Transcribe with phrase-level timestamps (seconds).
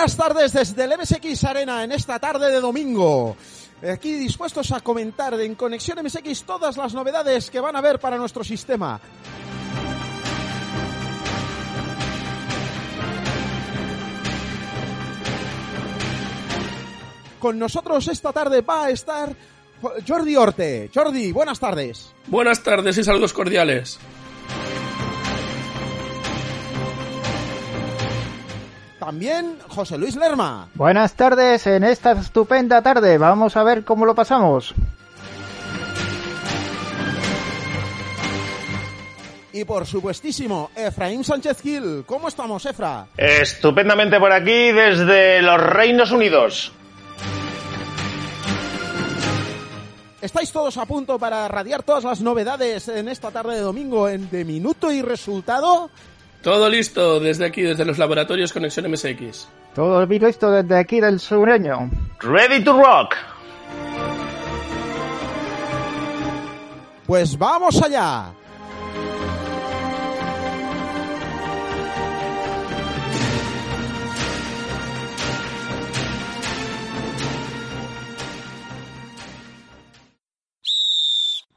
[0.00, 3.36] Buenas tardes desde el MSX Arena en esta tarde de domingo.
[3.86, 8.16] Aquí dispuestos a comentar en Conexión MSX todas las novedades que van a haber para
[8.16, 8.98] nuestro sistema.
[17.38, 19.36] Con nosotros esta tarde va a estar
[20.08, 20.90] Jordi Orte.
[20.94, 22.14] Jordi, buenas tardes.
[22.26, 24.00] Buenas tardes y saludos cordiales.
[29.00, 30.68] También José Luis Lerma.
[30.74, 33.16] Buenas tardes en esta estupenda tarde.
[33.16, 34.74] Vamos a ver cómo lo pasamos.
[39.52, 42.04] Y por supuestísimo, Efraín Sánchez Gil.
[42.06, 43.06] ¿Cómo estamos, Efra?
[43.16, 46.70] Estupendamente por aquí desde los Reinos Unidos.
[50.20, 54.28] ¿Estáis todos a punto para radiar todas las novedades en esta tarde de domingo en
[54.28, 55.90] De Minuto y Resultado?
[56.42, 59.48] Todo listo desde aquí, desde los laboratorios Conexión MSX.
[59.74, 61.90] Todo listo desde aquí del sureño.
[62.20, 63.14] Ready to rock.
[67.06, 68.32] Pues vamos allá.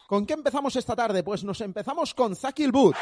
[0.08, 1.24] ¿Con qué empezamos esta tarde?
[1.24, 2.96] Pues nos empezamos con Zakil Boot.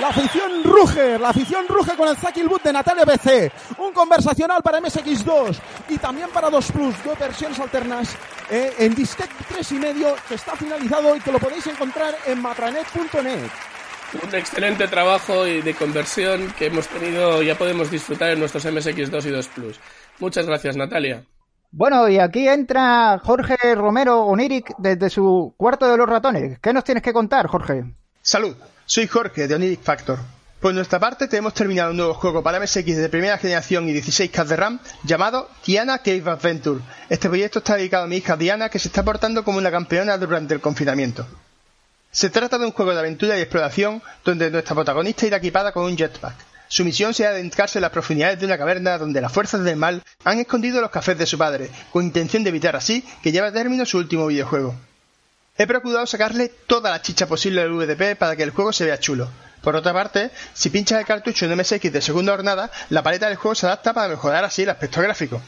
[0.00, 3.52] La afición ruge, la afición ruge con el Zakil Boot de Natalia BC.
[3.76, 5.58] Un conversacional para MSX2
[5.90, 8.16] y también para 2 Plus, dos versiones alternas
[8.50, 12.40] eh, en disquete 3 y medio que está finalizado y que lo podéis encontrar en
[12.40, 13.50] matranet.net.
[14.22, 19.26] Un excelente trabajo y de conversión que hemos tenido, ya podemos disfrutar en nuestros MSX2
[19.26, 19.80] y 2 Plus.
[20.18, 21.24] Muchas gracias, Natalia.
[21.72, 26.58] Bueno, y aquí entra Jorge Romero Oniric desde su cuarto de los ratones.
[26.58, 27.84] ¿Qué nos tienes que contar, Jorge?
[28.22, 28.54] Salud,
[28.84, 30.18] soy Jorge de Oniric Factor.
[30.60, 34.44] Por nuestra parte tenemos terminado un nuevo juego para MSX de primera generación y 16K
[34.44, 36.82] de RAM llamado Diana Cave Adventure.
[37.08, 40.18] Este proyecto está dedicado a mi hija Diana que se está portando como una campeona
[40.18, 41.26] durante el confinamiento.
[42.10, 45.84] Se trata de un juego de aventura y exploración donde nuestra protagonista irá equipada con
[45.84, 46.34] un jetpack.
[46.68, 50.02] Su misión será adentrarse en las profundidades de una caverna donde las fuerzas del mal
[50.24, 53.52] han escondido los cafés de su padre, con intención de evitar así que lleve a
[53.52, 54.74] término su último videojuego.
[55.60, 58.98] He procurado sacarle toda la chicha posible al VDP para que el juego se vea
[58.98, 59.28] chulo.
[59.60, 63.36] Por otra parte, si pinchas el cartucho en MSX de segunda jornada, la paleta del
[63.36, 65.42] juego se adapta para mejorar así el aspecto gráfico.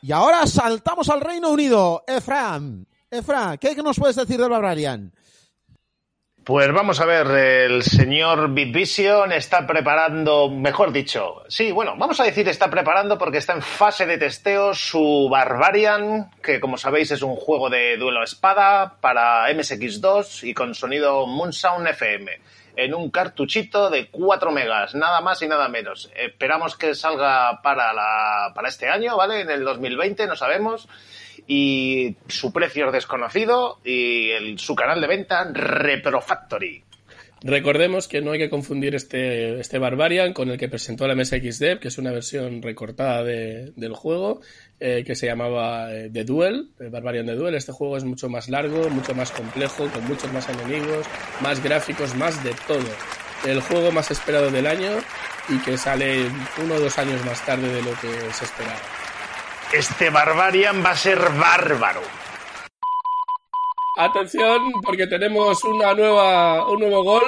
[0.04, 2.04] Y ahora saltamos al Reino Unido.
[2.06, 5.14] Efraim, Efra, ¿qué nos puedes decir del Barbarian?
[6.44, 12.26] Pues vamos a ver, el señor Bitvision está preparando, mejor dicho, sí, bueno, vamos a
[12.26, 17.22] decir está preparando porque está en fase de testeo su Barbarian, que como sabéis es
[17.22, 22.30] un juego de duelo espada para MSX2 y con sonido Moonsound FM,
[22.76, 26.12] en un cartuchito de 4 megas, nada más y nada menos.
[26.16, 29.42] Esperamos que salga para, la, para este año, ¿vale?
[29.42, 30.88] En el 2020, no sabemos
[31.48, 36.84] y su precio es desconocido y el, su canal de venta Retro Factory.
[37.46, 41.60] Recordemos que no hay que confundir este, este Barbarian con el que presentó la MSX
[41.60, 44.40] Dev, que es una versión recortada de, del juego,
[44.86, 47.56] eh, que se llamaba eh, The Duel, el Barbarian The Duel.
[47.56, 51.06] Este juego es mucho más largo, mucho más complejo, con muchos más enemigos,
[51.40, 52.84] más gráficos, más de todo.
[53.46, 54.92] El juego más esperado del año
[55.48, 56.30] y que sale
[56.62, 58.76] uno o dos años más tarde de lo que se esperaba.
[59.72, 62.02] Este Barbarian va a ser bárbaro.
[63.98, 67.24] Atención, porque tenemos una nueva, un nuevo gol.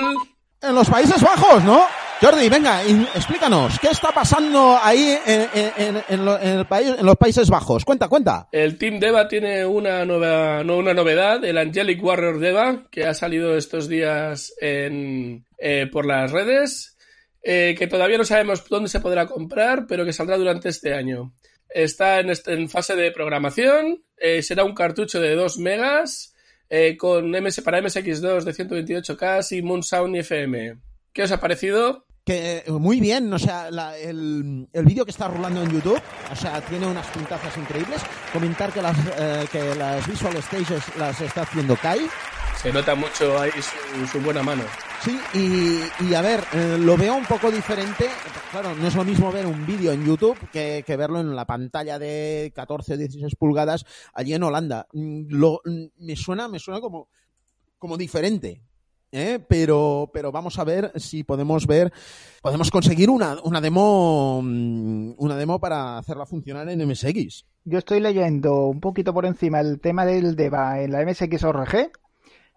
[0.61, 1.87] En los Países Bajos, ¿no?
[2.21, 2.81] Jordi, venga,
[3.13, 7.83] explícanos, ¿qué está pasando ahí en, los Países Bajos?
[7.83, 8.47] Cuenta, cuenta.
[8.53, 13.57] El Team Deva tiene una, nueva, una novedad, el Angelic Warrior Deva, que ha salido
[13.57, 16.97] estos días en, eh, por las redes,
[17.43, 21.33] eh, que todavía no sabemos dónde se podrá comprar, pero que saldrá durante este año.
[21.69, 26.31] Está en, este- fase de programación, eh, será un cartucho de 2 megas,
[26.97, 30.77] con MS, para MSX2 de 128K y Moon Sound y FM.
[31.13, 32.04] ¿Qué os ha parecido?
[32.25, 36.01] Que eh, muy bien, o sea, la- el, el vídeo que está rolando en YouTube,
[36.31, 38.01] o sea, tiene unas puntazas increíbles.
[38.33, 41.99] Comentar que las, eh, que las Visual Stages las está haciendo Kai.
[42.59, 44.63] Se nota mucho ahí su, su buena mano.
[45.03, 48.09] Sí, y, y a ver, eh, lo veo un poco diferente.
[48.49, 51.45] Claro, no es lo mismo ver un vídeo en YouTube que, que verlo en la
[51.45, 53.85] pantalla de 14 o 16 pulgadas
[54.15, 54.87] allí en Holanda.
[54.93, 57.07] Mm, Lo, mm, me suena, me suena como,
[57.77, 58.63] como diferente.
[59.15, 59.39] ¿Eh?
[59.47, 61.91] Pero, pero vamos a ver si podemos ver,
[62.41, 67.45] podemos conseguir una, una demo, mm, una demo para hacerla funcionar en MSX.
[67.63, 71.91] Yo estoy leyendo un poquito por encima el tema del DEVA en la MSX-ORG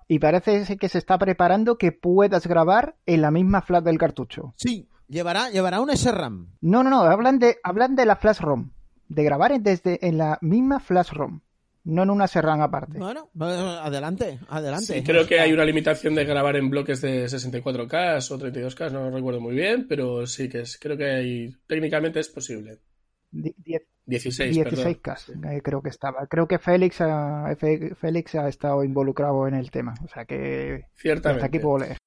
[0.08, 4.54] y parece que se está preparando que puedas grabar en la misma flash del cartucho.
[4.56, 6.49] Sí, llevará, llevará un SRAM.
[6.61, 8.70] No, no, no, hablan de, hablan de la flash ROM,
[9.08, 11.40] de grabar desde en la misma flash ROM,
[11.88, 12.99] no en una serran aparte.
[12.99, 13.31] Bueno,
[13.81, 14.94] adelante, adelante.
[14.94, 19.11] Sí, creo que hay una limitación de grabar en bloques de 64K o 32K, no
[19.11, 22.79] recuerdo muy bien, pero sí que es, creo que hay, técnicamente es posible.
[23.31, 24.85] Die- die- 16, perdón.
[24.87, 26.26] 16K, eh, creo que estaba.
[26.26, 27.55] Creo que Félix ha,
[28.00, 31.44] Félix ha estado involucrado en el tema, o sea que Ciertamente.
[31.44, 31.99] hasta aquí puedo leer.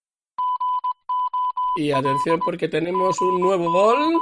[1.77, 4.13] Y atención porque tenemos un nuevo gol.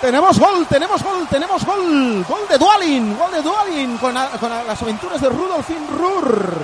[0.00, 2.24] Tenemos gol, tenemos gol, tenemos gol.
[2.28, 6.54] Gol de Dualin, gol de Dualin con, con las aventuras de Rudolfin Rur.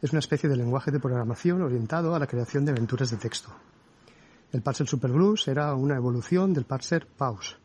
[0.00, 3.50] es una especie de lenguaje de programación orientado a la creación de aventuras de texto.
[4.52, 7.58] El parser Superblues era una evolución del parser Pause,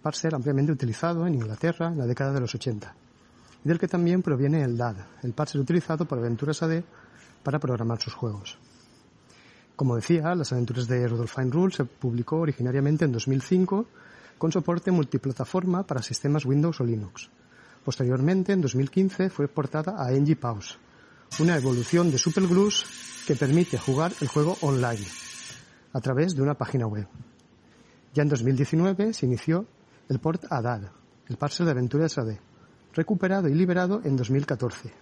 [0.00, 2.94] parser ampliamente utilizado en Inglaterra en la década de los 80,
[3.64, 6.84] y del que también proviene el DAD, el parser utilizado por Aventuras AD
[7.42, 8.56] para programar sus juegos.
[9.74, 13.86] Como decía, las aventuras de Rudolfine Rule se publicó originariamente en 2005
[14.38, 17.28] con soporte multiplataforma para sistemas Windows o Linux.
[17.88, 20.78] Posteriormente, en 2015, fue portada a NG Pause,
[21.40, 25.06] una evolución de Superblues que permite jugar el juego online
[25.94, 27.08] a través de una página web.
[28.12, 29.64] Ya en 2019 se inició
[30.10, 30.82] el port a DAD,
[31.28, 32.36] el parser de aventuras AD,
[32.92, 34.92] recuperado y liberado en 2014,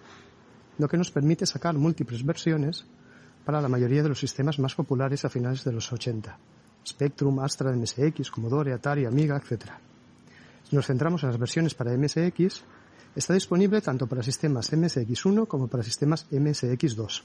[0.77, 2.85] lo que nos permite sacar múltiples versiones
[3.43, 6.39] para la mayoría de los sistemas más populares a finales de los 80.
[6.87, 9.71] Spectrum, Astra, MSX, Commodore, Atari, Amiga, etc.
[10.63, 12.63] Si nos centramos en las versiones para MSX,
[13.17, 17.23] está disponible tanto para sistemas MSX1 como para sistemas MSX2.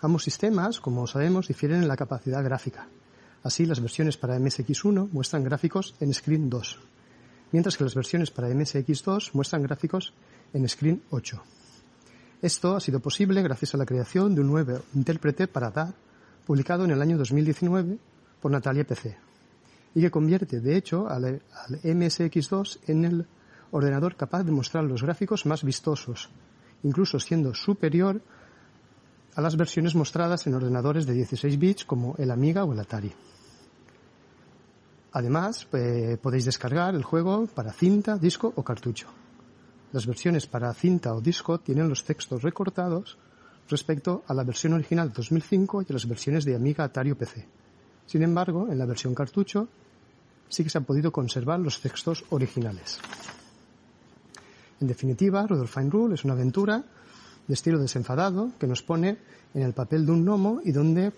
[0.00, 2.88] Ambos sistemas, como sabemos, difieren en la capacidad gráfica.
[3.42, 6.78] Así, las versiones para MSX1 muestran gráficos en Screen 2,
[7.52, 10.14] mientras que las versiones para MSX2 muestran gráficos
[10.54, 11.42] en Screen 8.
[12.40, 15.92] Esto ha sido posible gracias a la creación de un nuevo intérprete para DAR
[16.46, 17.98] publicado en el año 2019
[18.40, 19.16] por Natalia PC
[19.94, 23.26] y que convierte de hecho al, al MSX2 en el
[23.72, 26.30] ordenador capaz de mostrar los gráficos más vistosos,
[26.84, 28.20] incluso siendo superior
[29.34, 33.12] a las versiones mostradas en ordenadores de 16 bits como el Amiga o el Atari.
[35.12, 39.08] Además, eh, podéis descargar el juego para cinta, disco o cartucho.
[39.92, 43.18] Las versiones para cinta o disco tienen los textos recortados
[43.68, 47.16] respecto a la versión original de 2005 y a las versiones de Amiga, Atari o
[47.16, 47.46] PC.
[48.06, 49.68] Sin embargo, en la versión cartucho
[50.48, 52.98] sí que se han podido conservar los textos originales.
[54.82, 56.82] En definitiva, Rudolph Fine Rule es una aventura
[57.46, 59.16] de estilo desenfadado que nos pone
[59.54, 61.12] en el papel de un gnomo y donde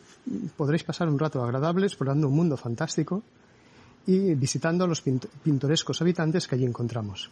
[0.54, 3.23] podréis pasar un rato agradable explorando un mundo fantástico
[4.06, 7.30] y visitando a los pintorescos habitantes que allí encontramos.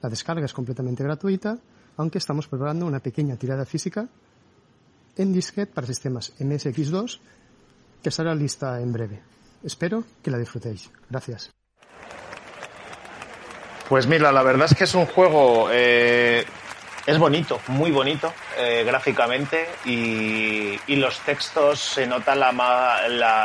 [0.00, 1.58] La descarga es completamente gratuita,
[1.96, 4.08] aunque estamos preparando una pequeña tirada física
[5.16, 7.18] en disquete para sistemas MSX2
[8.00, 9.20] que estará lista en breve.
[9.64, 10.88] Espero que la disfrutéis.
[11.10, 11.50] Gracias.
[13.90, 16.44] Pues mira, la verdad es que es un juego eh,
[17.06, 22.52] es bonito, muy bonito eh, gráficamente y, y, los textos se nota la,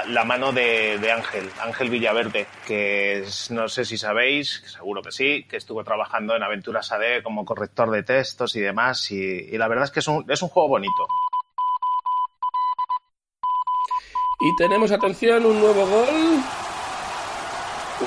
[0.07, 5.47] la, mano de, de, Ángel, Ángel Villaverde, que no sé si sabéis, seguro que sí,
[5.49, 9.67] que estuvo trabajando en Aventuras AD como corrector de textos y demás y, y la
[9.67, 11.07] verdad es que es un, es un juego bonito.
[14.41, 16.43] Y tenemos, atención, un nuevo gol.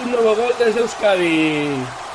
[0.04, 2.07] Un nuevo gol desde Euskadi.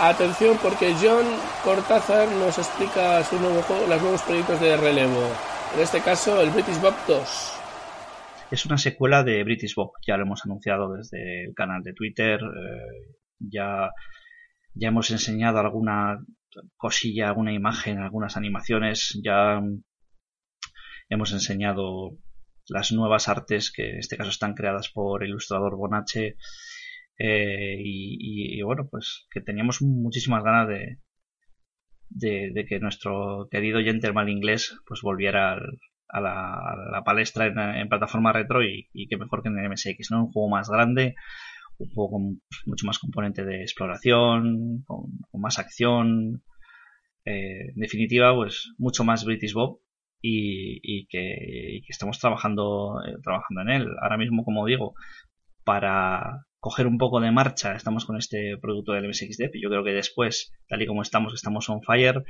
[0.00, 1.26] Atención porque John
[1.62, 5.28] Cortázar nos explica su nuevo juego, los nuevos proyectos de relevo.
[5.74, 7.60] En este caso, el British Bob 2.
[8.50, 12.40] Es una secuela de British Bob, ya lo hemos anunciado desde el canal de Twitter,
[12.40, 13.90] eh, ya,
[14.72, 16.24] ya hemos enseñado alguna
[16.78, 19.60] cosilla, alguna imagen, algunas animaciones, ya
[21.10, 22.16] hemos enseñado
[22.68, 26.36] las nuevas artes que en este caso están creadas por ilustrador Bonache
[27.22, 30.96] eh, y, bueno, pues que teníamos muchísimas ganas de,
[32.08, 37.58] de, que nuestro querido gentleman inglés pues volviera al, a, la, a, la, palestra en,
[37.58, 40.24] en plataforma retro y, y, que mejor que en el MSX, ¿no?
[40.24, 41.14] Un juego más grande,
[41.76, 46.42] un juego con mucho más componente de exploración, con, más acción,
[47.26, 49.80] eh, en definitiva, pues mucho más British Bob
[50.22, 51.36] y, y, que,
[51.76, 53.88] y que estamos trabajando, eh, trabajando en él.
[54.00, 54.94] Ahora mismo, como digo,
[55.64, 59.82] para coger un poco de marcha, estamos con este producto del MSXDEP y yo creo
[59.82, 62.22] que después, tal y como estamos, estamos on fire,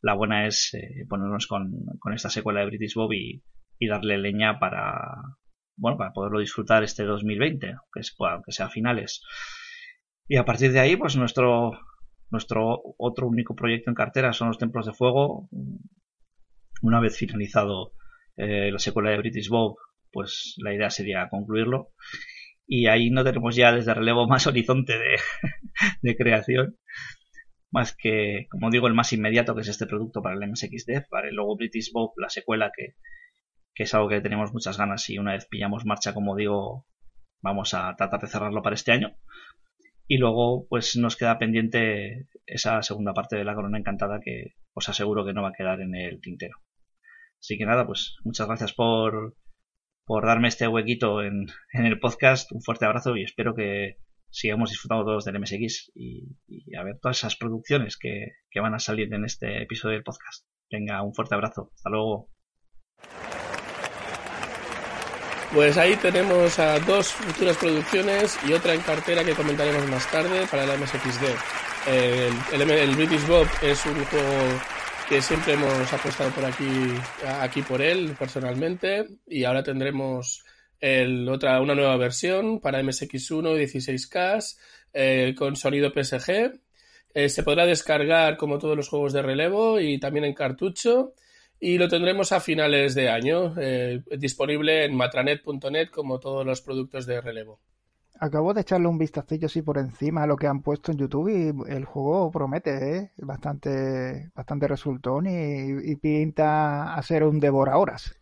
[0.00, 3.42] la buena es eh, ponernos con, con, esta secuela de British Bob y,
[3.86, 5.04] darle leña para,
[5.76, 9.20] bueno, para poderlo disfrutar este 2020, aunque, es, aunque sea finales.
[10.26, 11.72] Y a partir de ahí, pues nuestro,
[12.30, 15.50] nuestro otro único proyecto en cartera son los Templos de Fuego.
[16.80, 17.92] Una vez finalizado
[18.36, 19.76] eh, la secuela de British Bob,
[20.10, 21.90] pues la idea sería concluirlo
[22.66, 24.94] y ahí no tenemos ya desde relevo más horizonte
[26.02, 26.76] de, creación
[27.70, 31.28] más que como digo el más inmediato que es este producto para el MSXDev para
[31.28, 32.94] el logo British Bob la secuela que,
[33.74, 36.86] que es algo que tenemos muchas ganas y una vez pillamos marcha como digo
[37.44, 39.14] vamos a tratar de cerrarlo para este año.
[40.08, 44.88] Y luego pues nos queda pendiente esa segunda parte de la corona encantada que os
[44.88, 46.56] aseguro que no va a quedar en el tintero.
[47.38, 49.36] Así que nada pues muchas gracias por
[50.04, 52.52] por darme este huequito en, en, el podcast.
[52.52, 53.98] Un fuerte abrazo y espero que
[54.30, 56.26] sigamos disfrutando todos del MSX y,
[56.76, 60.46] a ver todas esas producciones que, que, van a salir en este episodio del podcast.
[60.70, 61.70] Venga, un fuerte abrazo.
[61.74, 62.30] Hasta luego.
[65.52, 70.46] Pues ahí tenemos a dos futuras producciones y otra en cartera que comentaremos más tarde
[70.50, 71.24] para la MSXD.
[71.86, 74.73] El, el, el British Bob es un juego
[75.08, 76.64] que siempre hemos apostado por aquí,
[77.40, 80.44] aquí por él personalmente y ahora tendremos
[80.80, 84.56] el, otra, una nueva versión para MSX1 y 16K
[84.94, 86.60] eh, con sonido PSG.
[87.14, 91.14] Eh, se podrá descargar como todos los juegos de relevo y también en cartucho
[91.60, 97.06] y lo tendremos a finales de año, eh, disponible en matranet.net como todos los productos
[97.06, 97.60] de relevo.
[98.20, 101.28] Acabo de echarle un vistacillo así por encima a lo que han puesto en YouTube
[101.28, 103.10] y el juego promete, ¿eh?
[103.18, 108.14] Bastante, bastante resultón y, y pinta a ser un devorahoras.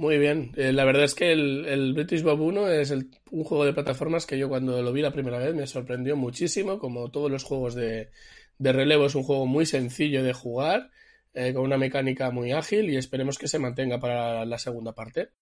[0.00, 0.52] Muy bien.
[0.56, 4.24] Eh, la verdad es que el, British Bob 1 es el, un juego de plataformas
[4.24, 6.78] que yo cuando lo vi la primera vez me sorprendió muchísimo.
[6.78, 8.08] Como todos los juegos de,
[8.56, 10.90] de relevo, es un juego muy sencillo de jugar,
[11.34, 15.32] eh, con una mecánica muy ágil y esperemos que se mantenga para la segunda parte.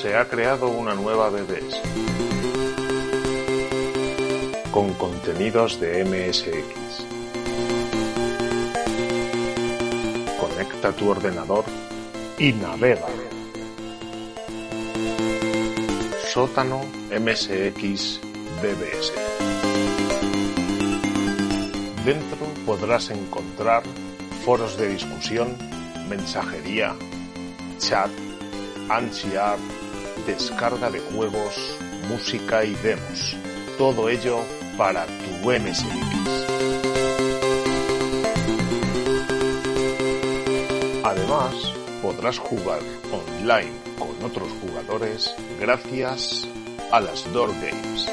[0.00, 1.78] Se ha creado una nueva BBS
[4.70, 7.04] con contenidos de MSX.
[10.40, 11.66] Conecta tu ordenador
[12.38, 13.08] y navega.
[16.32, 16.80] Sótano
[17.10, 18.20] MSX
[18.62, 19.12] BBS.
[22.06, 23.82] Dentro podrás encontrar
[24.46, 25.58] foros de discusión,
[26.08, 26.94] mensajería,
[27.78, 28.10] chat,
[28.88, 29.58] ansiar,
[30.26, 31.76] descarga de juegos,
[32.08, 33.36] música y demos.
[33.78, 34.40] Todo ello
[34.76, 36.50] para tu MSX.
[41.04, 41.54] Además,
[42.02, 42.80] podrás jugar
[43.12, 46.46] online con otros jugadores gracias
[46.90, 48.06] a las Door Games.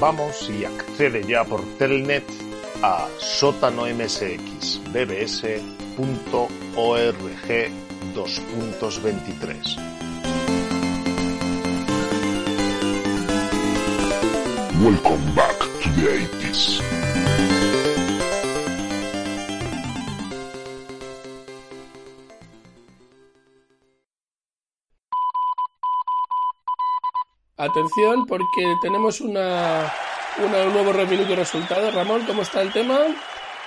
[0.00, 2.24] Vamos y accede ya por Telnet
[2.82, 3.08] a
[5.96, 7.70] sótanomsxbbs.org
[8.14, 9.76] 2.23.
[14.82, 16.80] Welcome back to the 80s.
[27.56, 29.92] Atención, porque tenemos una,
[30.38, 31.90] una- un nuevo minuto resultado.
[31.92, 32.98] Ramón, ¿cómo está el tema?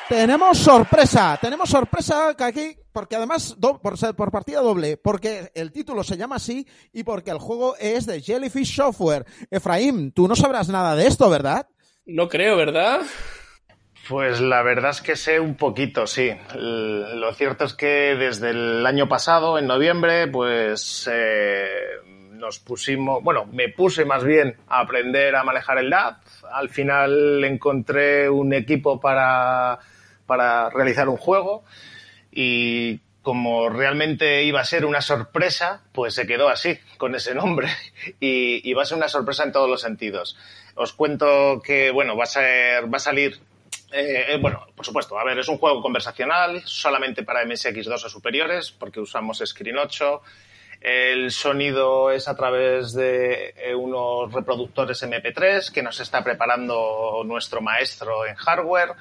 [0.09, 6.01] Tenemos sorpresa, tenemos sorpresa que aquí, porque además do- por partida doble, porque el título
[6.03, 9.25] se llama así y porque el juego es de Jellyfish Software.
[9.51, 11.67] Efraín, tú no sabrás nada de esto, ¿verdad?
[12.05, 13.01] No creo, ¿verdad?
[14.07, 16.31] Pues la verdad es que sé un poquito, sí.
[16.55, 21.67] Lo cierto es que desde el año pasado, en noviembre, pues eh,
[22.31, 26.21] nos pusimos, bueno, me puse más bien a aprender a manejar el DAP.
[26.53, 29.77] Al final encontré un equipo para,
[30.27, 31.63] para realizar un juego
[32.31, 37.69] y como realmente iba a ser una sorpresa, pues se quedó así, con ese nombre.
[38.19, 40.37] Y, va a ser una sorpresa en todos los sentidos.
[40.75, 43.41] Os cuento que, bueno, va a, ser, va a salir
[43.91, 48.09] eh, eh, bueno, por supuesto, a ver, es un juego conversacional, solamente para MSX2 o
[48.09, 50.21] superiores, porque usamos Screen 8.
[50.89, 57.59] El sonido es a través de eh, unos reproductores MP3 que nos está preparando nuestro
[57.61, 58.91] maestro en hardware.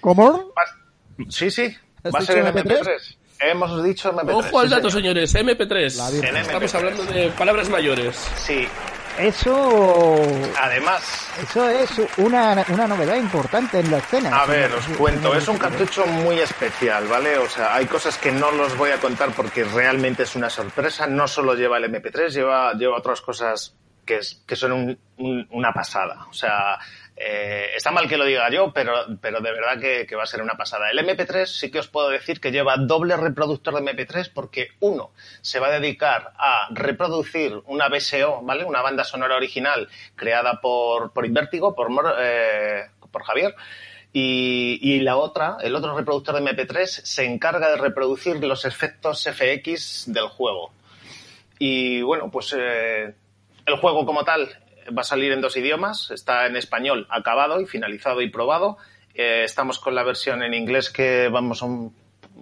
[0.00, 0.52] ¿Cómo?
[0.56, 2.80] Va- Sí, sí, ¿Has va a ser en MP3?
[2.80, 3.16] MP3.
[3.40, 4.34] Hemos dicho MP3.
[4.34, 5.16] Ojo al sí, dato, señor.
[5.26, 5.34] señores.
[5.34, 5.96] MP3.
[5.96, 6.36] La Virgen.
[6.36, 6.74] Estamos MP3.
[6.78, 8.16] hablando de palabras mayores.
[8.36, 8.66] Sí,
[9.18, 10.16] Eso,
[10.60, 14.36] además, eso es una, una novedad importante en la escena.
[14.40, 17.36] A ver, os cuento, es un cartucho muy especial, ¿vale?
[17.38, 21.06] O sea, hay cosas que no los voy a contar porque realmente es una sorpresa.
[21.06, 25.46] No solo lleva el MP3, lleva, lleva otras cosas que, es- que son un- un-
[25.52, 26.26] una pasada.
[26.30, 26.78] O sea,
[27.24, 30.42] eh, está mal que lo diga yo, pero, pero de verdad que, va a ser
[30.42, 30.90] una pasada.
[30.90, 35.12] El MP3 sí que os puedo decir que lleva doble reproductor de MP3 porque uno
[35.40, 38.64] se va a dedicar a reproducir una BSO, ¿vale?
[38.64, 43.54] Una banda sonora original creada por, por Invertigo, por, eh, por Javier.
[44.12, 49.22] Y, y la otra, el otro reproductor de MP3, se encarga de reproducir los efectos
[49.22, 50.72] FX del juego.
[51.60, 53.14] Y bueno, pues eh,
[53.64, 54.48] el juego como tal
[54.96, 56.10] va a salir en dos idiomas.
[56.10, 58.78] Está en español acabado y finalizado y probado.
[59.14, 61.94] Eh, estamos con la versión en inglés que vamos a un-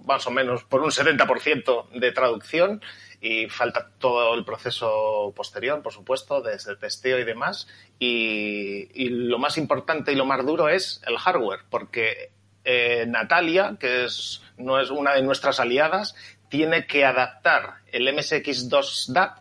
[0.05, 2.81] más o menos por un 70% de traducción
[3.19, 7.67] y falta todo el proceso posterior, por supuesto, desde el testeo y demás.
[7.99, 12.31] Y, lo más importante y lo más duro es el hardware, porque
[12.63, 16.15] eh, Natalia, que es, no es una de nuestras aliadas,
[16.49, 19.37] tiene que adaptar el MSX2 DAP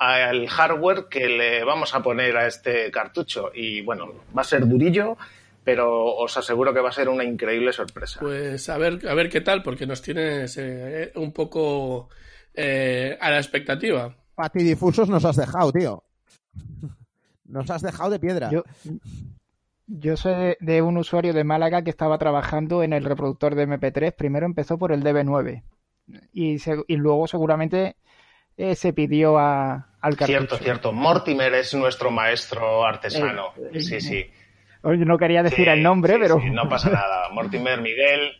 [0.00, 3.50] al hardware que le vamos a poner a este cartucho.
[3.54, 5.16] Y bueno, va a ser durillo,
[5.62, 8.18] pero os aseguro que va a ser una increíble sorpresa.
[8.20, 12.08] Pues a ver, a ver qué tal, porque nos tienes eh, un poco
[12.54, 14.14] eh, a la expectativa.
[14.34, 16.02] Patidifusos nos has dejado, tío.
[17.44, 18.50] Nos has dejado de piedra.
[18.50, 18.62] Yo,
[19.86, 23.66] yo sé de, de un usuario de Málaga que estaba trabajando en el reproductor de
[23.68, 24.14] MP3.
[24.14, 25.62] Primero empezó por el DB9
[26.32, 27.96] y, se- y luego seguramente
[28.60, 30.26] eh, se pidió a, al cartucho.
[30.38, 30.92] Cierto, cierto.
[30.92, 33.52] Mortimer es nuestro maestro artesano.
[33.56, 34.30] Eh, eh, Sí, sí.
[34.82, 37.28] No quería decir Sí, el nombre, sí, pero sí, no pasa nada.
[37.32, 38.32] Mortimer, Miguel.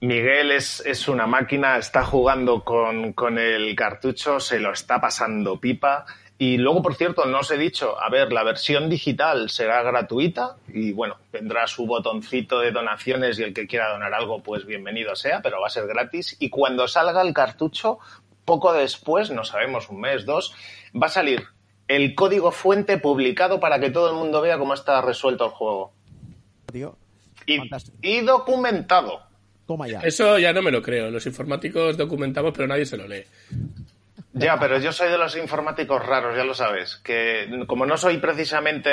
[0.00, 5.58] Miguel es, es una máquina, está jugando con, con el cartucho, se lo está pasando
[5.58, 6.04] pipa.
[6.38, 10.56] Y luego, por cierto, no os he dicho, a ver, la versión digital será gratuita
[10.68, 15.16] y bueno, tendrá su botoncito de donaciones y el que quiera donar algo, pues bienvenido
[15.16, 16.36] sea, pero va a ser gratis.
[16.38, 18.00] Y cuando salga el cartucho,
[18.46, 20.54] poco después, no sabemos, un mes, dos,
[20.94, 21.44] va a salir
[21.88, 25.92] el código fuente publicado para que todo el mundo vea cómo está resuelto el juego.
[26.72, 26.96] tío.
[28.02, 29.20] Y, documentado.
[29.66, 30.00] Toma ya.
[30.00, 31.10] Eso ya no me lo creo.
[31.10, 33.24] Los informáticos documentamos, pero nadie se lo lee.
[34.32, 36.96] Ya, pero yo soy de los informáticos raros, ya lo sabes.
[36.96, 38.90] Que como no soy precisamente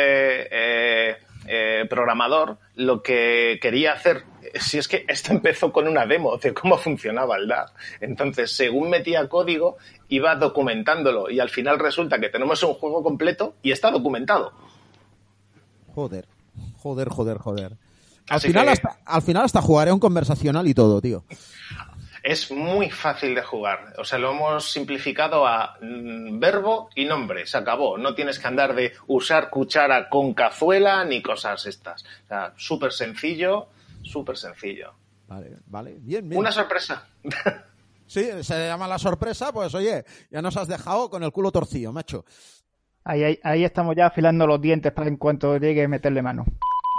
[0.51, 4.23] eh, eh, programador, lo que quería hacer,
[4.59, 7.67] si es que esto empezó con una demo de cómo funcionaba el DAR.
[8.01, 9.77] Entonces, según metía código,
[10.09, 14.51] iba documentándolo y al final resulta que tenemos un juego completo y está documentado.
[15.95, 16.25] Joder,
[16.77, 17.71] joder, joder, joder.
[18.29, 21.23] Al Así final, que- hasta, al final hasta jugaré un conversacional y todo, tío.
[22.23, 23.93] Es muy fácil de jugar.
[23.97, 27.45] O sea, lo hemos simplificado a mm, verbo y nombre.
[27.45, 27.97] Se acabó.
[27.97, 32.05] No tienes que andar de usar cuchara con cazuela ni cosas estas.
[32.23, 33.67] O sea, súper sencillo,
[34.03, 34.93] súper sencillo.
[35.27, 35.97] Vale, vale.
[35.99, 36.39] Bien, bien.
[36.39, 37.07] Una sorpresa.
[38.05, 41.91] Sí, se llama la sorpresa, pues oye, ya nos has dejado con el culo torcido,
[41.91, 42.25] macho.
[43.05, 46.45] Ahí, ahí, ahí estamos ya afilando los dientes para en cuanto llegue meterle mano.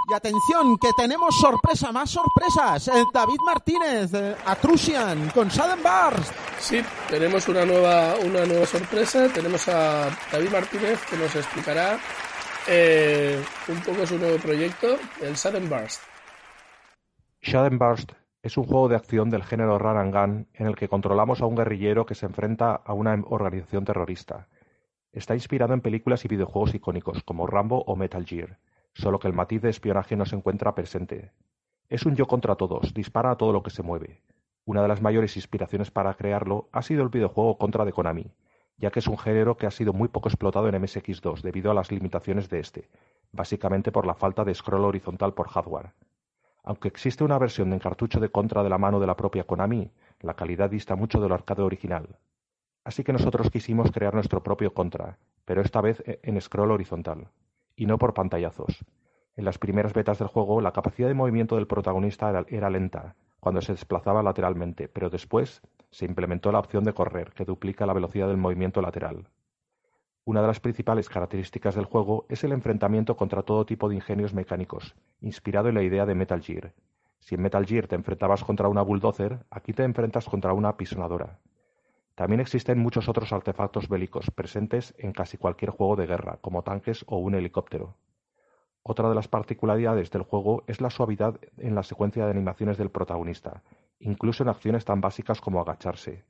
[0.06, 2.88] Y atención, que tenemos sorpresa, más sorpresas.
[2.88, 6.32] Eh, David Martínez, eh, Atrusian, con Sudden Bars.
[6.58, 9.28] Sí, tenemos una nueva, una nueva sorpresa.
[9.32, 11.98] Tenemos a David Martínez que nos explicará
[12.66, 16.02] eh, un poco su nuevo proyecto, el Sudden Burst.
[17.42, 18.12] Shadow Burst
[18.42, 21.46] es un juego de acción del género Run and Gun en el que controlamos a
[21.46, 24.48] un guerrillero que se enfrenta a una organización terrorista.
[25.12, 28.58] Está inspirado en películas y videojuegos icónicos como Rambo o Metal Gear,
[28.94, 31.32] solo que el matiz de espionaje no se encuentra presente.
[31.88, 34.22] Es un yo contra todos, dispara a todo lo que se mueve.
[34.64, 38.32] Una de las mayores inspiraciones para crearlo ha sido el videojuego Contra de Konami,
[38.78, 41.74] ya que es un género que ha sido muy poco explotado en MSX2 debido a
[41.74, 42.88] las limitaciones de este,
[43.32, 45.92] básicamente por la falta de scroll horizontal por hardware.
[46.62, 49.90] Aunque existe una versión en cartucho de Contra de la mano de la propia Konami,
[50.20, 52.18] la calidad dista mucho del arcade original.
[52.84, 57.28] Así que nosotros quisimos crear nuestro propio Contra, pero esta vez en scroll horizontal,
[57.76, 58.84] y no por pantallazos.
[59.36, 63.16] En las primeras betas del juego, la capacidad de movimiento del protagonista era, era lenta,
[63.40, 65.60] cuando se desplazaba lateralmente, pero después
[65.90, 69.28] se implementó la opción de correr, que duplica la velocidad del movimiento lateral.
[70.24, 74.32] Una de las principales características del juego es el enfrentamiento contra todo tipo de ingenios
[74.32, 76.72] mecánicos, inspirado en la idea de Metal Gear.
[77.20, 81.40] Si en Metal Gear te enfrentabas contra una bulldozer, aquí te enfrentas contra una apisonadora.
[82.14, 87.04] También existen muchos otros artefactos bélicos presentes en casi cualquier juego de guerra, como tanques
[87.08, 87.96] o un helicóptero.
[88.82, 92.90] Otra de las particularidades del juego es la suavidad en la secuencia de animaciones del
[92.90, 93.62] protagonista,
[93.98, 96.24] incluso en acciones tan básicas como agacharse.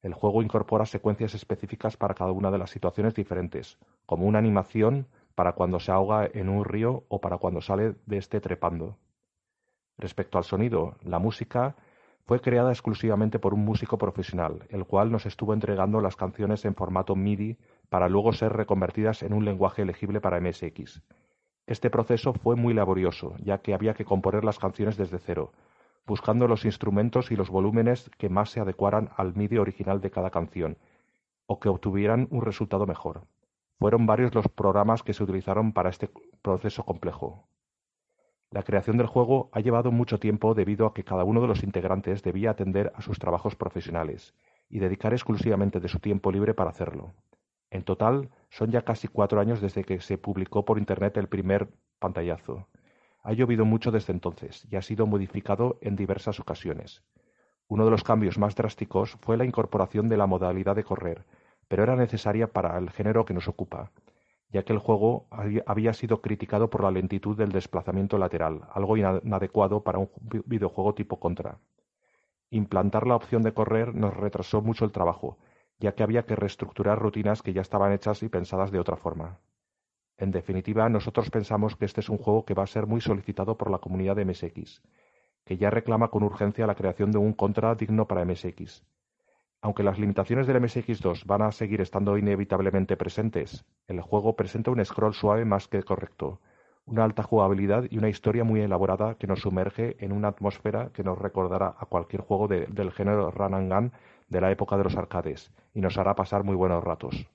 [0.00, 5.08] El juego incorpora secuencias específicas para cada una de las situaciones diferentes, como una animación
[5.34, 8.96] para cuando se ahoga en un río o para cuando sale de este trepando.
[9.98, 11.74] Respecto al sonido, la música
[12.28, 16.74] fue creada exclusivamente por un músico profesional, el cual nos estuvo entregando las canciones en
[16.74, 17.56] formato MIDI
[17.88, 21.00] para luego ser reconvertidas en un lenguaje elegible para MSX.
[21.66, 25.54] Este proceso fue muy laborioso, ya que había que componer las canciones desde cero,
[26.06, 30.28] buscando los instrumentos y los volúmenes que más se adecuaran al MIDI original de cada
[30.28, 30.76] canción,
[31.46, 33.22] o que obtuvieran un resultado mejor.
[33.78, 36.10] Fueron varios los programas que se utilizaron para este
[36.42, 37.48] proceso complejo.
[38.50, 41.62] La creación del juego ha llevado mucho tiempo debido a que cada uno de los
[41.62, 44.34] integrantes debía atender a sus trabajos profesionales
[44.70, 47.12] y dedicar exclusivamente de su tiempo libre para hacerlo.
[47.70, 51.68] En total, son ya casi cuatro años desde que se publicó por Internet el primer
[51.98, 52.68] pantallazo.
[53.22, 57.02] Ha llovido mucho desde entonces y ha sido modificado en diversas ocasiones.
[57.66, 61.26] Uno de los cambios más drásticos fue la incorporación de la modalidad de correr,
[61.68, 63.90] pero era necesaria para el género que nos ocupa,
[64.50, 65.26] ya que el juego
[65.66, 70.10] había sido criticado por la lentitud del desplazamiento lateral, algo inadecuado para un
[70.46, 71.58] videojuego tipo Contra.
[72.50, 75.36] Implantar la opción de correr nos retrasó mucho el trabajo,
[75.78, 79.38] ya que había que reestructurar rutinas que ya estaban hechas y pensadas de otra forma.
[80.16, 83.56] En definitiva, nosotros pensamos que este es un juego que va a ser muy solicitado
[83.56, 84.82] por la comunidad de MSX,
[85.44, 88.82] que ya reclama con urgencia la creación de un contra digno para MSX.
[89.60, 94.84] Aunque las limitaciones del MSX2 van a seguir estando inevitablemente presentes, el juego presenta un
[94.84, 96.40] scroll suave más que correcto,
[96.86, 101.02] una alta jugabilidad y una historia muy elaborada que nos sumerge en una atmósfera que
[101.02, 103.92] nos recordará a cualquier juego de, del género Run and Gun
[104.28, 107.26] de la época de los arcades y nos hará pasar muy buenos ratos.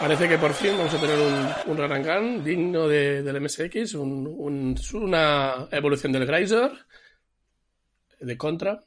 [0.00, 3.40] Parece que por fin vamos a tener un, un Run and Gun digno de, del
[3.40, 6.70] MSX, un, una evolución del Greiser,
[8.20, 8.84] de Contra.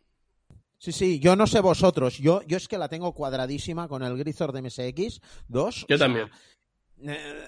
[0.81, 4.17] Sí, sí, yo no sé vosotros, yo, yo es que la tengo cuadradísima con el
[4.17, 5.85] Grisor de MSX 2.
[5.87, 6.27] Yo también.
[7.03, 7.47] Eh,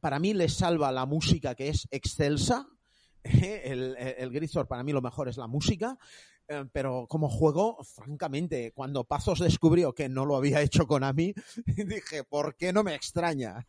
[0.00, 2.66] para mí le salva la música que es excelsa.
[3.22, 5.96] El, el Grisor para mí lo mejor es la música.
[6.48, 11.32] Eh, pero como juego, francamente, cuando Pazos descubrió que no lo había hecho Konami,
[11.66, 13.64] dije, ¿por qué no me extraña?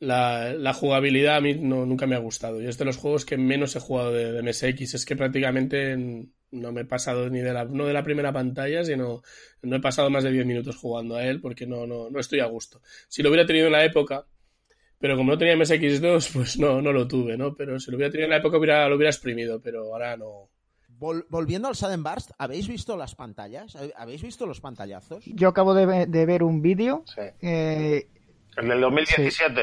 [0.00, 2.62] la, la, jugabilidad a mí no, nunca me ha gustado.
[2.62, 4.94] Y es de los juegos que menos he jugado de, de MSX.
[4.94, 8.84] Es que prácticamente no me he pasado ni de la, no de la primera pantalla,
[8.84, 9.22] sino
[9.62, 12.40] no he pasado más de 10 minutos jugando a él porque no, no, no estoy
[12.40, 12.80] a gusto.
[13.08, 14.26] Si lo hubiera tenido en la época,
[14.98, 17.54] pero como no tenía MSX2, pues no, no lo tuve, ¿no?
[17.54, 20.48] Pero si lo hubiera tenido en la época hubiera, lo hubiera exprimido, pero ahora no.
[20.88, 23.76] Vol volviendo al Sudden Burst, ¿habéis visto las pantallas?
[23.96, 25.24] ¿Habéis visto los pantallazos?
[25.26, 27.02] Yo acabo de, de ver un vídeo.
[27.06, 27.20] Sí.
[27.42, 28.08] Eh,
[28.56, 29.60] El del 2017.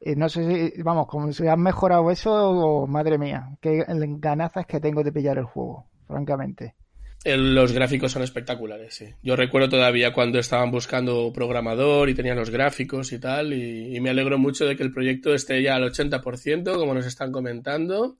[0.00, 3.84] eh, no sé si, vamos, como si han mejorado eso o madre mía, qué
[4.18, 6.76] ganazas que tengo de pillar el juego, francamente.
[7.24, 9.06] Los gráficos son espectaculares, sí.
[9.22, 14.00] Yo recuerdo todavía cuando estaban buscando programador y tenían los gráficos y tal, y, y
[14.00, 18.18] me alegro mucho de que el proyecto esté ya al 80%, como nos están comentando.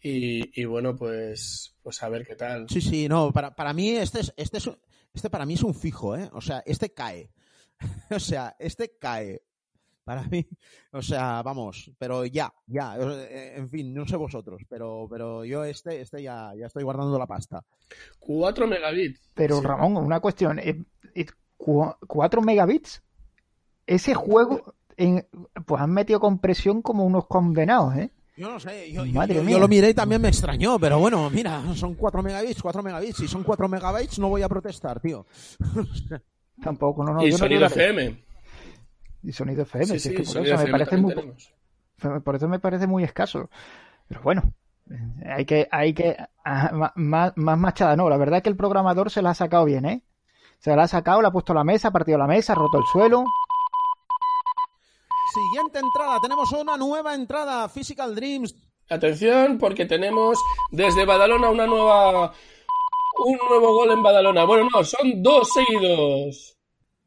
[0.00, 2.68] Y, y bueno, pues, pues a ver qué tal.
[2.68, 4.68] Sí, sí, no, para, para mí este es, este es,
[5.14, 6.28] este para mí es un fijo, ¿eh?
[6.32, 7.30] O sea, este cae.
[8.10, 9.42] o sea, este cae.
[10.04, 10.44] Para mí,
[10.92, 15.64] o sea, vamos, pero ya, ya, eh, en fin, no sé vosotros, pero, pero yo
[15.64, 17.62] este, este ya, ya estoy guardando la pasta.
[18.18, 19.20] 4 megabits.
[19.34, 19.64] Pero Sí.
[19.66, 20.82] Ramón, una cuestión, eh,
[21.14, 23.02] eh, cu- ¿4 megabits?
[23.86, 25.26] Ese juego, en,
[25.66, 28.10] pues han metido compresión como unos condenados, ¿eh?
[28.36, 29.52] Yo no sé, yo, yo- Madre yo- mía.
[29.52, 33.18] yo lo miré y también me extrañó, pero bueno, mira, son 4 megabits, 4 megabits,
[33.18, 35.26] si son 4 megabytes no voy a protestar, tío.
[36.62, 37.22] Tampoco, no, no.
[37.22, 37.84] y yo no sonido dudaré.
[37.90, 38.24] FM.
[39.22, 41.52] Y sonido FM, Sí, es que por eso me parece muy, tenemos.
[42.24, 43.48] por eso me parece muy escaso.
[44.08, 44.52] Pero bueno,
[45.24, 49.10] hay que, hay que, ah, más, más machada, no, la verdad es que el programador
[49.10, 50.02] se la ha sacado bien, ¿eh?
[50.58, 52.56] Se la ha sacado, la ha puesto a la mesa, ha partido la mesa, ha
[52.56, 53.24] roto el suelo.
[55.32, 58.54] Siguiente entrada, tenemos una nueva entrada, Physical Dreams.
[58.90, 60.38] Atención, porque tenemos
[60.70, 62.32] desde Badalona una nueva.
[63.24, 64.44] Un nuevo gol en Badalona.
[64.44, 66.58] Bueno, no, son dos seguidos.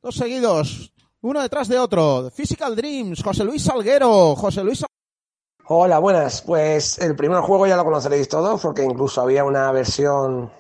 [0.02, 0.94] Dos seguidos,
[1.26, 2.30] uno detrás de otro.
[2.30, 4.86] Physical Dreams, José Luis Salguero, José Luis
[5.68, 6.44] Hola, buenas.
[6.44, 10.52] Pues el primer juego ya lo conoceréis todos porque incluso había una versión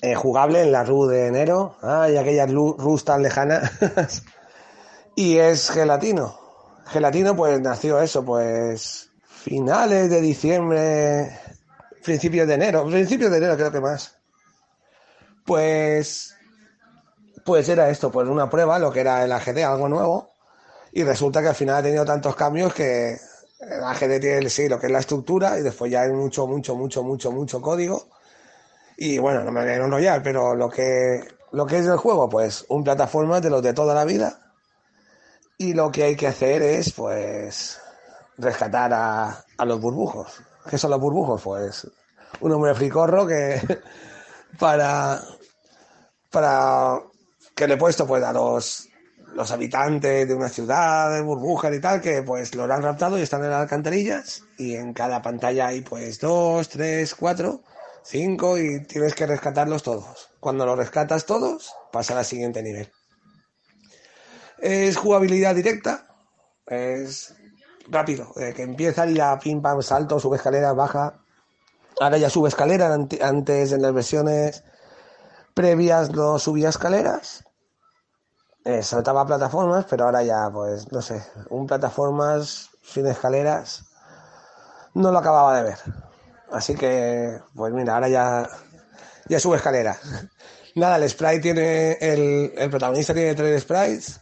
[0.00, 1.76] eh, jugable en la RU de enero.
[1.82, 3.70] Ay, aquellas RUs tan lejanas.
[5.16, 6.38] y es Gelatino.
[6.86, 11.38] Gelatino pues nació eso, pues finales de diciembre,
[12.02, 14.16] principios de enero, principios de enero creo que más.
[15.44, 16.35] Pues
[17.46, 20.28] pues era esto, pues una prueba, lo que era el AGD, algo nuevo.
[20.92, 23.16] Y resulta que al final ha tenido tantos cambios que
[23.60, 26.74] el AGD tiene sí, lo que es la estructura y después ya hay mucho, mucho,
[26.74, 28.08] mucho, mucho, mucho código.
[28.96, 32.28] Y bueno, no me voy a enrollar, pero lo que, lo que es el juego,
[32.28, 34.52] pues un plataforma de los de toda la vida.
[35.56, 37.80] Y lo que hay que hacer es, pues,
[38.38, 40.42] rescatar a, a los burbujos.
[40.68, 41.40] ¿Qué son los burbujos?
[41.42, 41.86] Pues
[42.40, 43.60] un hombre fricorro que
[44.58, 45.22] para,
[46.30, 47.00] para
[47.56, 48.88] que le he puesto pues a los
[49.34, 53.22] los habitantes de una ciudad, de burbujas y tal, que pues los han raptado y
[53.22, 57.62] están en las alcantarillas y en cada pantalla hay pues dos, tres, cuatro,
[58.02, 60.30] cinco y tienes que rescatarlos todos.
[60.40, 62.90] Cuando los rescatas todos, pasa al siguiente nivel.
[64.58, 66.06] Es jugabilidad directa,
[66.66, 67.34] es
[67.88, 71.20] rápido, de que empieza y ya pim pam salto, sube escaleras, baja.
[72.00, 74.64] Ahora ya sube escaleras, ante- antes en las versiones
[75.52, 77.45] previas no subía escaleras
[78.66, 83.84] eh, saltaba plataformas, pero ahora ya, pues, no sé, un plataformas sin escaleras
[84.94, 85.78] no lo acababa de ver.
[86.50, 88.48] Así que, pues mira, ahora ya,
[89.28, 90.00] ya sube escaleras.
[90.74, 94.20] Nada, el sprite tiene, el, el protagonista tiene tres sprites,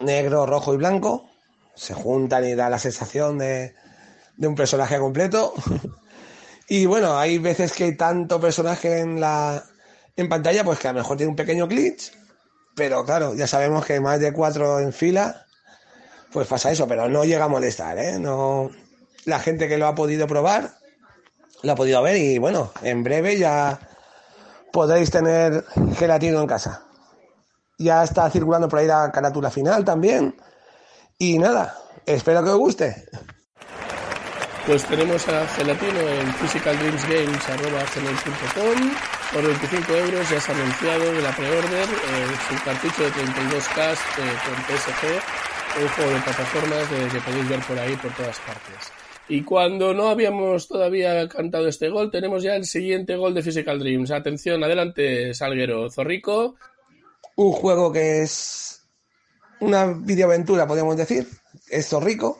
[0.00, 1.28] negro, rojo y blanco.
[1.74, 3.74] Se juntan y da la sensación de,
[4.36, 5.54] de un personaje completo.
[6.72, 9.60] Y bueno, hay veces que hay tanto personaje en la
[10.14, 12.12] en pantalla, pues que a lo mejor tiene un pequeño glitch,
[12.74, 15.46] pero claro, ya sabemos que más de cuatro en fila,
[16.32, 18.18] pues pasa eso, pero no llega a molestar, ¿eh?
[18.18, 18.70] No,
[19.24, 20.70] la gente que lo ha podido probar,
[21.62, 23.78] lo ha podido ver y bueno, en breve ya
[24.72, 25.64] podréis tener
[25.96, 26.84] gelatino en casa.
[27.78, 30.36] Ya está circulando por ahí la carátula final también.
[31.18, 33.08] Y nada, espero que os guste.
[34.70, 38.78] Pues tenemos a Gelatino en physicaldreamsgames.com
[39.32, 43.92] por 25 euros ya se ha anunciado de la pre-order eh, su cartucho de 32K
[43.92, 43.96] eh,
[44.46, 45.02] con PSG,
[45.82, 48.92] un juego de plataformas que podéis ver por ahí por todas partes.
[49.28, 53.80] Y cuando no habíamos todavía cantado este gol, tenemos ya el siguiente gol de Physical
[53.80, 54.12] Dreams.
[54.12, 55.90] Atención, adelante, Salguero.
[55.90, 56.54] Zorrico,
[57.34, 58.86] Un juego que es
[59.58, 61.26] una videoaventura, podríamos decir.
[61.68, 62.38] Es Zorrico.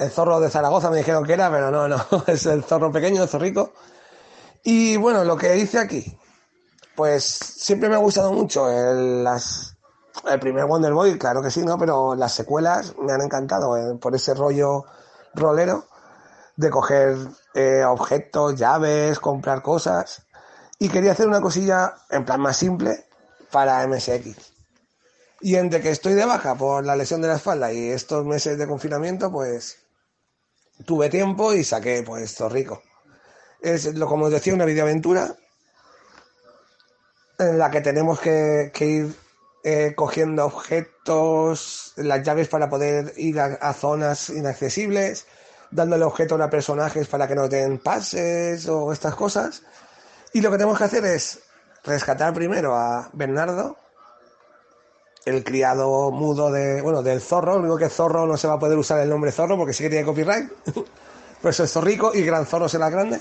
[0.00, 3.22] El zorro de Zaragoza me dijeron que era, pero no, no, es el zorro pequeño,
[3.22, 3.72] el zorrico.
[4.64, 6.18] Y bueno, lo que hice aquí,
[6.96, 9.76] pues siempre me ha gustado mucho el- las,
[10.30, 11.78] el primer Wonder Boy, claro que sí, ¿no?
[11.78, 14.84] Pero las secuelas me han encantado eh, por ese rollo
[15.34, 15.86] rolero
[16.56, 17.16] de coger
[17.54, 20.22] eh, objetos, llaves, comprar cosas.
[20.78, 23.06] Y quería hacer una cosilla en plan más simple
[23.50, 24.52] para MSX.
[25.42, 28.58] Y entre que estoy de baja por la lesión de la espalda y estos meses
[28.58, 29.79] de confinamiento, pues
[30.84, 32.82] tuve tiempo y saqué pues Zorrico.
[33.60, 35.36] Es, lo como os decía, una videoaventura
[37.38, 39.14] en la que tenemos que, que ir
[39.64, 45.26] eh, cogiendo objetos, las llaves para poder ir a, a, zonas inaccesibles,
[45.70, 49.62] dándole objetos a personajes para que nos den pases o estas cosas.
[50.32, 51.40] Y lo que tenemos que hacer es
[51.84, 53.76] rescatar primero a Bernardo,
[55.24, 57.54] el criado mudo de, bueno, del zorro.
[57.54, 59.82] Lo único que zorro no se va a poder usar el nombre zorro porque sí
[59.82, 60.50] que tiene copyright.
[61.42, 63.20] Por eso es zorrico y gran zorro será grande.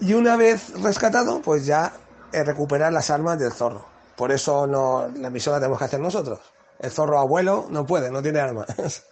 [0.00, 1.92] Y una vez rescatado, pues ya
[2.32, 3.84] eh, recuperar las armas del zorro.
[4.16, 6.40] Por eso no, la misión la tenemos que hacer nosotros.
[6.78, 8.66] El zorro abuelo no puede, no tiene armas.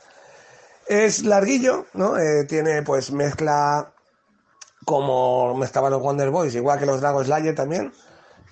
[0.87, 2.17] es larguillo, ¿no?
[2.19, 3.93] Eh, tiene pues mezcla
[4.85, 7.93] como mezclaban los Wonder Boys, igual que los Dragon Slayer también.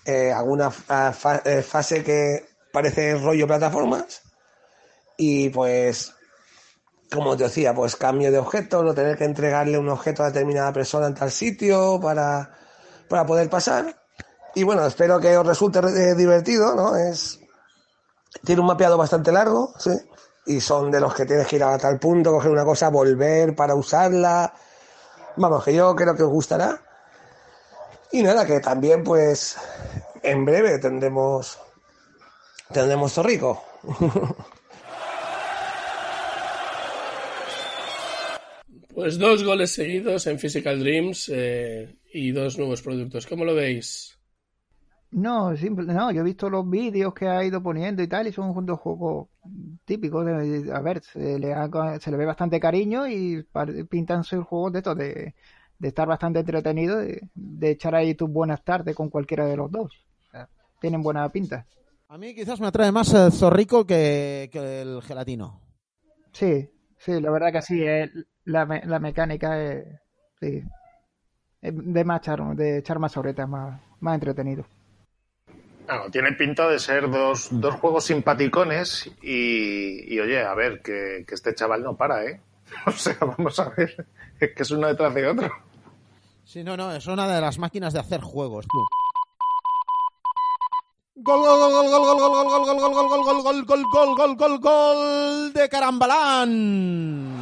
[0.05, 4.23] Eh, alguna fa fase que parece rollo plataformas.
[5.17, 6.15] Y pues,
[7.13, 10.73] como te decía, pues cambio de objeto, no tener que entregarle un objeto a determinada
[10.73, 12.51] persona en tal sitio para,
[13.09, 13.97] para poder pasar.
[14.55, 16.97] Y bueno, espero que os resulte eh, divertido, ¿no?
[16.97, 17.41] Es,
[18.45, 19.93] tiene un mapeado bastante largo, ¿sí?
[20.47, 23.55] Y son de los que tienes que ir a tal punto, coger una cosa, volver
[23.55, 24.53] para usarla.
[25.37, 26.81] Vamos, que yo creo que os gustará.
[28.11, 29.57] Y nada, que también pues
[30.23, 31.59] en breve tendremos
[32.73, 33.63] tendremos Zorrico.
[38.95, 43.27] Pues dos goles seguidos en Physical Dreams eh, y dos nuevos productos.
[43.27, 44.19] ¿Cómo lo veis?
[45.13, 48.33] No, simple, no, yo he visto los vídeos que ha ido poniendo y tal, y
[48.33, 49.29] son dos juegos
[49.85, 50.25] típicos.
[50.25, 53.45] De, a ver, se le, ha, se le ve bastante cariño y
[53.89, 55.35] pintan ser juegos de estos, de,
[55.79, 59.71] de estar bastante entretenido, de, de, echar ahí tus buenas tardes con cualquiera de los
[59.71, 59.93] dos.
[60.81, 61.67] Tienen buena pinta.
[62.13, 65.61] A mí quizás me atrae más el Zorrico que, que el gelatino.
[66.33, 66.69] Sí,
[66.99, 68.11] sí, la verdad que sí, es,
[68.47, 69.87] la, la mecánica es,
[70.41, 70.61] sí,
[71.61, 74.67] de, más echar, de echar más horetas, más, más entretenido.
[75.87, 81.25] Claro, tiene pinta de ser dos, dos juegos simpaticones y, y, oye, a ver, que,
[81.25, 82.41] que, este chaval no para, ¿eh?
[82.87, 84.05] O sea, vamos a ver,
[84.41, 85.49] es que es uno detrás de otro.
[86.45, 88.85] Sí, no, no, es una de las máquinas de hacer juegos, tú.
[91.23, 94.15] Gol, gol, gol, gol, gol, gol, gol, gol, gol, gol, gol, gol, gol, gol, gol,
[94.17, 97.37] gol, gol, gol de Carambalán.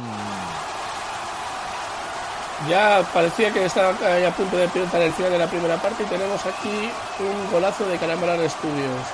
[2.67, 6.07] Ya parecía que estaba a punto de pilotar el final de la primera parte y
[6.07, 9.07] tenemos aquí un golazo de Carambalán Studios.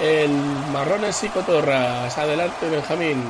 [0.00, 0.30] El
[0.72, 2.16] Marrones y Cotorras.
[2.16, 3.24] Adelante, Benjamín.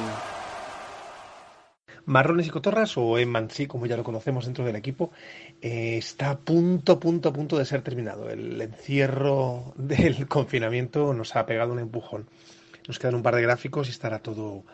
[2.06, 5.10] Marrones y Cotorras, o Emansi, como ya lo conocemos dentro del equipo,
[5.62, 8.30] eh, está a punto, punto, punto de ser terminado.
[8.30, 12.26] El encierro del confinamiento nos ha pegado un empujón.
[12.86, 14.64] Nos quedan un par de gráficos y estará todo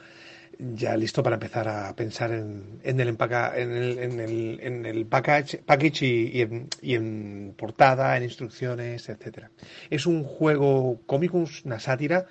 [0.59, 4.87] ya listo para empezar a pensar en, en el, empaca, en el, en el, en
[4.87, 9.51] el package, package y, y, en, y, en, portada, en instrucciones, etcétera.
[9.88, 12.27] Es un juego cómico, una sátira,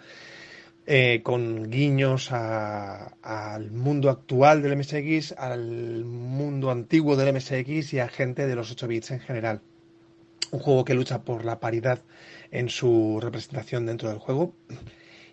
[0.91, 8.07] eh, con guiños al mundo actual del MSX, al mundo antiguo del MSX y a
[8.07, 9.61] gente de los 8 bits en general.
[10.49, 12.01] Un juego que lucha por la paridad
[12.49, 14.55] en su representación dentro del juego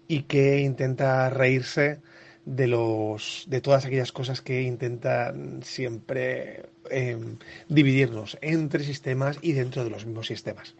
[0.06, 2.02] y que intenta reírse
[2.44, 7.16] de los de todas aquellas cosas que intentan siempre eh,
[7.70, 10.74] dividirnos entre sistemas y dentro de los mismos sistemas.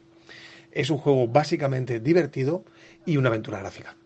[0.71, 2.63] Es un juego básicamente divertido
[3.07, 3.97] y una aventura gráfica.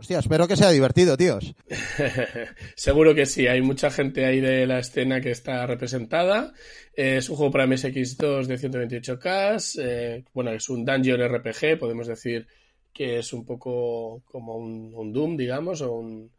[0.00, 1.56] Hostia, espero que sea divertido, tíos.
[2.76, 6.52] Seguro que sí, hay mucha gente ahí de la escena que está representada.
[6.94, 9.80] Eh, es un juego para MSX2 de 128K.
[9.82, 12.46] Eh, bueno, es un dungeon RPG, podemos decir
[12.92, 16.30] que es un poco como un, Doom, digamos, o un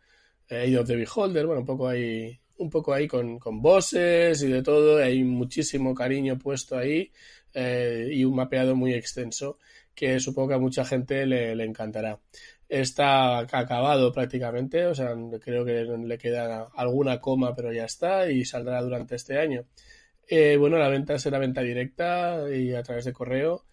[0.49, 4.47] Age of the Beholder, bueno, un poco ahí, un poco ahí con, con bosses y
[4.47, 5.03] de todo.
[5.03, 7.11] Hay muchísimo cariño puesto ahí
[7.53, 9.57] eh, y un mapeado muy extenso
[9.93, 12.17] que supongo que a mucha gente le encantará
[12.69, 18.45] está acabado prácticamente, o sea, creo que le queda alguna coma, pero ya está y
[18.45, 19.65] saldrá durante este año.
[20.27, 23.65] Eh, bueno, la venta será venta directa y a través de correo.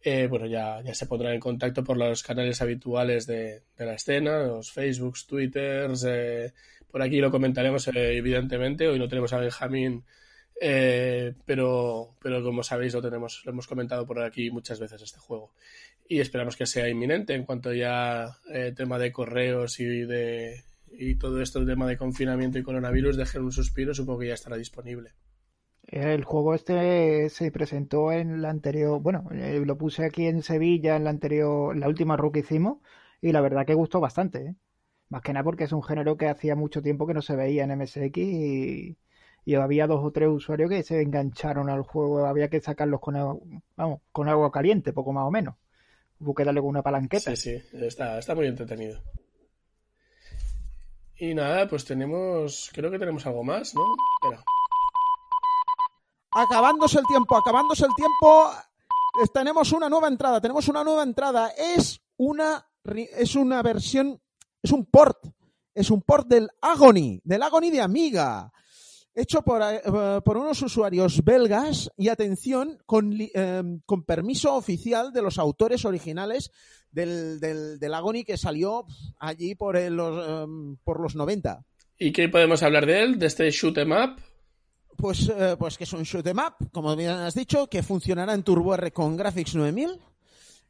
[0.00, 3.94] Eh, bueno, ya, ya se pondrá en contacto por los canales habituales de, de la
[3.94, 6.04] escena, los Facebooks, Twitters.
[6.08, 6.52] Eh,
[6.88, 8.86] por aquí lo comentaremos, evidentemente.
[8.86, 10.04] Hoy no tenemos a Benjamín,
[11.44, 15.52] pero, pero como sabéis, lo tenemos, lo hemos comentado por aquí muchas veces este juego.
[16.08, 20.64] Y esperamos que sea inminente en cuanto ya el tema de correos y de
[20.98, 24.34] y todo esto el tema de confinamiento y coronavirus dejen un suspiro supongo que ya
[24.34, 25.10] estará disponible
[25.88, 30.96] el juego este se presentó en la anterior, bueno, eh, lo puse aquí en Sevilla
[30.96, 32.78] en la anterior, la última run que hicimos
[33.20, 34.54] y la verdad que gustó bastante, ¿eh?
[35.08, 37.64] más que nada porque es un género que hacía mucho tiempo que no se veía
[37.64, 38.96] en MSX y,
[39.56, 43.14] había dos o tres usuarios que se engancharon al juego, había que sacarlos con,
[43.76, 45.54] vamos, con agua caliente, poco más o menos.
[46.20, 47.34] Hubo que darle con una palanqueta.
[47.36, 49.02] Sí, sí, está, está muy entretenido.
[51.18, 53.82] Y nada, pues tenemos, creo que tenemos algo más, ¿no?
[54.22, 54.44] Espera
[56.36, 58.50] acabándose el tiempo, acabándose el tiempo,
[59.32, 61.50] tenemos una nueva entrada, tenemos una nueva entrada.
[61.56, 64.20] Es una, es una versión,
[64.62, 65.18] es un port,
[65.74, 68.52] es un port del Agony, del Agony de Amiga,
[69.16, 69.80] hecho por, eh,
[70.24, 76.52] por unos usuarios belgas y atención, con, em, con, permiso oficial de los autores originales
[76.90, 78.86] del, del, Agony que salió
[79.18, 81.64] allí por, los, em, por los 90.
[81.98, 84.20] ¿Y qué podemos hablar de él, de este shoot em up?
[84.96, 88.42] Pues, pues que es un shoot em up, como bien has dicho, que funcionará en
[88.42, 90.00] TurboR con Graphics 9000,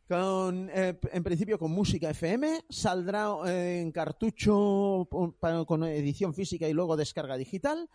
[0.08, 6.72] con, eh, en principio con música FM, saldrá eh, en cartucho con edición física y
[6.72, 7.88] luego descarga digital,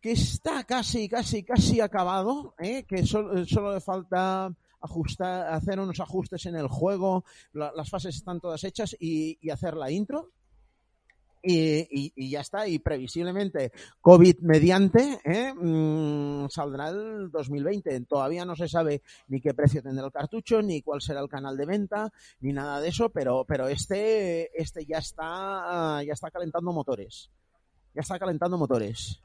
[0.00, 2.54] que está casi, casi, casi acabado,
[2.88, 8.40] que solo, solo le falta ajustar, hacer unos ajustes en el juego, las fases están
[8.40, 10.32] todas hechas y, y hacer la intro
[11.42, 15.52] y, ya está, y previsiblemente COVID mediante ¿eh?
[15.54, 18.00] mm, saldrá el 2020.
[18.02, 21.56] Todavía no se sabe ni qué precio tendrá el cartucho, ni cuál será el canal
[21.56, 26.72] de venta, ni nada de eso, pero, pero este, este ya está, ya está calentando
[26.72, 27.30] motores.
[27.94, 29.20] Ya está calentando motores.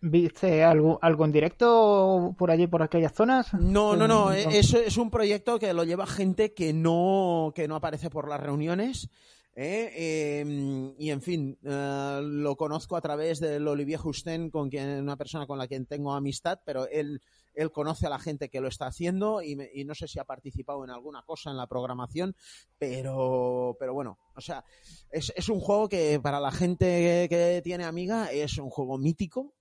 [0.00, 3.52] ¿Viste algo, algo en directo por allí, por aquellas zonas?
[3.54, 4.32] No, no, no.
[4.32, 8.40] Es, es un proyecto que lo lleva gente que no, que no aparece por las
[8.40, 9.10] reuniones
[9.58, 10.40] ¿eh?
[10.40, 15.16] Em, y en fin, eh, lo conozco a través del Olivier Justin, con quien, una
[15.16, 17.20] persona con la que tengo amistad, pero él,
[17.54, 20.84] él conoce a la gente que lo está haciendo y, no sé si ha participado
[20.84, 22.36] en alguna cosa en la programación,
[22.78, 24.64] pero, pero bueno, o sea,
[25.10, 29.54] es, es un juego que para la gente que, tiene amiga es un juego mítico.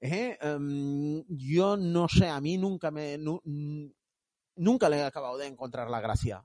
[0.00, 0.38] ¿Eh?
[0.40, 3.18] Em, yo no sé, a mí nunca me...
[3.18, 6.44] nunca le he acabado de encontrar la gracia.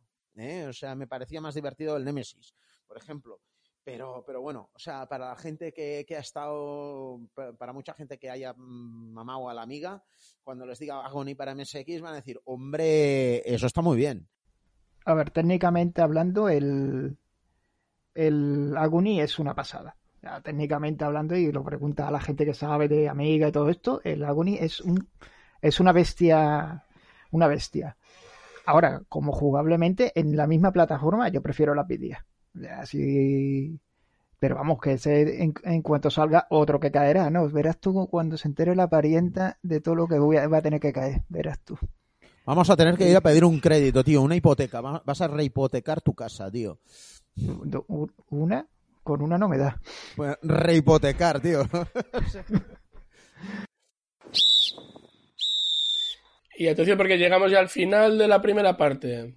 [0.68, 2.56] O sea, me parecía más divertido el Nemesis
[2.92, 3.40] por ejemplo.
[3.86, 7.22] Pero, pero bueno, o sea, para la gente que, ha estado,
[7.58, 10.04] para mucha gente que haya mamado a la amiga,
[10.44, 14.28] cuando les diga Agony para MSX van a decir, hombre, eso está muy bien.
[15.06, 17.18] A ver, técnicamente hablando, el,
[18.14, 19.98] el Agony es una pasada.
[20.44, 24.02] Técnicamente hablando, y lo pregunta a la gente que sabe de Amiga y todo esto,
[24.04, 25.08] el Agony es un
[25.62, 26.84] es una bestia,
[27.32, 27.96] una bestia.
[28.66, 32.26] Ahora, como jugablemente, en la misma plataforma, yo prefiero la PDA.
[32.80, 33.80] Así.
[34.40, 37.48] Pero vamos, que ese en, cuanto salga otro que caerá, ¿no?
[37.50, 40.62] Verás tú cuando se entere la parienta de todo lo que voy a, va a
[40.64, 41.78] tener que caer, verás tú.
[42.44, 44.82] Vamos a tener que ir a pedir un crédito, tío, una hipoteca.
[44.82, 46.80] Vas a rehipotecar tu casa, tío.
[48.30, 48.68] ¿Una?
[49.04, 49.80] Con una no me da.
[50.16, 51.64] Pues rehipotecar, tío.
[56.62, 59.36] y atención porque llegamos ya al final de la primera parte.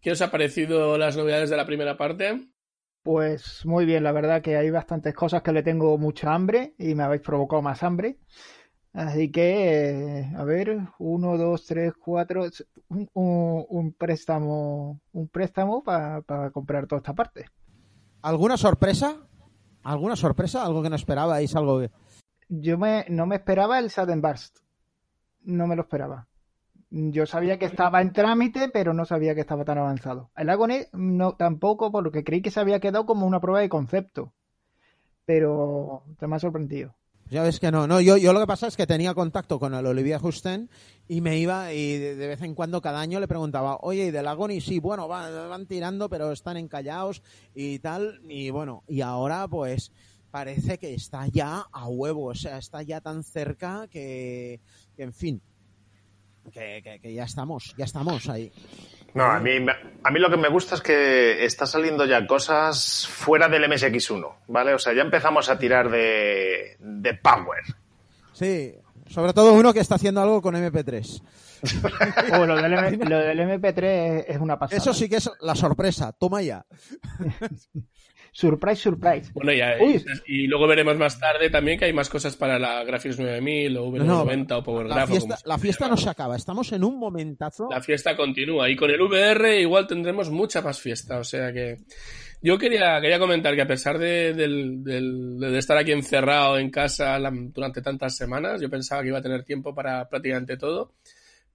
[0.01, 2.49] ¿Qué os ha parecido las novedades de la primera parte?
[3.03, 6.95] Pues muy bien, la verdad que hay bastantes cosas que le tengo mucha hambre y
[6.95, 8.19] me habéis provocado más hambre.
[8.93, 12.47] Así que, eh, a ver, uno, dos, tres, cuatro,
[12.89, 16.23] un, un- un préstamo, un préstamo para
[16.53, 17.47] comprar toda esta parte.
[18.23, 19.17] ¿Alguna sorpresa?
[19.83, 20.65] ¿Alguna sorpresa?
[20.65, 21.55] ¿Algo que no esperabais?
[21.55, 21.91] ¿Algo que...
[22.49, 24.59] Yo me, no me esperaba el Sudden Burst.
[25.45, 26.27] No me lo esperaba.
[26.91, 30.31] Yo sabía que estaba en trámite, pero no sabía que estaba tan avanzado.
[30.37, 33.61] El Agony no, tampoco, por lo que creí que se había quedado como una prueba
[33.61, 34.33] de concepto.
[35.25, 36.95] Pero te me ha sorprendido.
[37.29, 39.75] Ya ves que no, no, yo, yo lo que pasa es que tenía contacto con
[39.75, 40.71] el Olivier Justen
[41.09, 44.29] y me iba y de, vez en cuando cada año le preguntaba, oye, ¿y del
[44.29, 44.61] Agony?
[44.61, 49.91] Sí, bueno, va- van tirando, pero están encallados y tal, y bueno, y ahora pues
[50.31, 54.61] parece que está ya a huevo, o sea, está ya tan cerca que,
[54.97, 55.41] que en fin,
[56.53, 58.53] que, que- que ya estamos, ya estamos ahí.
[59.15, 59.51] No, a mí,
[60.05, 64.35] a mí lo que me gusta es que está saliendo ya cosas fuera del MSX1,
[64.49, 64.75] ¿vale?
[64.75, 67.63] O sea, ya empezamos a tirar de, de Power.
[68.35, 68.75] Sí,
[69.09, 71.23] sobre todo uno que está haciendo algo con MP3.
[72.35, 74.77] Oh, lo, del M- lo del MP3 es, es una pasada.
[74.79, 76.67] Eso sí que es la sorpresa, toma ya.
[78.39, 79.31] Surprise, surprise.
[79.33, 80.05] Bueno, ya, Uy.
[80.27, 83.77] y, y luego veremos más tarde también que hay más cosas para la Graphics 9000
[83.79, 85.09] o V90 o Power la Graph.
[85.09, 87.69] o fiesta, la fiesta no se acaba, estamos en un momentazo.
[87.71, 91.19] La fiesta continúa y con el VR igual tendremos mucha más fiesta.
[91.19, 91.79] O sea que
[92.43, 96.69] yo quería, quería comentar que a pesar de, del- del- de estar aquí encerrado en
[96.71, 100.93] casa la- durante tantas semanas, yo pensaba que iba a tener tiempo para prácticamente todo.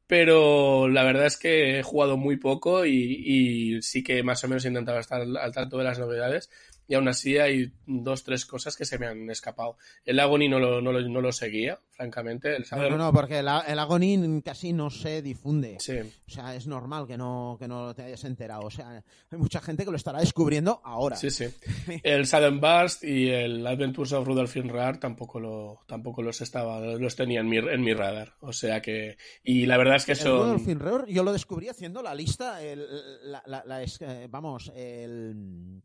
[0.08, 2.92] Pero la verdad es que he jugado muy poco y,
[3.26, 6.50] y sí que más o menos he intentado estar al, al tanto de las novedades.
[6.92, 9.78] Y aún así hay dos, tres cosas que se me han escapado.
[10.04, 12.54] El Agony no lo, no lo, no lo seguía, francamente.
[12.54, 15.78] El No, no, no, porque el, el Agony casi no se difunde.
[15.80, 16.00] Sí.
[16.00, 18.64] O sea, es normal que no, que no te hayas enterado.
[18.64, 18.90] O sea,
[19.32, 21.16] hay mucha gente que lo estará descubriendo ahora.
[21.16, 21.46] Sí, sí.
[22.04, 27.16] El Sudden Burst y el Adventures of Rudolph Finrar tampoco lo, tampoco los estaba, los
[27.16, 28.34] tenía en mi, en mi radar.
[28.42, 29.16] O sea que,
[29.46, 32.62] y la verdad es que El son, Rudolph Finreur, yo lo descubrí haciendo la lista,
[32.62, 32.86] el,
[33.32, 35.82] la, la- la es- eh, vamos, el,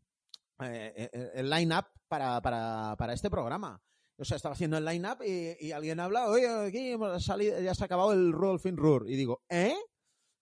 [0.61, 3.81] eh, el- el line-up para, para, para este programa.
[4.19, 7.83] O sea, estaba haciendo el line-up y, alguien habla, oye, aquí hemos salido- ya se
[7.83, 9.05] ha acabado el Rudolph Finreur.
[9.09, 9.75] Y digo, ¿eh?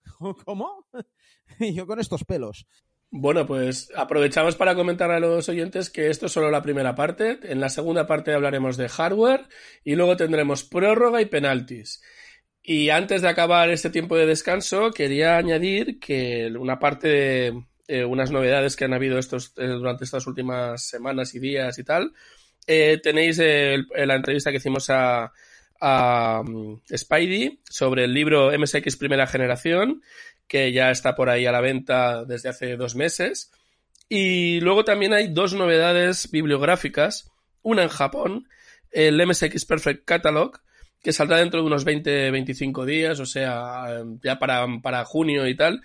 [0.44, 0.86] ¿Cómo?
[1.60, 2.66] y yo con estos pelos.
[3.10, 7.38] Bueno, pues aprovechamos para comentar a los oyentes que esto es solo la primera parte.
[7.44, 9.46] En la segunda parte hablaremos de hardware
[9.84, 12.02] y luego tendremos prórroga y penaltis.
[12.62, 18.04] Y antes de acabar este tiempo de descanso, quería añadir que una parte de eh,
[18.04, 22.12] unas novedades que han habido estos, eh, durante estas últimas semanas y días y tal,
[22.66, 25.32] eh, tenéis el- la entrevista que hicimos a,
[25.80, 30.02] a mm, Spidey sobre el libro MSX Primera Generación,
[30.48, 33.50] que ya está por ahí a la venta desde hace dos meses.
[34.08, 37.30] Y luego también hay dos novedades bibliográficas,
[37.62, 38.48] una en Japón,
[38.92, 40.60] el MSX Perfect Catalog,
[41.02, 45.82] que saldrá dentro de unos 20-25 días, o sea, ya para, para junio y tal,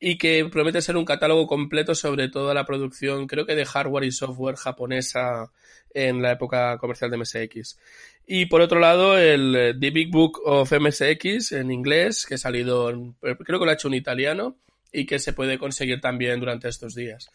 [0.00, 4.04] y que promete ser un catálogo completo sobre toda la producción, creo que de hardware
[4.04, 5.50] y software japonesa
[5.94, 7.78] en la época comercial de MSX.
[8.26, 12.38] Y por otro lado, el eh, The Big Book of MSX en inglés, que ha
[12.38, 14.56] salido, en- creo que lo ha hecho un italiano,
[14.92, 17.28] y que se puede conseguir también durante estos días.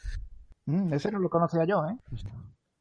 [0.65, 1.95] Mm, ese no lo conocía yo, ¿eh?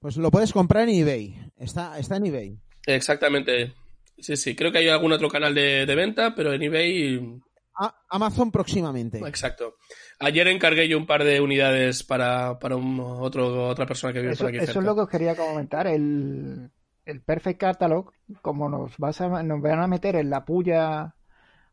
[0.01, 1.37] Pues lo puedes comprar en eBay.
[1.59, 2.59] Está, está en eBay.
[2.87, 3.73] Exactamente.
[4.19, 7.41] Sí, sí, creo que hay algún otro canal de, de venta, pero en eBay
[7.79, 9.19] A- Amazon próximamente.
[9.27, 9.77] Exacto.
[10.21, 14.33] Ayer encargué yo un par de unidades para, para un, otro, otra persona que vive
[14.33, 14.81] Eso, por aquí eso cerca.
[14.81, 15.87] es lo que os quería comentar.
[15.87, 16.71] El,
[17.05, 18.13] el Perfect Catalog,
[18.43, 21.15] como nos, vas a, nos van a meter en la puya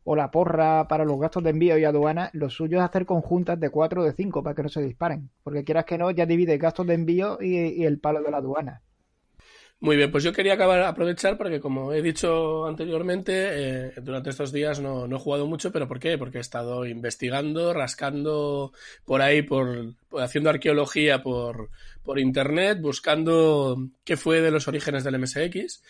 [0.04, 3.58] o la porra para los gastos de envío y aduana, lo suyo es hacer conjuntas
[3.58, 5.30] de 4 o de 5 para que no se disparen.
[5.42, 8.36] Porque quieras que no, ya divide gastos de envío y, y el palo de la
[8.36, 8.82] aduana.
[9.78, 13.32] Muy bien, pues yo quería acabar aprovechar porque como he dicho anteriormente,
[13.88, 16.16] eh, durante estos días no, no he jugado mucho, pero ¿por qué?
[16.16, 18.72] Porque he estado investigando, rascando
[19.04, 21.68] por ahí, por, haciendo arqueología por,
[22.02, 25.82] por internet, buscando qué fue de los orígenes del MSX.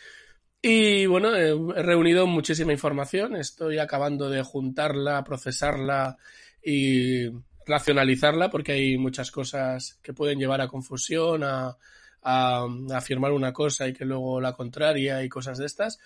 [0.60, 6.16] Y bueno, he reunido muchísima información, estoy acabando de juntarla, procesarla
[6.60, 7.28] y
[7.66, 11.76] racionalizarla porque hay muchas cosas que pueden llevar a confusión, a,
[12.22, 15.98] a, a afirmar una cosa y que luego la contraria y cosas de estas.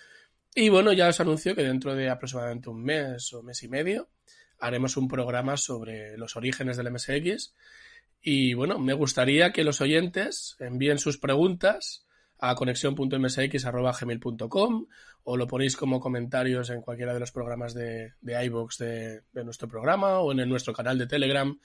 [0.53, 4.09] Y bueno, ya os anuncio que dentro de aproximadamente un mes o mes y medio
[4.59, 7.55] haremos un programa sobre los orígenes del MSX.
[8.21, 12.05] Y bueno, me gustaría que los oyentes envíen sus preguntas
[12.37, 14.85] a conexión.msx.gmail.com
[15.23, 19.67] o lo ponéis como comentarios en cualquiera de los programas de, de iVoox de, nuestro
[19.67, 21.59] programa o en nuestro canal de Telegram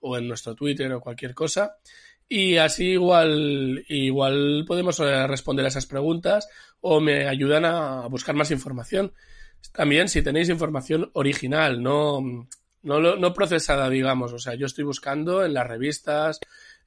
[0.00, 1.76] o en nuestro Twitter o cualquier cosa.
[2.32, 6.48] Y así igual, igual podemos eh, responder a esas preguntas
[6.80, 9.12] o me ayudan a buscar más información.
[9.72, 12.46] También si tenéis información original, no,
[12.84, 14.32] no, no procesada, digamos.
[14.32, 16.38] O sea, yo estoy buscando en las revistas,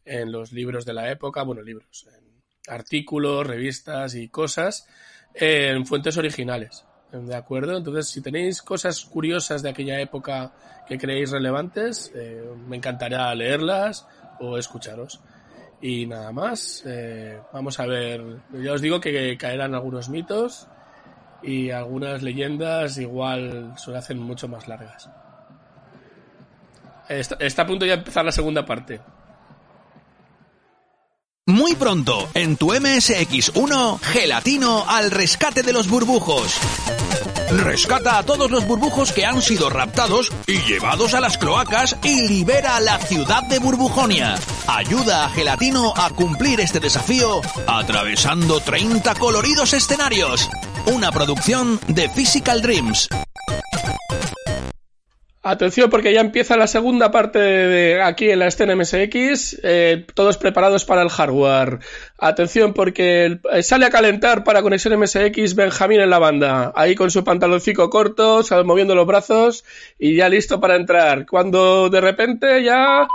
[0.06, 2.24] en los libros de la época, bueno, libros, en
[2.70, 4.88] artículos, revistas y cosas,
[5.34, 6.86] en fuentes originales.
[7.12, 7.78] ¿De acuerdo?
[7.78, 10.54] Entonces, si tenéis cosas curiosas de aquella época
[10.88, 14.08] que creéis relevantes, eh, me encantaría leerlas
[14.58, 15.22] escucharos.
[15.82, 20.68] Y nada más, eh, vamos a ver, ya os digo que caerán algunos mitos
[21.42, 25.10] y algunas leyendas igual se hacen mucho más largas.
[27.10, 29.02] Está, está a punto ya de empezar la segunda parte.
[31.46, 36.58] Muy pronto, en tu MSX1, Gelatino al rescate de los burbujos.
[37.58, 42.28] Rescata a todos los burbujos que han sido raptados y llevados a las cloacas y
[42.28, 44.36] libera la ciudad de Burbujonia.
[44.68, 50.50] Ayuda a Gelatino a cumplir este desafío atravesando 30 coloridos escenarios.
[50.88, 53.08] Una producción de Physical Dreams.
[55.46, 60.38] Atención porque ya empieza la segunda parte de aquí en la escena MSX, eh, todos
[60.38, 61.80] preparados para el hardware.
[62.18, 67.12] Atención porque eh, sale a calentar para conexión MSX Benjamín en la banda, ahí con
[67.12, 69.66] su pantaloncito corto, moviendo los brazos
[70.00, 71.26] y ya listo para entrar.
[71.26, 73.06] Cuando de repente ya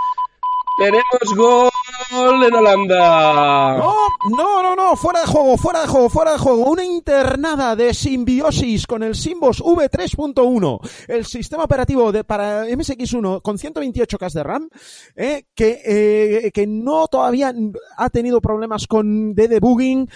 [0.78, 3.78] tenemos gol en Holanda.
[3.78, 3.94] No,
[4.30, 6.70] no, no, no, fuera de juego, fuera de juego, fuera de juego.
[6.70, 13.58] Una internada de simbiosis con el Simbos V3.1, el sistema operativo de, para MSX1 con
[13.58, 14.68] 128K de RAM,
[15.16, 17.52] eh, que, eh, que no todavía
[17.96, 20.08] ha tenido problemas con de debugging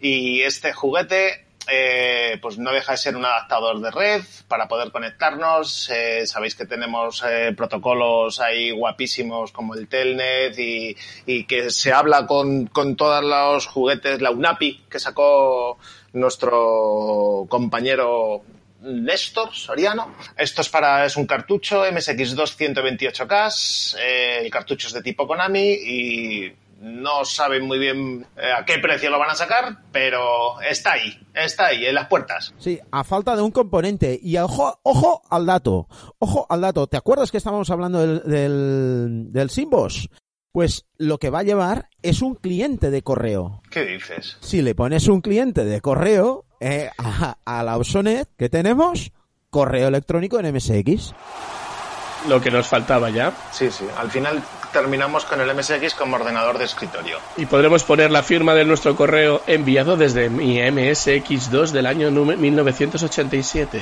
[0.01, 4.90] Y este juguete eh, pues no deja de ser un adaptador de red para poder
[4.90, 5.90] conectarnos.
[5.90, 10.96] Eh, sabéis que tenemos eh, protocolos ahí guapísimos como el Telnet y,
[11.26, 15.78] y que se habla con, con, todos los juguetes, la UNAPI que sacó
[16.12, 18.42] nuestro compañero
[18.80, 20.14] Néstor Soriano.
[20.36, 23.96] Esto es para, es un cartucho MSX2 128K,
[24.42, 29.11] el cartucho es de tipo Konami y no saben muy bien eh, a qué precio
[29.11, 32.55] lo van a sacar, pero está ahí, está ahí, en las puertas.
[32.59, 34.18] Sí, a falta de un componente.
[34.22, 36.87] Y ojo, ojo al dato, ojo al dato.
[36.87, 40.09] ¿Te acuerdas que estábamos hablando del, del, del Simbos?
[40.53, 43.62] Pues lo que va a llevar es un cliente de correo.
[43.70, 44.39] ¿Qué dices?
[44.41, 49.12] Si le pones un cliente de correo eh, a, a la Opsonet que tenemos,
[49.51, 51.14] correo electrónico en MSX.
[52.28, 53.33] Lo que nos faltaba ya.
[53.53, 53.87] Sí, sí.
[53.97, 57.18] Al final terminamos con el MSX como ordenador de escritorio.
[57.36, 63.80] Y podremos poner la firma de nuestro correo enviado desde mi MSX2 del año 1987.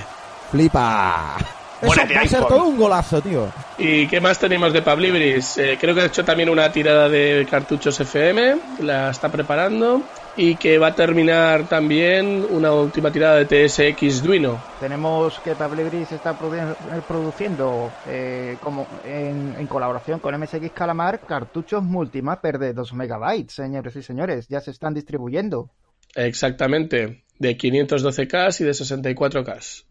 [0.51, 1.37] ¡Flipa!
[1.81, 3.49] Eso va a ser todo un golazo, tío.
[3.79, 5.59] ¿Y qué más tenemos de Pablibris?
[5.59, 10.03] Eh, creo que ha hecho también una tirada de cartuchos FM, la está preparando.
[10.41, 14.63] Y que va a terminar también una última tirada de TSX Duino.
[14.79, 21.19] Tenemos que Pablibris está produ- eh, produciendo eh, como en, en colaboración con MSX Calamar
[21.27, 25.71] cartuchos multimapper de 2 megabytes, señores y señores, ya se están distribuyendo.
[26.15, 29.85] Exactamente, de 512K y de 64K.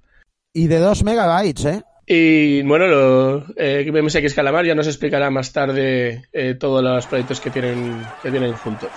[0.54, 1.84] Y de 2 megabytes, ¿eh?
[2.06, 7.42] Y bueno, lo, eh, MSX Calamar ya nos explicará más tarde eh, todos los proyectos
[7.42, 8.90] que tienen, que tienen juntos.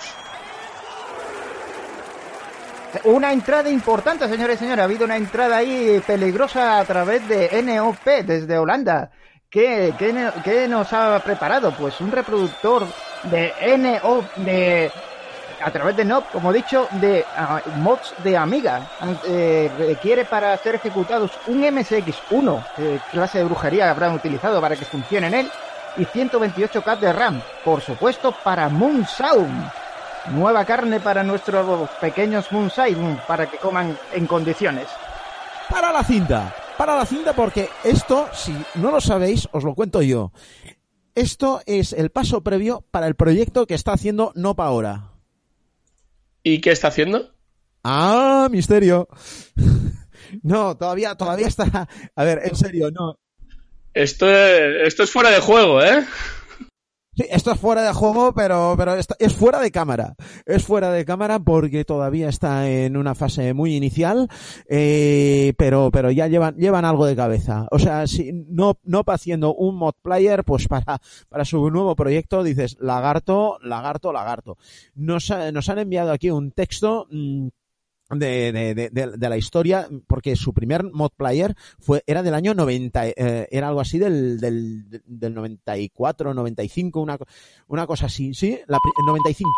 [3.05, 4.81] Una entrada importante, señores y señores.
[4.81, 9.11] Ha habido una entrada ahí peligrosa a través de NOP desde Holanda.
[9.49, 11.73] ¿Qué, qué, qué nos ha preparado?
[11.73, 12.85] Pues un reproductor
[13.23, 14.91] de NO, de,
[15.63, 18.89] a través de NOP, como he dicho, de ah, mods de Amiga.
[19.27, 24.85] Eh, requiere para ser ejecutados un MSX1, ¿qué clase de brujería habrán utilizado para que
[24.85, 25.51] funcione en él?
[25.97, 29.71] Y 128K de RAM, por supuesto, para Moon Sound.
[30.29, 34.87] Nueva carne para nuestros pequeños Moonside para que coman en condiciones.
[35.69, 36.55] Para la cinta.
[36.77, 40.31] Para la cinta porque esto, si no lo sabéis, os lo cuento yo.
[41.15, 45.11] Esto es el paso previo para el proyecto que está haciendo Nopa ahora.
[46.43, 47.33] ¿Y qué está haciendo?
[47.83, 49.07] Ah, misterio.
[50.43, 51.89] No, todavía, todavía está.
[52.15, 53.19] A ver, en serio, no.
[53.93, 56.05] Esto es, esto es fuera de juego, ¿eh?
[57.29, 60.15] Esto es fuera de juego, pero, pero es fuera de cámara.
[60.45, 64.27] Es fuera de cámara porque todavía está en una fase muy inicial,
[64.67, 67.67] eh, pero, pero ya llevan, llevan algo de cabeza.
[67.71, 72.43] O sea, si no, no haciendo un mod player, pues para, para su nuevo proyecto
[72.43, 74.57] dices lagarto, lagarto, lagarto.
[74.95, 77.47] Nos, nos han enviado aquí un texto, mm,
[78.13, 82.53] de, de, de, de- la historia, porque su primer mod player fue, era del año
[82.53, 87.17] 90, eh, era algo así del, del, del 94, 95, una,
[87.67, 88.59] una cosa así, ¿sí?
[88.67, 89.49] La, pri- 95.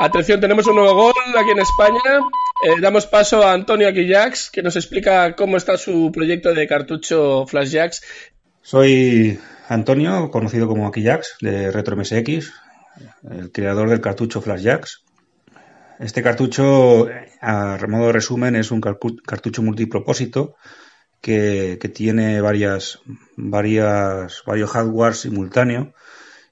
[0.00, 2.20] Atención, tenemos un nuevo gol aquí en España.
[2.64, 7.46] Eh, damos paso a Antonio Aquillax, que nos explica cómo está su proyecto de cartucho
[7.46, 8.02] Flashjacks.
[8.62, 12.52] Soy Antonio, conocido como Aquillax, de Retro MSX,
[13.30, 15.04] el creador del cartucho Flashjacks.
[15.98, 17.08] Este cartucho,
[17.40, 20.54] a modo de resumen, es un cartucho multipropósito
[21.20, 23.00] que, que tiene varias,
[23.36, 25.88] varios hardware simultáneos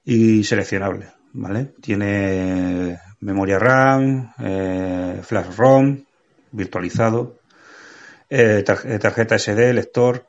[0.05, 1.13] y seleccionable.
[1.33, 1.75] ¿vale?
[1.81, 6.05] Tiene memoria RAM, eh, flash ROM,
[6.53, 7.41] virtualizado,
[8.29, 10.27] eh, eh, tarjeta SD, lector,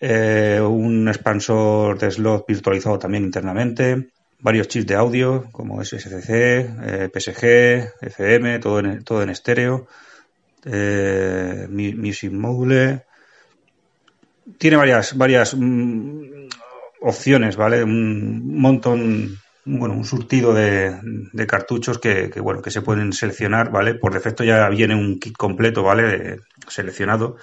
[0.00, 4.12] un expansor de slot virtualizado también internamente,
[4.42, 9.86] varios chips de audio como SSC, eh, PSG, FM, todo en, todo en estéreo,
[10.64, 13.04] eh, mu- Music Module.
[14.58, 16.48] Tiene varias, varias mm,
[17.02, 17.82] opciones, ¿vale?
[17.84, 20.96] Un montón, bueno, un surtido de,
[21.46, 23.94] cartuchos que, que, bueno, que se pueden seleccionar, ¿vale?
[23.94, 26.40] Por defecto ya viene un kit completo, ¿vale?
[26.68, 27.36] Seleccionado.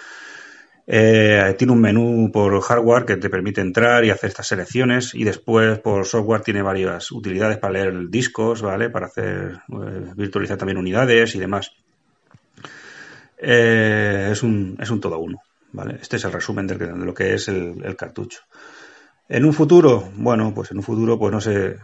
[0.89, 5.25] Eh, tiene un menú por hardware que te permite entrar y hacer estas selecciones y
[5.25, 8.89] después por software tiene varias utilidades para leer discos, ¿vale?
[8.89, 11.73] Para hacer eh, virtualizar también unidades y demás.
[13.37, 15.41] Eh, es un es un todo uno,
[15.73, 15.97] ¿vale?
[16.01, 18.39] Este es el resumen de, lo que es el, el cartucho.
[19.27, 21.75] En un futuro, bueno, pues en un futuro, pues no sé,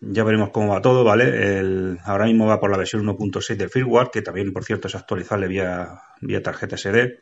[0.00, 1.58] ya veremos cómo va todo, ¿vale?
[1.58, 4.94] El, ahora mismo va por la versión 1.6 del firmware, que también, por cierto, es
[4.94, 7.20] actualizable vía, vía tarjeta SD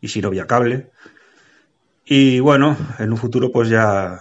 [0.00, 0.90] y si no vía cable.
[2.10, 4.18] Y bueno, en un futuro pues ya,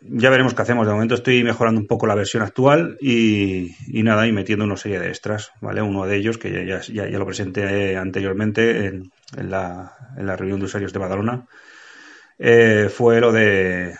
[0.00, 0.86] ya veremos qué hacemos.
[0.86, 4.98] De momento estoy mejorando un poco la versión actual y, nada, y metiendo una serie
[4.98, 5.82] de extras, ¿vale?
[5.82, 10.60] Uno de ellos, que ya, ya, ya lo presenté anteriormente en, la, en la reunión
[10.60, 11.46] de usuarios de Badalona,
[12.38, 13.94] eh, fue lo de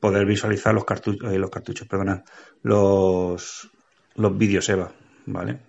[0.00, 2.24] poder visualizar los cartuchos, los cartuchos, perdona,
[2.62, 3.70] los,
[4.16, 4.90] los vídeos EVA,
[5.26, 5.67] ¿vale?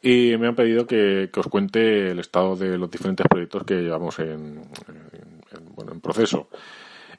[0.00, 4.18] y me han pedido que, os cuente el estado de los diferentes proyectos que llevamos
[4.18, 4.28] en,
[4.88, 6.48] en- en- bueno, en proceso.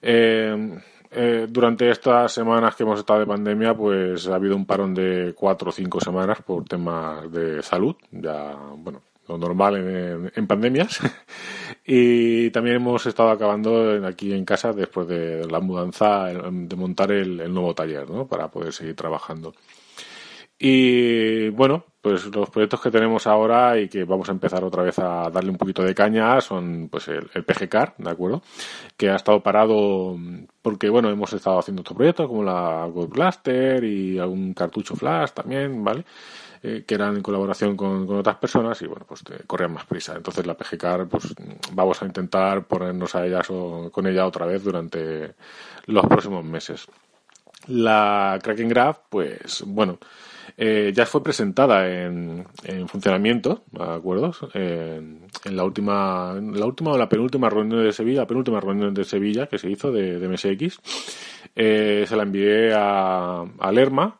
[0.01, 0.79] Eh,
[1.11, 5.33] eh, durante estas semanas que hemos estado de pandemia, pues ha habido un parón de
[5.37, 9.01] cuatro o cinco semanas por temas de salud, ya, bueno,
[9.38, 10.99] normal en, pandemias.
[11.86, 17.53] y también hemos estado acabando aquí en casa después de la mudanza, de montar el,
[17.53, 18.27] nuevo taller, ¿no?
[18.27, 19.53] Para poder seguir trabajando.
[20.59, 24.97] Y bueno, pues los proyectos que tenemos ahora y que vamos a empezar otra vez
[24.99, 28.41] a darle un poquito de caña son pues el, el PGCAR, ¿de acuerdo?
[28.95, 30.17] Que ha estado parado
[30.61, 35.31] porque bueno, hemos estado haciendo otros proyectos como la Gold Blaster y algún cartucho flash
[35.31, 36.05] también, ¿vale?
[36.66, 40.16] Eh, que eran en colaboración con, con, otras personas y bueno, pues corrían más prisa.
[40.16, 41.36] Entonces la PGCAR, pues
[41.74, 45.36] vamos a intentar ponernos a ella o, con ella otra vez durante
[45.88, 46.88] los próximos meses.
[47.68, 49.99] La Kraken Graph, pues bueno,
[50.55, 54.34] eh, ya fue presentada en, en funcionamiento, ¿de acuerdo?
[54.53, 58.61] En, en, la última, en la última o la penúltima reunión de Sevilla, la penúltima
[58.61, 60.80] reunión de Sevilla que se hizo de, de MSX.
[61.57, 64.18] Eh, se la envié a, a Lerma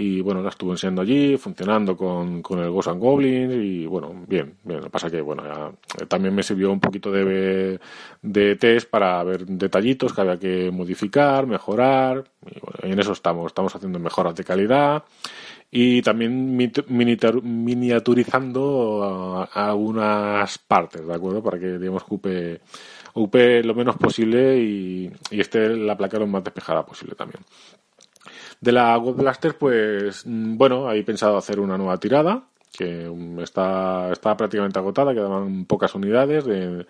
[0.00, 4.24] y bueno, la estuvo enseñando allí, funcionando con, con el Ghost and Goblins y bueno,
[4.26, 4.78] bien, bien.
[4.78, 5.70] Lo que pasa que bueno, ya,
[6.06, 7.78] también me sirvió un poquito de,
[8.22, 13.48] de test para ver detallitos que había que modificar, mejorar y bueno, en eso estamos,
[13.48, 15.04] estamos haciendo mejoras de calidad
[15.70, 21.42] y también miniaturizando algunas partes, ¿de acuerdo?
[21.42, 22.62] Para que, digamos, ocupe,
[23.12, 27.44] ocupe lo menos posible y, y esté la placa lo más despejada posible también.
[28.60, 32.44] De la God Blaster, pues, bueno, he pensado hacer una nueva tirada,
[32.76, 33.10] que
[33.42, 36.86] está, está prácticamente agotada, quedaban pocas unidades de,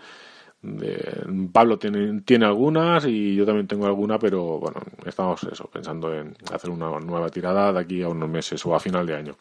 [0.63, 6.13] de, Pablo tiene, tiene algunas y yo también tengo alguna, pero bueno, estamos eso, pensando
[6.15, 9.37] en hacer una nueva tirada de aquí a unos meses o a final de año.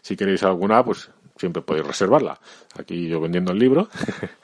[0.00, 2.38] Si queréis alguna, pues siempre podéis reservarla.
[2.78, 3.88] Aquí yo vendiendo el libro.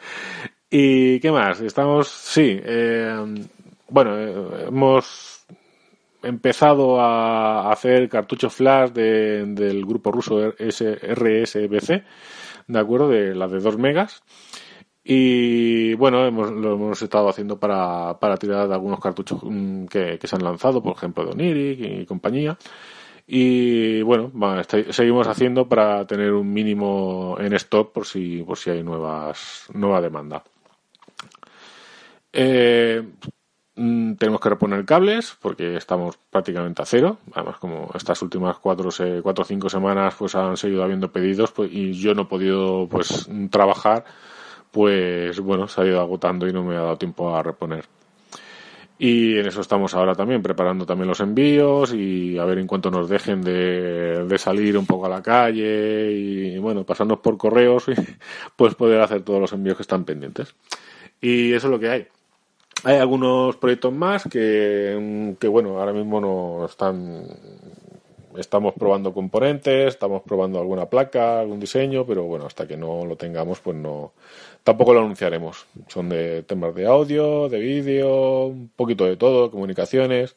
[0.71, 1.61] ¿Y qué más?
[1.61, 3.47] Estamos, sí, eh,
[3.89, 5.36] bueno, eh, hemos
[6.27, 12.05] empezado a hacer cartuchos flash de, del grupo ruso RSBC,
[12.67, 13.09] ¿de acuerdo?
[13.09, 14.23] De las de 2 megas.
[15.09, 19.41] Y bueno, hemos, lo hemos estado haciendo para, para tirar algunos cartuchos
[19.89, 22.59] que, que, se han lanzado, por ejemplo, de Oniric y compañía.
[23.27, 28.71] Y bueno, bueno seguimos haciendo para tener un mínimo en stock por si, por si
[28.71, 30.43] hay nuevas, nueva demanda.
[32.33, 33.03] Eh,
[33.77, 37.19] tenemos que reponer cables porque estamos prácticamente a cero.
[37.35, 41.93] Además, como estas últimas cuatro o cinco semanas pues han seguido habiendo pedidos pues, y
[41.93, 44.05] yo no he podido pues trabajar
[44.73, 47.85] pues bueno, se ha ido agotando y no me ha dado tiempo a reponer.
[48.99, 52.91] Y en eso estamos ahora también, preparando también los envíos y a ver en cuanto
[52.91, 57.85] nos dejen de, de salir un poco a la calle y bueno, pasarnos por correos
[58.57, 60.55] pues poder hacer todos los envíos que están pendientes.
[61.21, 62.09] Y eso es lo que hay.
[62.85, 67.27] Hay algunos proyectos más que, que bueno, ahora mismo no están
[68.37, 73.17] estamos probando componentes, estamos probando alguna placa, algún diseño, pero bueno, hasta que no lo
[73.17, 74.13] tengamos, pues no,
[74.67, 75.65] Tampoco lo anunciaremos.
[75.87, 80.35] Son de temas de audio, de vídeo, un poquito de todo, comunicaciones.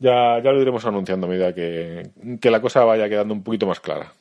[0.00, 2.10] Ya, ya lo iremos anunciando a medida que,
[2.40, 4.12] que la cosa vaya quedando un poquito más clara.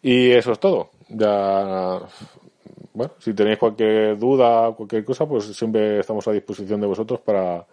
[0.00, 0.90] Y eso es todo.
[1.08, 2.02] Ya,
[2.94, 7.66] bueno, si tenéis cualquier duda, cualquier cosa, pues siempre estamos a disposición de vosotros para,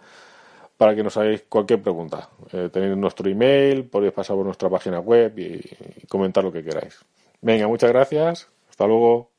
[0.75, 2.27] para que nos hagáis cualquier pregunta.
[2.51, 5.61] Eh, tenéis nuestro email, podéis pasar por nuestra página web y,
[6.07, 6.97] comentar lo que queráis.
[7.39, 8.47] Venga, muchas gracias.
[8.67, 9.29] Hasta luego.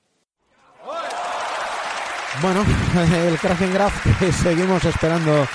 [2.40, 2.64] Bueno,
[3.26, 5.46] el Kraken Graph, que seguimos esperando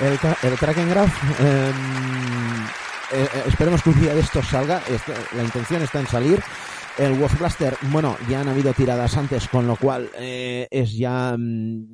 [0.00, 1.40] el, el Kraken Graph.
[1.40, 1.72] Eh,
[3.12, 4.82] eh, esperemos que un día de estos salga.
[4.88, 6.42] Este, la intención está en salir.
[7.00, 11.34] El Wolf Blaster, bueno, ya han habido tiradas antes, con lo cual eh, es ya.
[11.34, 11.86] Mm,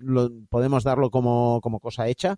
[0.00, 2.36] lo, podemos darlo como, como cosa hecha.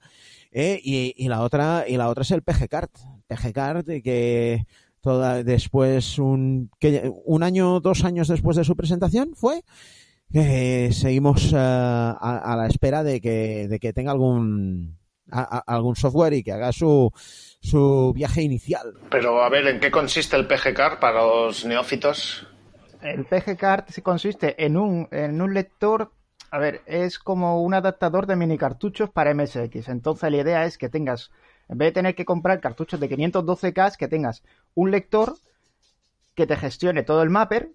[0.53, 2.91] Eh, y, y, la otra y la otra es el PG Card.
[3.27, 4.65] PG Card que
[5.01, 9.65] toda, después un, que, un año, dos años después de su presentación fue
[10.33, 14.97] eh, seguimos uh, a, a, la espera de que, de que tenga algún
[15.33, 17.11] a, algún software y que haga su,
[17.61, 18.95] su viaje inicial.
[19.11, 22.47] Pero a ver, ¿en qué consiste el PGCard para los neófitos?
[23.01, 26.13] El PGCard se consiste en un, en un lector,
[26.51, 29.89] a ver, es como un adaptador de mini cartuchos para MSX.
[29.89, 31.31] Entonces la idea es que tengas,
[31.69, 35.35] en vez de tener que comprar cartuchos de 512K, que tengas un lector
[36.35, 37.71] que te gestione todo el mapper,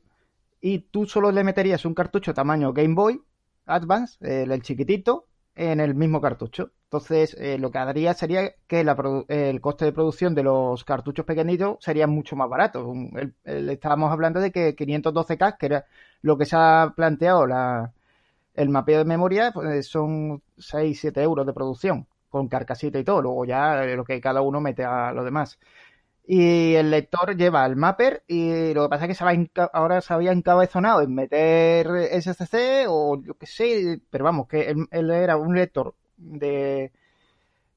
[0.62, 3.22] y tú solo le meterías un cartucho tamaño Game Boy
[3.66, 5.27] Advance, el, el chiquitito,
[5.58, 6.72] en el mismo cartucho.
[6.84, 11.78] Entonces, eh, lo que haría sería que el coste de producción de los cartuchos pequeñitos
[11.82, 12.94] sería mucho más barato.
[13.44, 15.86] Estábamos hablando de que 512K, que era
[16.22, 17.92] lo que se ha planteado la,
[18.54, 22.08] el mapeo de memoria, pues son 6-7 euros de producción.
[22.30, 25.58] con carcasita y todo, luego ya lo que cada uno mete a lo demás.
[26.30, 30.02] Y el lector lleva el mapper y lo que pasa es que se había ahora
[30.02, 31.88] se había encabezonado en meter
[32.22, 36.92] SCC o yo qué sé, pero vamos, que él, era un lector de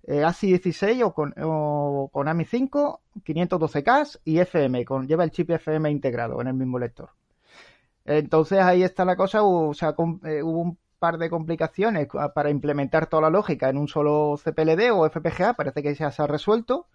[0.03, 5.31] eh, ASI 16 o con, o con AMI 5, 512K y FM, con, lleva el
[5.31, 7.11] chip FM integrado en el mismo lector.
[8.05, 9.91] Entonces ahí está la cosa, o sea,
[10.25, 14.91] eh, hubo un par de complicaciones para implementar toda la lógica en un solo CPLD
[14.93, 16.89] o FPGA, parece que ya se ha resuelto.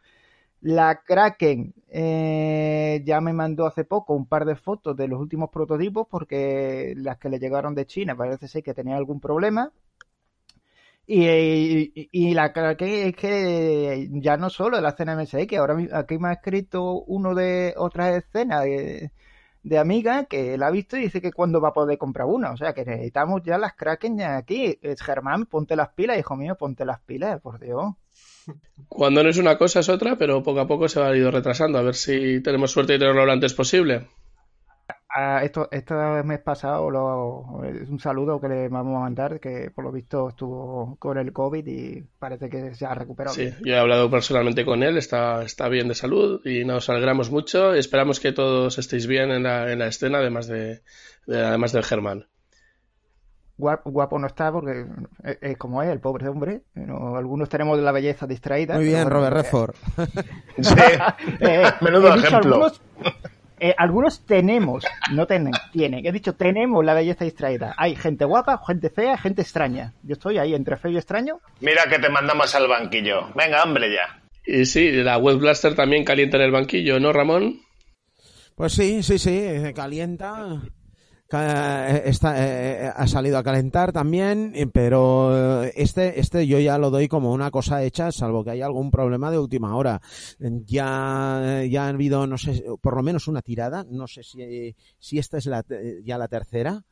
[0.65, 5.51] La Kraken eh, ya me mandó hace poco un par de fotos de los últimos
[5.51, 9.71] prototipos porque las que le llegaron de China parece ser que tenía algún problema.
[11.07, 16.33] Y, la Kraken es que ya no solo la escena que ahora aquí me ha
[16.33, 19.11] escrito uno de otras escenas de,
[19.61, 22.51] de amiga que la ha visto y dice que cuándo va a poder comprar una.
[22.51, 24.79] O sea que necesitamos ya las Kraken aquí.
[24.81, 27.93] Es Germán, ponte las pilas, hijo mío, ponte las pilas, por Dios.
[28.87, 31.29] Cuando no es una cosa es otra, pero poco a poco se va a ir
[31.29, 31.77] retrasando.
[31.77, 34.07] A ver si tenemos suerte de tenerlo lo antes posible.
[35.41, 35.93] esto, este
[36.23, 40.29] mes pasado lo, es un saludo que le vamos a mandar, que por lo visto
[40.29, 43.35] estuvo con el COVID y parece que se ha recuperado.
[43.35, 47.31] Sí, yo he hablado personalmente con él, está, está bien de salud y nos alegramos
[47.31, 47.73] mucho.
[47.73, 50.81] Esperamos que todos estéis bien en la, en la escena, además de,
[51.27, 52.27] además del Germán
[53.57, 54.85] guapo no está porque
[55.41, 56.61] es, como es, el pobre hombre.
[56.75, 58.75] algunos tenemos la belleza distraída.
[58.75, 59.75] Muy bien, Robert Redford.
[60.61, 60.75] sí,
[61.39, 62.71] eh, menudo ejemplo.
[63.57, 64.83] Eh, algunos, tenemos,
[65.13, 67.73] no tienen, tienen, he dicho tenemos la belleza distraída.
[67.77, 69.93] Hay gente guapa, gente fea, gente extraña.
[70.03, 71.39] Yo estoy ahí entre feo y extraño.
[71.61, 73.29] Mira que te mandamos al banquillo.
[73.33, 74.21] Venga, hombre, ya.
[74.45, 77.61] Y sí, la Web Blaster también calienta en el banquillo, ¿no, Ramón?
[78.55, 80.61] Pues sí, sí, sí, calienta.
[81.31, 86.91] Eh, está, eh, eh, ha salido a calentar también, pero este, este yo ya lo
[86.91, 90.01] doy como una cosa hecha, salvo que haya algún problema de última hora.
[90.39, 95.17] Ya, ya ha habido, no sé, por lo menos una tirada, no sé si, si
[95.17, 95.65] esta es la,
[96.03, 96.83] ya la tercera.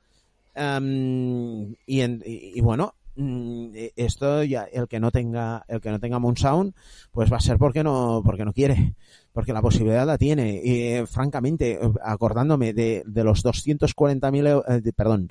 [0.55, 6.73] y, y, bueno, esto ya el que no tenga el que no tenga Moon Sound
[7.11, 8.95] pues va a ser porque no porque no quiere
[9.33, 10.61] porque la posibilidad la tiene.
[10.63, 15.27] Y francamente, acordándome de, de los 240.000 euros, eh, perdón,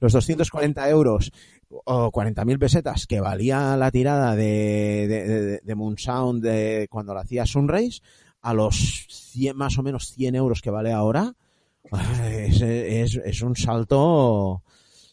[0.00, 1.32] los 240 euros
[1.68, 7.22] o 40.000 pesetas que valía la tirada de, de, de, Moon Sound de cuando la
[7.22, 8.00] hacía Sunrise,
[8.40, 11.34] a los 100, más o menos 100 euros que vale ahora,
[12.30, 14.62] es, es un salto,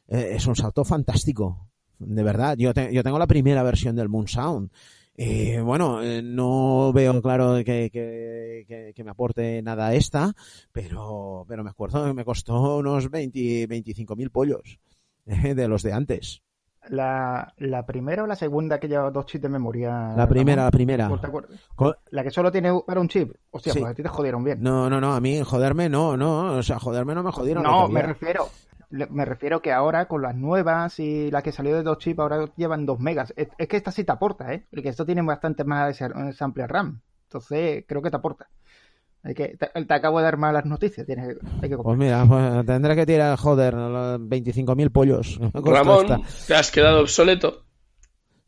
[0.09, 1.69] eh, es un salto fantástico.
[1.97, 4.69] De verdad, yo, yo tengo la primera versión del Moon Sound
[5.21, 10.33] eh, bueno, eh, no veo claro que, que, me aporte nada esta,
[10.71, 14.79] pero, pero me acuerdo que me costó unos 20, 25 mil pollos
[15.25, 16.41] de los de antes.
[16.87, 20.13] La, la, primera o la segunda que lleva dos chips de memoria?
[20.15, 21.11] La primera, la primera.
[22.11, 23.33] La que solo tiene para un chip.
[23.51, 24.63] Hostia, pues a ti te jodieron bien.
[24.63, 27.63] No, no, no, a mí joderme no, no, o sea, joderme no me jodieron.
[27.63, 28.47] No, me refiero,
[28.89, 32.45] me refiero que ahora con las nuevas y la que salió de dos chips ahora
[32.55, 33.33] llevan dos megas.
[33.35, 34.65] Es, que esta sí te aporta, ¿eh?
[34.71, 35.99] Porque esto tiene bastante más
[36.35, 37.01] sample RAM.
[37.27, 38.47] Entonces creo que te aporta.
[39.23, 41.05] Hay que, te, acabo de dar malas noticias.
[41.05, 45.39] Tienes, hay que pues mira, pues tendré que tirar, joder, 25.000 pollos.
[45.53, 47.65] Ramón, te has quedado obsoleto.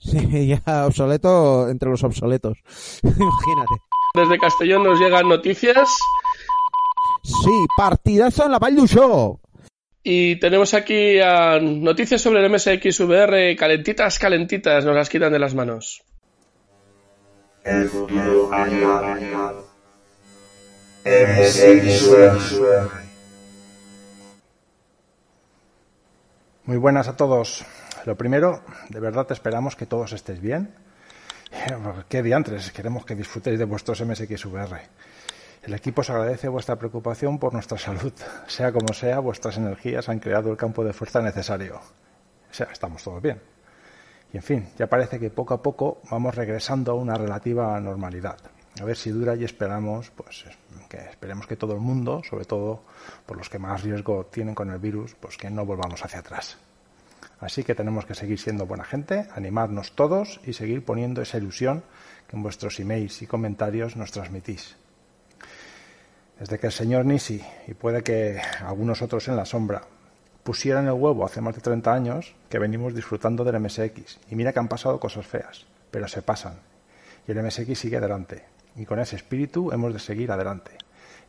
[0.02, 2.58] Sí, ya obsoleto entre los obsoletos.
[3.04, 3.76] Imagínate.
[4.14, 5.90] Desde Castellón nos llegan noticias.
[7.24, 9.40] Sí, partidazo en la Vall Show.
[10.04, 11.18] Y tenemos aquí
[11.62, 16.04] noticias sobre el MSX VR, calentitas, calentitas, nos las quitan de las manos.
[17.64, 18.50] El futuro
[26.66, 27.64] Muy buenas a todos.
[28.06, 30.74] Lo primero, de verdad esperamos que todos estéis bien.
[32.10, 34.82] Qué diantres, queremos que disfrutéis de vuestros MSX VR.
[35.62, 38.12] El equipo os agradece vuestra preocupación por nuestra salud.
[38.48, 41.76] Sea como sea, vuestras energías han creado el campo de fuerza necesario.
[41.76, 43.40] O sea, estamos todos bien.
[44.34, 48.38] Y en fin, ya parece que poco a poco vamos regresando a una relativa normalidad.
[48.82, 50.46] A ver si dura y esperamos, pues
[50.90, 52.84] que esperemos que todo el mundo, sobre todo
[53.28, 56.58] por los que más riesgo tienen con el virus, pues que no volvamos hacia atrás.
[57.40, 61.84] Así que tenemos que seguir siendo buena gente, animarnos todos y seguir poniendo esa ilusión
[62.28, 64.81] que en vuestros emails y comentarios nos transmitís.
[66.42, 69.84] Desde que el señor Nisi, y puede que algunos otros en la sombra,
[70.44, 74.18] pusieran el huevo hace más de 30 años, que venimos disfrutando del MSX.
[74.32, 76.56] Y mira que han pasado cosas feas, pero se pasan.
[77.28, 78.44] Y el MSX sigue adelante.
[78.76, 80.72] Y con ese espíritu hemos de seguir adelante.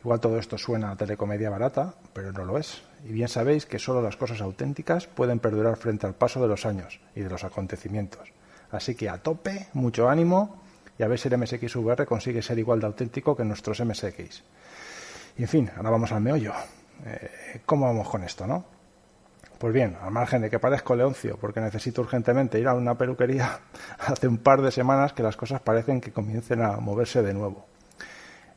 [0.03, 2.81] Igual todo esto suena a telecomedia barata, pero no lo es.
[3.07, 6.65] Y bien sabéis que solo las cosas auténticas pueden perdurar frente al paso de los
[6.65, 8.31] años y de los acontecimientos.
[8.71, 10.63] Así que a tope, mucho ánimo
[10.97, 14.41] y a ver si el MSX VR consigue ser igual de auténtico que nuestros MSX.
[15.37, 16.53] Y en fin, ahora vamos al meollo.
[17.05, 18.65] Eh, ¿Cómo vamos con esto, no?
[19.57, 23.59] Pues bien, al margen de que parezco leoncio porque necesito urgentemente ir a una peluquería,
[23.99, 27.65] hace un par de semanas que las cosas parecen que comiencen a moverse de nuevo.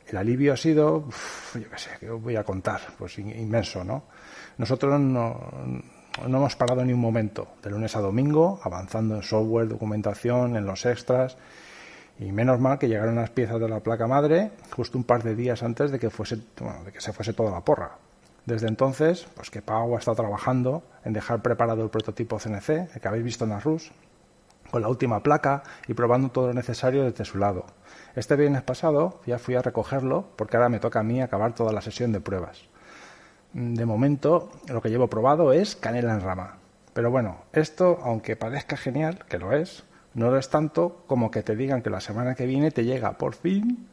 [0.07, 1.05] El alivio ha sido,
[1.53, 4.03] yo qué sé, que os voy a contar, pues in- inmenso, ¿no?
[4.57, 5.37] Nosotros no,
[6.27, 10.65] no hemos parado ni un momento, de lunes a domingo, avanzando en software, documentación, en
[10.65, 11.37] los extras,
[12.19, 15.35] y menos mal que llegaron las piezas de la placa madre justo un par de
[15.35, 17.97] días antes de que, fuese, bueno, de que se fuese toda la porra.
[18.45, 23.01] Desde entonces, pues que Pau ha estado trabajando en dejar preparado el prototipo CNC, el
[23.01, 23.91] que habéis visto en la RUS,
[24.71, 27.65] con la última placa y probando todo lo necesario desde su lado.
[28.15, 31.73] Este viernes pasado ya fui a recogerlo porque ahora me toca a mí acabar toda
[31.73, 32.63] la sesión de pruebas.
[33.53, 36.57] De momento, lo que llevo probado es canela en rama.
[36.93, 39.83] Pero bueno, esto, aunque parezca genial, que lo es,
[40.17, 43.19] no lo es tanto como que te digan que la semana que viene te llega
[43.19, 43.87] por fin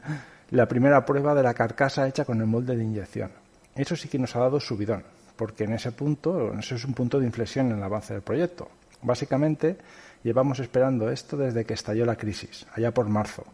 [0.51, 3.31] la primera prueba de la carcasa hecha con el molde de inyección.
[3.75, 5.05] Eso sí que nos ha dado subidón,
[5.37, 8.71] porque en ese punto, ese es un punto de inflexión en el avance del proyecto.
[9.03, 9.77] Básicamente,
[10.23, 13.45] llevamos esperando esto desde que estalló la crisis, allá por marzo.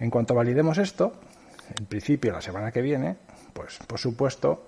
[0.00, 1.20] En cuanto validemos esto,
[1.78, 3.16] en principio la semana que viene,
[3.52, 4.66] pues por supuesto,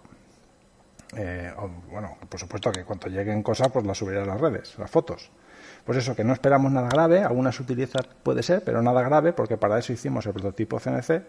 [1.16, 1.53] eh,
[1.90, 5.32] bueno, por supuesto que cuando lleguen cosas, pues las subiré a las redes, las fotos.
[5.85, 9.57] Pues eso, que no esperamos nada grave, alguna sutileza puede ser, pero nada grave, porque
[9.57, 11.22] para eso hicimos el prototipo CNC,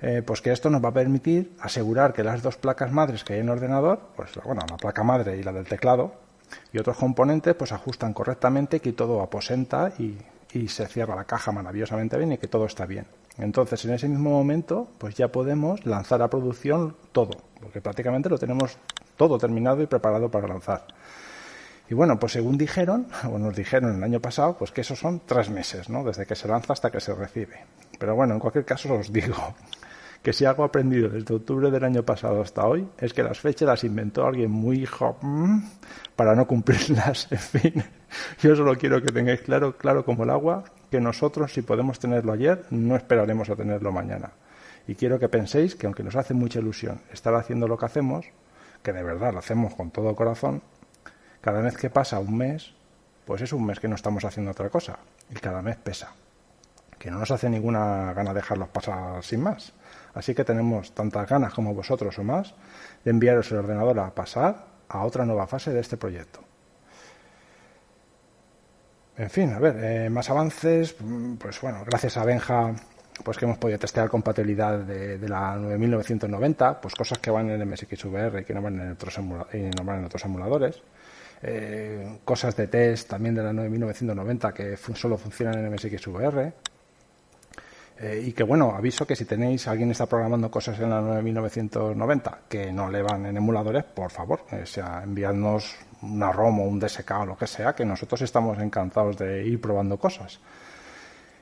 [0.00, 3.34] eh, pues que esto nos va a permitir asegurar que las dos placas madres que
[3.34, 6.14] hay en el ordenador, pues la- bueno, la placa madre y la del teclado,
[6.72, 10.16] y otros componentes, pues ajustan correctamente, que todo aposenta y,
[10.52, 13.06] y se cierra la caja maravillosamente bien y que todo está bien.
[13.38, 18.38] Entonces, en ese mismo momento, pues ya podemos lanzar a producción todo, porque prácticamente lo
[18.38, 18.76] tenemos
[19.16, 20.86] todo terminado y preparado para lanzar.
[21.88, 25.22] Y bueno, pues según dijeron, o nos dijeron el año pasado, pues que esos son
[25.26, 26.04] tres meses, ¿no?
[26.04, 27.60] Desde que se lanza hasta que se recibe.
[27.98, 29.36] Pero bueno, en cualquier caso os digo
[30.22, 33.68] que si algo aprendido desde octubre del año pasado hasta hoy es que las fechas
[33.68, 35.58] las inventó alguien muy hijo mm,
[36.16, 37.28] para no cumplirlas.
[37.30, 37.84] En fin,
[38.40, 42.32] yo solo quiero que tengáis claro, claro como el agua, que nosotros si podemos tenerlo
[42.32, 44.30] ayer, no esperaremos a tenerlo mañana.
[44.86, 48.26] Y quiero que penséis que aunque nos hace mucha ilusión estar haciendo lo que hacemos,
[48.82, 50.62] que de verdad lo hacemos con todo corazón,
[51.44, 52.72] cada vez que pasa un mes,
[53.26, 54.96] pues es un mes que no estamos haciendo otra cosa.
[55.28, 56.14] Y cada mes pesa.
[56.98, 59.74] Que no nos hace ninguna gana dejarlos pasar sin más.
[60.14, 62.54] Así que tenemos tantas ganas como vosotros o más
[63.04, 66.40] de enviaros el ordenador a pasar a otra nueva fase de este proyecto.
[69.18, 72.74] En fin, a ver, eh, más avances, mm, pues bueno, gracias a Benja,
[73.22, 77.60] pues que hemos podido testear compatibilidad de, de la 9990, pues cosas que van en
[77.60, 80.82] el MSXVR y que no van en otros, y no van en otros emuladores.
[81.46, 86.52] Eh, cosas de test también de la 9990 que fun- solo funcionan en MSXVR.
[88.00, 92.38] Eh, y que bueno, aviso que si tenéis, alguien está programando cosas en la 9990
[92.48, 96.80] que no le van en emuladores, por favor, eh, sea, enviadnos una ROM o un
[96.80, 100.40] DSK o lo que sea, que nosotros estamos encantados de ir probando cosas.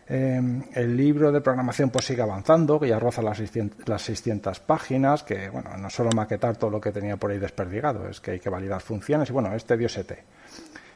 [0.09, 0.41] Eh,
[0.75, 5.23] el libro de programación pues sigue avanzando, que ya roza las 600, las 600 páginas,
[5.23, 8.41] que bueno, no solo maquetar todo lo que tenía por ahí desperdigado, es que hay
[8.41, 10.25] que validar funciones y bueno, este dio 7.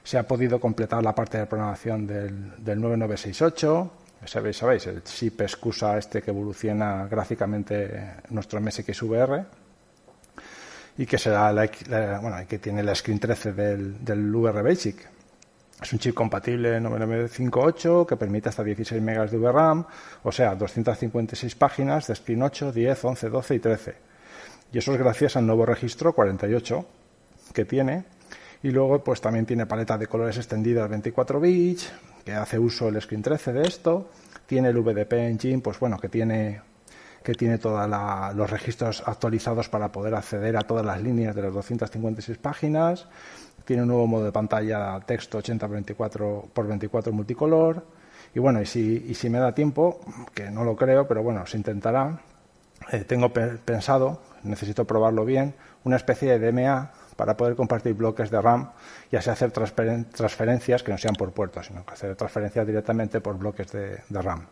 [0.03, 3.91] Se ha podido completar la parte de programación del, del 9968,
[4.25, 9.45] sabéis, sabéis, el chip excusa este que evoluciona gráficamente nuestro MSXVR
[10.99, 15.09] y que será la, la- bueno, que tiene la screen 13 del, del VR Basic.
[15.83, 19.85] Es un chip compatible 9958 que permite hasta 16 megas de VRAM,
[20.23, 23.95] o sea, 256 páginas de Screen 8, 10, 11, 12 y 13.
[24.73, 26.87] Y eso es gracias al nuevo registro 48
[27.53, 28.05] que tiene.
[28.63, 31.93] Y luego, pues también tiene paleta de colores extendidas 24 bits,
[32.25, 34.11] que hace uso el Screen 13 de esto.
[34.47, 36.63] Tiene el VDP Engine, pues bueno, que tiene
[37.23, 37.91] que tiene todos
[38.37, 43.09] los registros actualizados para poder acceder a todas las líneas de las 256 páginas.
[43.67, 47.85] Tiene un nuevo modo de pantalla texto 80 por 24 por 24 multicolor.
[48.35, 50.01] Y bueno, y si, y si me da tiempo,
[50.35, 52.19] que no lo creo, pero bueno, se intentará,
[52.93, 58.31] eh, tengo pe- pensado, necesito probarlo bien, una especie de DMA para poder compartir bloques
[58.31, 58.71] de RAM
[59.11, 63.21] y así hacer transferen- transferencias que no sean por puertos, sino que hacer transferencias directamente
[63.21, 64.47] por bloques de, de RAM.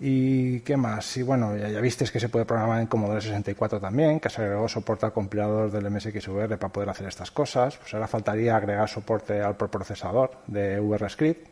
[0.00, 1.16] ¿Y qué más?
[1.16, 4.42] Y bueno, ya, ya visteis que se puede programar en Commodore 64 también, que se
[4.42, 7.76] agregó soporte al compilador del MSXVR para poder hacer estas cosas.
[7.76, 11.48] Pues ahora faltaría agregar soporte al procesador de VRScript,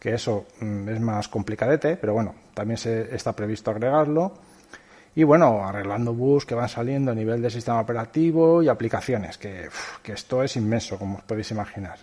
[0.00, 4.32] que eso mm, es más complicadete, pero bueno, también se está previsto agregarlo.
[5.14, 9.68] Y bueno, arreglando bugs que van saliendo a nivel de sistema operativo y aplicaciones, que,
[10.02, 11.98] que esto es inmenso, como os podéis imaginar.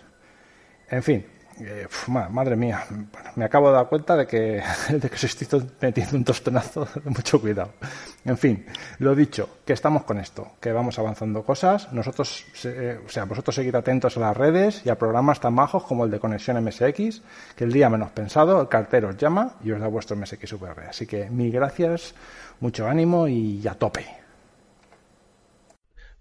[0.88, 1.26] En fin,
[1.60, 1.86] eh,
[2.30, 6.16] madre mía, Bueno, me acabo de dar cuenta de que, de que os estoy metiendo
[6.16, 7.72] un tostonazo de mucho cuidado.
[8.24, 8.66] En fin,
[8.98, 11.92] lo dicho, que estamos con esto, que vamos avanzando cosas.
[11.92, 15.54] Nosotros, se- eh, o sea, vosotros seguid atentos a las redes y a programas tan
[15.54, 17.22] majos como el de Conexión MSX,
[17.56, 20.86] que el día menos pensado, el cartero os llama y os da vuestro MSX VR.
[20.88, 22.14] Así que mil gracias,
[22.60, 24.06] mucho ánimo y a tope.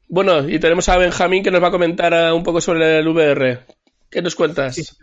[0.07, 3.07] Bueno, y tenemos a Benjamín que nos va a comentar eh, un poco sobre el
[3.07, 3.65] VR.
[4.09, 4.97] ¿Qué nos cuentas?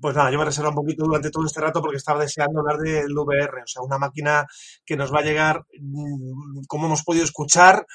[0.00, 2.78] Pues nada, yo me reservo un poquito durante todo este rato porque estaba deseando hablar
[2.78, 4.46] del VR, o sea, una máquina
[4.84, 7.86] que nos va a llegar, mm, como hemos podido escuchar,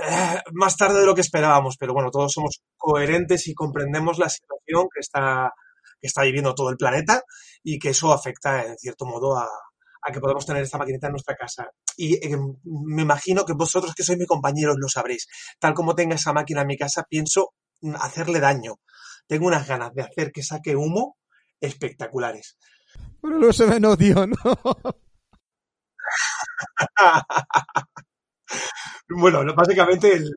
[0.00, 4.28] eh, más tarde de lo que esperábamos, pero bueno, todos somos coherentes y comprendemos la
[4.28, 5.50] situación que está,
[6.00, 7.22] que está viviendo todo el planeta
[7.62, 9.48] y que eso afecta en cierto modo a,
[10.02, 11.70] a que podamos tener esta maquinita en nuestra casa.
[11.96, 15.26] Y eh, me imagino que vosotros que sois mis compañeros lo sabréis.
[15.58, 17.54] Tal como tenga esa máquina en mi casa, pienso
[18.00, 18.76] hacerle daño.
[19.26, 21.16] Tengo unas ganas de hacer que saque humo
[21.62, 22.58] espectaculares.
[23.22, 24.36] Pero el USB no, tío, no.
[29.08, 30.34] Bueno, no, básicamente, el-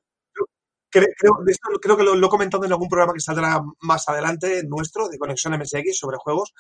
[0.90, 1.08] creo,
[1.46, 4.64] de esto creo que lo, lo he comentado en algún programa que saldrá más adelante
[4.66, 6.54] nuestro, de Conexión MSX, sobre juegos,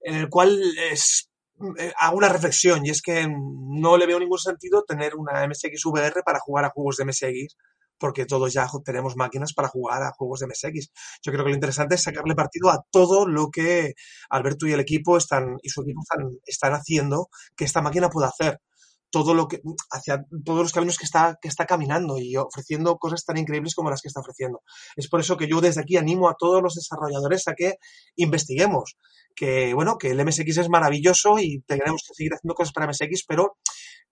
[0.00, 0.60] en el cual
[0.90, 1.30] es,
[1.78, 5.84] eh, hago una reflexión y es que no le veo ningún sentido tener una MSX
[5.86, 7.56] VR para jugar a juegos de MSX,
[7.98, 10.90] porque todos ya tenemos máquinas para jugar a juegos de MSX.
[11.22, 13.94] Yo creo que lo interesante es sacarle partido a todo lo que
[14.30, 18.28] Alberto y el equipo están, y su equipo están, están haciendo que esta máquina pueda
[18.28, 18.60] hacer
[19.10, 19.60] todo lo que
[19.90, 23.90] hacia todos los caminos que está que está caminando y ofreciendo cosas tan increíbles como
[23.90, 24.62] las que está ofreciendo.
[24.96, 27.74] Es por eso que yo desde aquí animo a todos los desarrolladores a que
[28.16, 28.96] investiguemos,
[29.34, 33.24] que bueno, que el MSX es maravilloso y tenemos que seguir haciendo cosas para MSX,
[33.26, 33.56] pero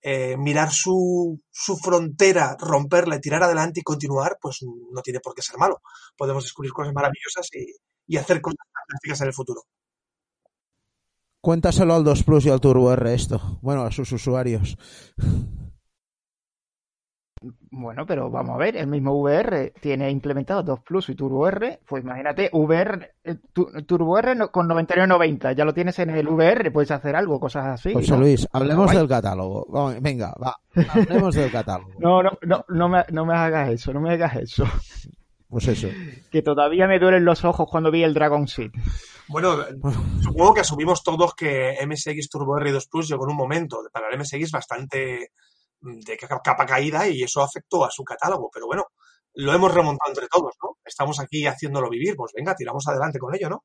[0.06, 5.34] eh, mirar su, su frontera, romperla y tirar adelante y continuar, pues no tiene por
[5.34, 5.80] qué ser malo.
[6.14, 7.74] Podemos descubrir cosas maravillosas y,
[8.06, 9.62] y hacer cosas fantásticas en el futuro.
[11.40, 13.58] Cuéntaselo al 2 Plus y al Turbo R esto.
[13.62, 14.76] Bueno, a sus usuarios.
[17.70, 21.80] Bueno, pero vamos a ver, el mismo VR tiene implementado 2 Plus y Turbo R,
[21.86, 26.28] pues imagínate, VR, eh, tu- Turbo R no- con 99.90, ya lo tienes en el
[26.28, 27.92] VR, puedes hacer algo, cosas así.
[27.92, 28.18] José ¿no?
[28.20, 29.66] Luis, hablemos del catálogo.
[29.68, 30.56] Vamos, venga, va.
[30.90, 31.90] Hablemos del catálogo.
[31.98, 34.64] No, no, no, no me, no me hagas eso, no me hagas eso.
[35.48, 35.88] Pues eso.
[36.32, 38.72] Que todavía me duelen los ojos cuando vi el Dragon Seed.
[39.28, 39.56] Bueno,
[40.20, 44.18] supongo que asumimos todos que MSX Turbo R2 Plus llegó en un momento para el
[44.18, 45.30] MSX bastante
[45.84, 48.84] de ca- capa caída y eso afectó a su catálogo, pero bueno,
[49.34, 50.76] lo hemos remontado entre todos, ¿no?
[50.84, 53.64] Estamos aquí haciéndolo vivir, pues venga, tiramos adelante con ello, ¿no?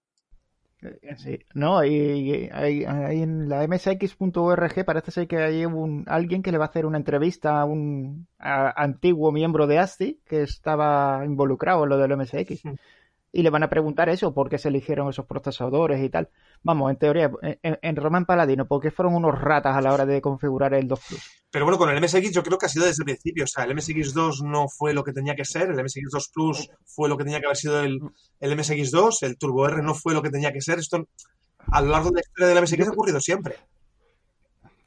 [0.82, 6.42] Eh, Sí, no, y, hay- hay en la msx.org parece ser que hay un, alguien
[6.42, 10.42] que le va a hacer una entrevista a un a- antiguo miembro de ASCII que
[10.44, 12.62] estaba involucrado en lo del MSX.
[13.32, 16.30] Y le van a preguntar eso, por qué se eligieron esos procesadores y tal.
[16.64, 20.06] Vamos, en teoría, en, en Roman Paladino, ¿por qué fueron unos ratas a la hora
[20.06, 21.22] de configurar el 2 Plus?
[21.52, 23.44] Pero bueno, con el MSX yo creo que ha sido desde el principio.
[23.44, 27.10] O sea, el MSX2 no fue lo que tenía que ser, el MSX2 Plus fue
[27.10, 28.00] lo que tenía que haber sido el,
[28.40, 30.80] el MSX2, el Turbo R no fue lo que tenía que ser.
[30.80, 31.08] Esto
[31.72, 33.56] a lo largo de la historia del MSX ha ocurrido siempre.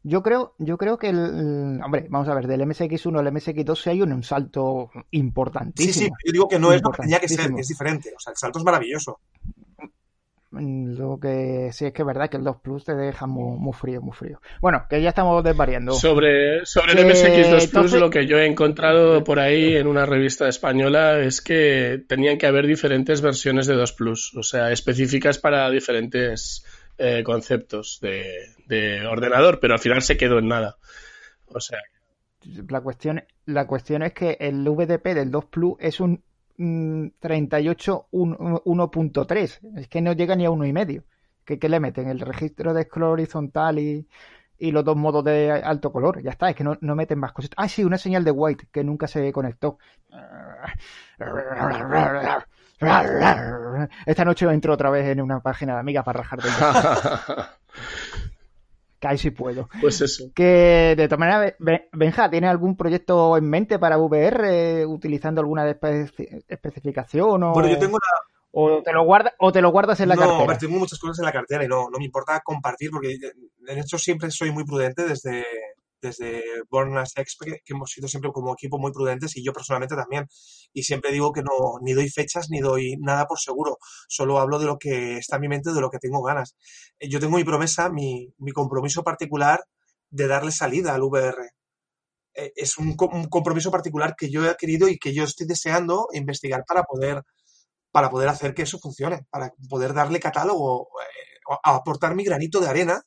[0.04, 3.76] Yo creo, yo creo que el, el- hombre, vamos a ver, del MSX1 al MSX2
[3.76, 6.16] sí hay un, un salto Sí, importantísimo.
[6.18, 8.10] sí, yo digo que no es lo que tenía que ser, que es diferente.
[8.16, 9.20] O sea, el salto es maravilloso.
[10.50, 13.58] Mm, Lo que sí es que es verdad que el 2 Plus te deja muy,
[13.58, 14.38] muy frío, muy frío.
[14.60, 15.92] Bueno, que ya estamos desvariando.
[15.92, 19.86] Sobre, sobre el Eh, MSX2 Plus, entonces- lo que yo he encontrado por ahí en
[19.86, 24.70] una revista española es que tenían que haber diferentes versiones de 2 Plus, o sea,
[24.72, 26.66] específicas para diferentes
[26.98, 30.76] eh, conceptos de, de ordenador, pero al final se quedó en nada.
[31.48, 31.78] O sea,
[32.68, 36.22] La cuestión, la cuestión es que el VDP del 2 Plus es un
[36.56, 39.60] mm, 38 un- 1.3.
[39.76, 41.04] Es que no llega ni a uno y medio.
[41.44, 42.08] ¿Qué, qué le meten?
[42.08, 44.06] El registro de scroll horizontal y,
[44.58, 46.22] y los dos modos de alto color.
[46.22, 47.50] Ya está, es que no, no meten más cosas.
[47.56, 49.78] Ah, sí, una señal de white que nunca se conectó.
[54.06, 56.40] Esta noche entro otra vez en una página de amigas para rajar
[59.00, 59.68] Que ahí sí puedo.
[59.80, 60.30] Pues eso.
[60.32, 65.68] Que de todas maneras, Be- Benja, ¿tiene algún proyecto en mente para VR utilizando alguna
[65.68, 68.06] espe- especificación o, Bueno, yo tengo la,
[68.52, 70.46] o te lo guardas o te lo guardas en la no, a cartera?
[70.46, 73.32] ver, tengo muchas cosas en la cartera y no, no me importa compartir porque eh,
[73.66, 75.44] en hecho siempre soy muy prudente desde,
[76.02, 79.96] desde Born as X, que, hemos sido siempre como equipo muy prudentes y yo personalmente
[79.96, 80.26] también.
[80.72, 83.78] Y siempre digo que no, ni doy fechas ni doy nada por seguro.
[84.08, 86.56] Solo hablo de lo que está en mi mente, de lo que tengo ganas.
[86.98, 89.60] Eh, Yo tengo mi promesa, mi, mi compromiso particular
[90.10, 91.48] de darle salida al VR.
[92.34, 95.46] Eh, Es un, co- un compromiso particular que yo he querido y que yo estoy
[95.46, 97.22] deseando investigar para poder
[97.92, 102.68] para poder hacer que eso funcione, para poder darle catálogo, eh, aportar mi granito de
[102.68, 103.02] arena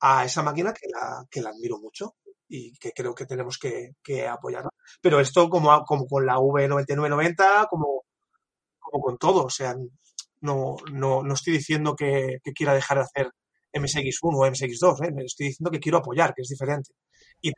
[0.00, 2.16] a esa máquina que la, que la admiro mucho
[2.48, 4.70] y que creo que tenemos que, que apoyarla.
[5.00, 8.04] Pero esto como, como con la V9990, como,
[8.78, 9.74] como con todo, o sea,
[10.40, 13.30] no, no, no estoy diciendo que, que quiera dejar de hacer
[13.72, 15.24] MSX1 o MSX2, ¿eh?
[15.24, 16.90] estoy diciendo que quiero apoyar, que es diferente.
[17.40, 17.52] Y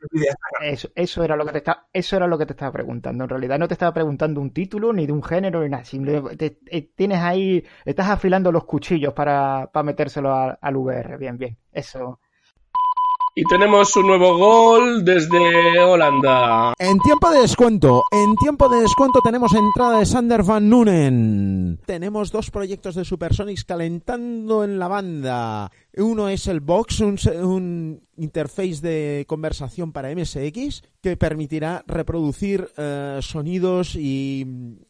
[0.63, 3.23] eso, eso, era lo que te está, eso era lo que te estaba preguntando.
[3.23, 5.85] En realidad no te estaba preguntando un título, ni de un género, ni nada.
[5.85, 11.17] Simplemente eh, tienes ahí, estás afilando los cuchillos para, para metérselo al VR.
[11.17, 11.57] Bien, bien.
[11.71, 12.19] Eso,
[13.37, 16.73] y tenemos un nuevo gol desde Holanda.
[16.79, 21.79] En tiempo de descuento, en tiempo de descuento tenemos entrada de Sander Van Nunen.
[21.85, 25.71] Tenemos dos proyectos de Supersonics calentando en la banda.
[25.95, 33.19] Uno es el Box, un, un interface de conversación para MSX que permitirá reproducir eh,
[33.21, 34.47] sonidos y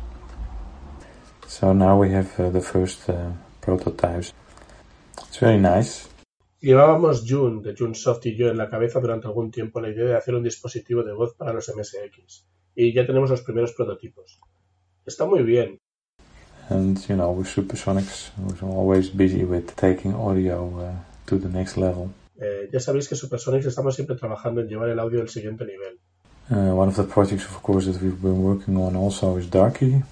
[1.47, 3.31] So now we have uh, the first uh,
[3.61, 4.33] prototypes.
[5.27, 6.07] It's very nice.
[6.61, 10.15] Llevábamos June de Junsoft y yo en la cabeza durante algún tiempo la idea de
[10.15, 12.45] hacer un dispositivo de voz para los MSX
[12.75, 14.39] y ya tenemos los primeros prototipos.
[15.05, 15.79] Está muy bien.
[16.69, 20.93] And you know, with Supersonics, we're always busy with taking audio uh,
[21.27, 22.09] to the next level.
[22.41, 25.99] Eh, ya sabéis que Supersonics estamos siempre trabajando en llevar el audio al siguiente nivel.
[26.51, 30.03] Uh, one of the projects, of course, that we've been working on also is Darky.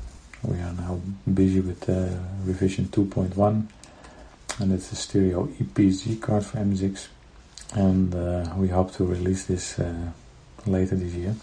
[0.41, 0.99] We are now
[1.31, 2.09] busy with uh,
[2.43, 3.67] revision 2.1,
[4.59, 7.07] and it's a stereo EPG card for M6,
[7.75, 9.79] and uh, we hope to release this
[10.65, 11.35] later this year.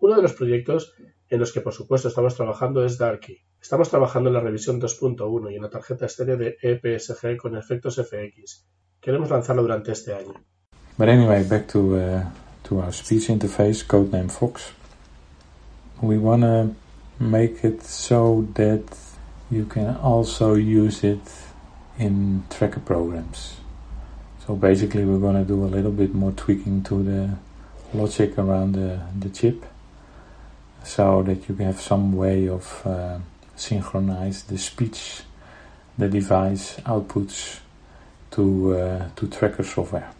[0.00, 0.92] Uno de los proyectos
[1.30, 3.38] en los que, por supuesto, estamos trabajando es Darky.
[3.60, 7.94] Estamos trabajando en la revisión 2.1 y en la tarjeta estéreo de EPSG con efectos
[7.94, 8.66] FX.
[9.00, 10.34] Queremos lanzarlo durante este año.
[10.98, 12.24] But anyway, back to uh,
[12.72, 14.72] to our speech interface, codename Fox.
[16.00, 16.74] We want to
[17.18, 18.84] make it so that
[19.50, 21.20] you can also use it
[21.98, 23.56] in tracker programs.
[24.46, 27.30] So basically we're going to do a little bit more tweaking to the
[27.92, 29.66] logic around the, the chip
[30.82, 33.18] so that you have some way of uh,
[33.54, 35.22] synchronize the speech
[35.98, 37.60] the device outputs
[38.30, 40.10] to uh, to tracker software.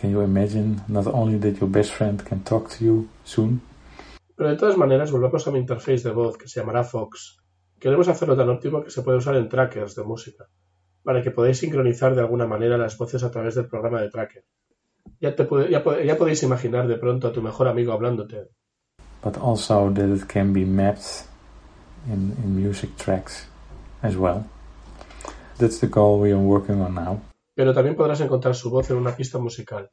[0.00, 3.60] Can you imagine not only that your best friend can talk to you soon?
[4.36, 7.38] Pero de todas maneras, volvemos a mi interface de voz que se llamará Fox.
[7.80, 10.48] Queremos hacerlo tan óptimo que se puede usar en trackers de música,
[11.02, 14.44] para que podáis sincronizar de alguna manera las voces a través del programa de tracker.
[15.20, 18.50] Ya, te puede, ya, ya podéis imaginar de pronto a tu mejor amigo hablándote.
[19.24, 21.26] But also that it can be mapped
[22.06, 23.48] in, in music tracks
[24.00, 24.44] as well.
[25.58, 27.20] That's the goal we are working on now
[27.58, 29.90] pero también podrás encontrar su voz en una pista musical.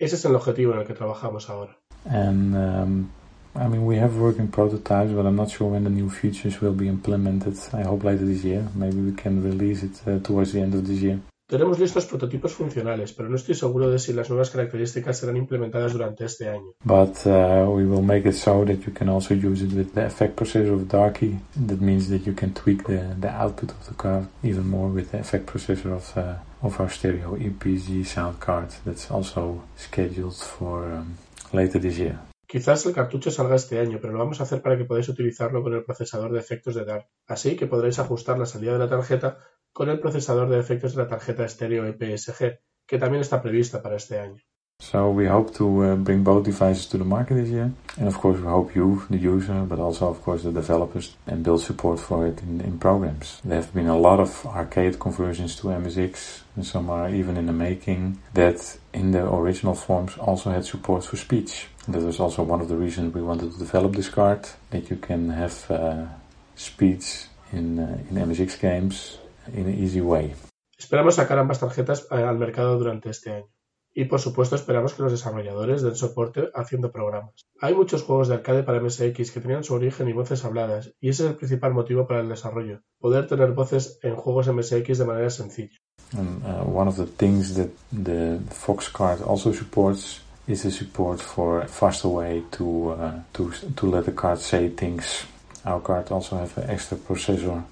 [0.00, 1.78] Ese es el objetivo en el que trabajamos ahora.
[2.06, 3.10] And um,
[3.54, 6.74] I mean, we have working prototypes, but I'm not sure when the new features will
[6.74, 7.54] be implemented.
[7.72, 8.68] I hope later this year.
[8.74, 11.20] Maybe we can release it uh, towards the end of this year.
[11.46, 15.92] Tenemos listos prototipos funcionales, pero no estoy seguro de si las nuevas características serán implementadas
[15.92, 16.74] durante este año.
[16.84, 20.04] But uh, we will make it so that you can also use it with the
[20.06, 21.38] effect processor of Darky.
[21.54, 25.12] That means that you can tweak the, the output of the card even more with
[25.12, 28.70] the effect processor of, uh, of our stereo EPG sound card.
[28.84, 31.18] That's also scheduled for um,
[31.52, 32.18] later this year.
[32.46, 35.62] Quizás el cartucho salga este año, pero lo vamos a hacer para que podáis utilizarlo
[35.62, 37.06] con el procesador de efectos de DART.
[37.26, 39.38] Así que podréis ajustar la salida de la tarjeta
[39.72, 43.96] con el procesador de efectos de la tarjeta estéreo EPSG, que también está prevista para
[43.96, 44.40] este año.
[44.80, 47.72] So we hope to uh, bring both devices to the market this year.
[47.96, 51.42] And of course we hope you, the user, but also of course the developers, and
[51.42, 53.40] build support for it in, in programs.
[53.44, 57.46] There have been a lot of arcade conversions to MSX, and some are even in
[57.46, 61.66] the making, that in the original forms also had support for speech.
[61.88, 64.96] That was also one of the reasons we wanted to develop this card, that you
[64.96, 66.06] can have uh,
[66.54, 69.18] speech in, uh, in MSX games
[69.52, 70.34] in an easy way.
[70.78, 73.53] Esperamos sacar ambas tarjetas eh, al mercado durante este año.
[73.96, 77.46] Y por supuesto esperamos que los desarrolladores den soporte haciendo programas.
[77.60, 81.10] Hay muchos juegos de arcade para MSX que tenían su origen y voces habladas, y
[81.10, 85.04] ese es el principal motivo para el desarrollo, poder tener voces en juegos MSX de
[85.04, 85.78] manera sencilla.
[86.12, 91.20] And uh, one of the things that the Fox card also supports is the support
[91.20, 95.24] for a faster way to uh, to to let the card say things.
[95.64, 97.64] Our card also have an extra processor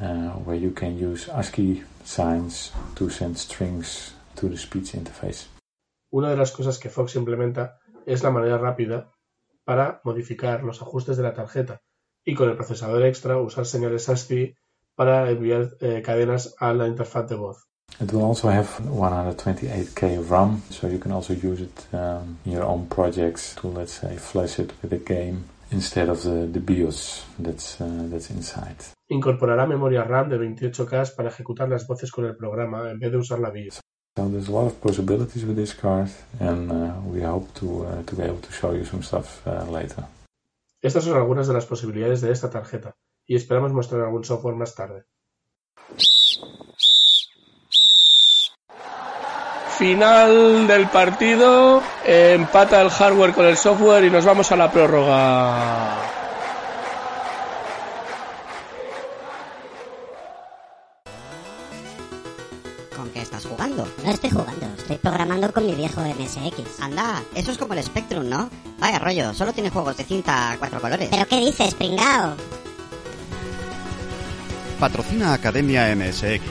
[0.00, 5.46] uh, where you can use ASCII signs to send strings to the speech interface.
[6.10, 9.12] Una de las cosas que Fox implementa es la manera rápida
[9.64, 11.82] para modificar los ajustes de la tarjeta
[12.24, 14.56] y con el procesador extra usar señales ASCII
[14.96, 17.66] para enviar eh, cadenas a la interfaz de voz.
[18.00, 22.52] It will also have 128k of RAM, so you can also use it um, in
[22.52, 26.60] your own projects to, let's say, flash it with a game instead of the, the
[26.60, 28.76] BIOS that's, uh, that's inside.
[29.08, 33.18] Incorporará memoria RAM de 28K para ejecutar las voces con el programa en vez de
[33.18, 33.80] usar la BIOS.
[34.20, 36.10] So there's a lot of possibilities with this card,
[36.40, 39.64] and uh, we hope to, uh, to be able to show you some stuff uh,
[39.70, 40.04] later.
[40.82, 42.94] Estas son algunas de las posibilidades de esta tarjeta
[43.26, 45.04] y esperamos mostrar algún software más tarde.
[49.78, 56.19] Final del partido, empata el hardware con el software y nos vamos a la prórroga.
[63.10, 63.88] ¿Con qué estás jugando?
[64.04, 66.80] No estoy jugando, estoy programando con mi viejo MSX.
[66.80, 68.48] Anda, eso es como el Spectrum, ¿no?
[68.78, 71.08] Vaya rollo, solo tiene juegos de cinta a cuatro colores.
[71.10, 72.36] ¿Pero qué dices, pringao?
[74.78, 76.44] Patrocina Academia MSX.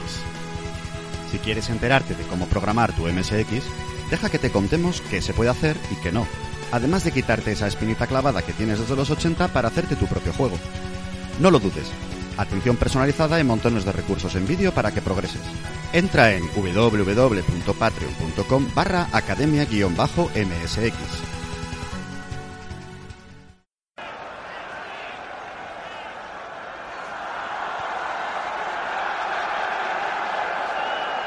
[1.32, 3.64] Si quieres enterarte de cómo programar tu MSX,
[4.10, 6.26] deja que te contemos qué se puede hacer y qué no.
[6.72, 10.34] Además de quitarte esa espinita clavada que tienes desde los 80 para hacerte tu propio
[10.34, 10.58] juego.
[11.38, 11.86] No lo dudes.
[12.36, 15.40] Atención personalizada y montones de recursos en vídeo para que progreses.
[15.92, 20.94] Entra en www.patreon.com barra academia-msx.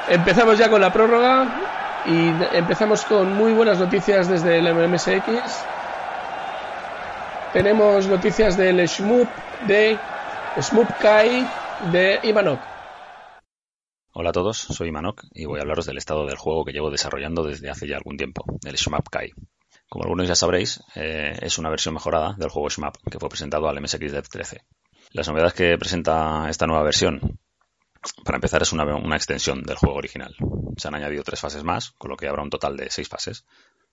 [0.09, 1.47] Empezamos ya con la prórroga
[2.05, 5.63] y empezamos con muy buenas noticias desde el MSX.
[7.51, 9.27] Tenemos noticias del Shmoop
[9.67, 9.97] de
[10.57, 11.47] Shmoop Kai
[11.91, 12.72] de Imanok.
[14.15, 16.91] Hola a todos, soy Imanok y voy a hablaros del estado del juego que llevo
[16.91, 19.31] desarrollando desde hace ya algún tiempo, el Shmup Kai.
[19.89, 23.67] Como algunos ya sabréis, eh, es una versión mejorada del juego Shmup que fue presentado
[23.67, 24.61] al MSX Dev 13.
[25.13, 27.39] Las novedades que presenta esta nueva versión,
[28.23, 30.35] para empezar, es una, una extensión del juego original.
[30.77, 33.45] Se han añadido tres fases más, con lo que habrá un total de seis fases,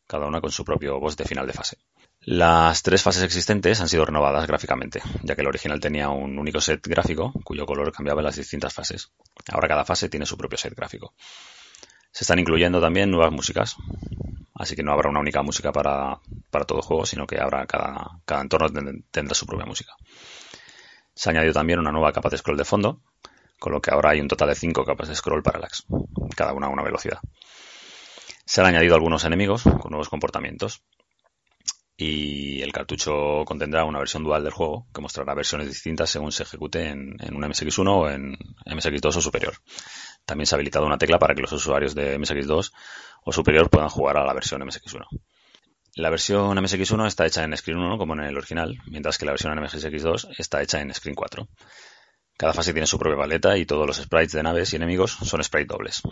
[0.06, 1.78] cada una con su propio boss de final de fase.
[2.22, 6.60] Las tres fases existentes han sido renovadas gráficamente, ya que el original tenía un único
[6.60, 9.10] set gráfico cuyo color cambiaba en las distintas fases.
[9.51, 11.14] Ahora cada fase tiene su propio set gráfico.
[12.12, 13.76] Se están incluyendo también nuevas músicas,
[14.55, 16.20] así que no habrá una única música para,
[16.51, 18.68] para todo juego, sino que habrá cada, cada entorno
[19.10, 19.94] tendrá su propia música.
[21.14, 23.01] Se ha añadido también una nueva capa de scroll de fondo,
[23.59, 25.86] con lo que ahora hay un total de cinco capas de scroll parallax,
[26.36, 27.20] cada una a una velocidad.
[28.44, 30.82] Se han añadido algunos enemigos con nuevos comportamientos
[32.01, 36.44] y el cartucho contendrá una versión dual del juego que mostrará versiones distintas según se
[36.44, 39.55] ejecute en, en un MSX1 o en MSX2 o superior.
[40.24, 42.72] También se ha habilitado una tecla para que los usuarios de MSX2
[43.24, 45.06] o superior puedan jugar a la versión MSX1.
[45.97, 49.32] La versión MSX1 está hecha en Screen 1 como en el original, mientras que la
[49.32, 51.48] versión MSX2 está hecha en Screen 4.
[52.39, 55.44] Cada fase tiene su propia paleta y todos los sprites de naves y enemigos son
[55.44, 56.02] sprites dobles.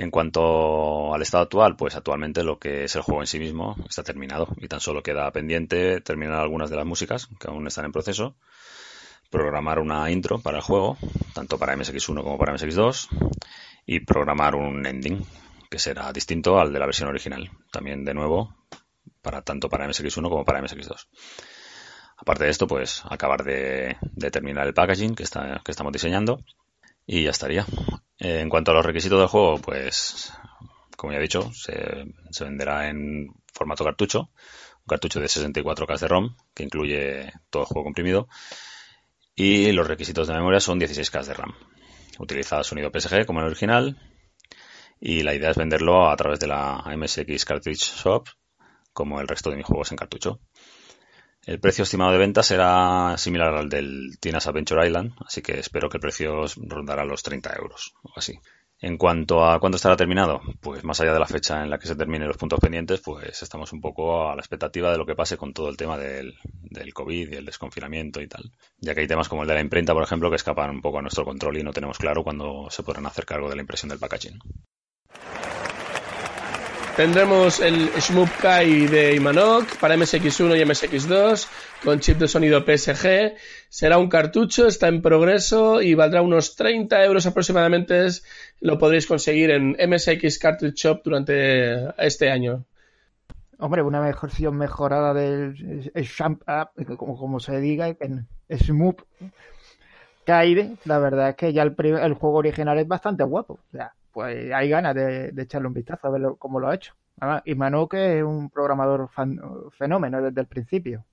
[0.00, 3.76] En cuanto al estado actual, pues actualmente lo que es el juego en sí mismo
[3.86, 7.84] está terminado y tan solo queda pendiente terminar algunas de las músicas que aún están
[7.84, 8.34] en proceso,
[9.28, 10.96] programar una intro para el juego,
[11.34, 13.08] tanto para MSX1 como para MSX2,
[13.84, 15.22] y programar un ending
[15.68, 18.56] que será distinto al de la versión original, también de nuevo
[19.20, 21.08] para tanto para MSX1 como para MSX2.
[22.16, 23.98] Aparte de esto, pues acabar de,
[24.32, 26.42] terminar el packaging que, que estamos diseñando
[27.12, 27.66] y ya estaría.
[28.18, 30.32] En cuanto a los requisitos del juego, pues
[30.96, 32.06] como ya he dicho, se,
[32.40, 34.30] venderá en formato cartucho,
[34.78, 38.28] un cartucho de 64K de ROM que incluye todo el juego comprimido
[39.34, 41.52] y los requisitos de memoria son 16K de RAM.
[42.20, 43.98] Utiliza sonido PSG como el original
[45.00, 48.28] y la idea es venderlo a través de la MSX Cartridge Shop
[48.92, 50.38] como el resto de mis juegos en cartucho.
[51.50, 55.88] El precio estimado de venta será similar al del Tina's Adventure Island, así que espero
[55.88, 58.38] que el precio rondará los 30 euros o así.
[58.78, 61.88] En cuanto a cuándo estará terminado, pues más allá de la fecha en la que
[61.88, 65.16] se terminen los puntos pendientes, pues estamos un poco a la expectativa de lo que
[65.16, 68.52] pase con todo el tema del, del COVID y el desconfinamiento y tal.
[68.78, 71.00] Ya que hay temas como el de la imprenta, por ejemplo, que escapan un poco
[71.00, 73.88] a nuestro control y no tenemos claro cuándo se podrán hacer cargo de la impresión
[73.88, 74.38] del packaging.
[77.00, 81.48] Tendremos el Shmup Kai de Imanok para MSX1 y MSX2
[81.82, 83.36] con chip de sonido PSG.
[83.70, 88.06] Será un cartucho, está en progreso y valdrá unos 30 euros aproximadamente.
[88.60, 92.66] Lo podréis conseguir en MSX Cartridge Shop durante este año.
[93.58, 95.56] Hombre, una versión mejorada del
[96.04, 96.42] Champ
[96.98, 99.00] como, como se diga, en Shmup
[100.26, 100.76] Kai.
[100.84, 103.54] La verdad es que ya el, el juego original es bastante guapo.
[103.54, 106.94] O sea, pues hay ganas de, echarle un vistazo a ver cómo lo ha hecho.
[107.44, 109.08] y Manu que es un programador
[109.76, 111.04] fenómeno desde el principio.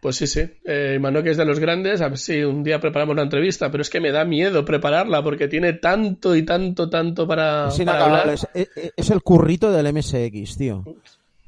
[0.00, 0.40] Pues sí, sí.
[0.64, 2.00] Eh, que es de los grandes.
[2.00, 5.22] A ver si un día preparamos una entrevista, pero es que me da miedo prepararla
[5.22, 8.30] porque tiene tanto y tanto, tanto para, hablar.
[8.30, 8.48] Es,
[8.96, 10.84] es, el currito del MSX, tío.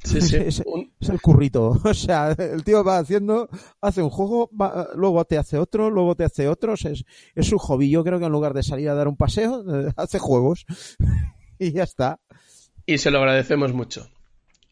[0.04, 0.36] Sí, sí.
[0.46, 0.62] es,
[1.08, 1.80] el currito.
[1.84, 3.48] O sea, el tío va haciendo,
[3.80, 4.50] hace un juego,
[4.94, 6.84] luego te hace otro, luego te hace otros.
[6.84, 7.04] Es,
[7.34, 7.90] es su hobby.
[7.90, 9.64] Yo creo que en lugar de salir a dar un paseo,
[9.96, 10.66] hace juegos.
[11.58, 12.20] y ya está.
[12.86, 14.08] Y se lo agradecemos mucho.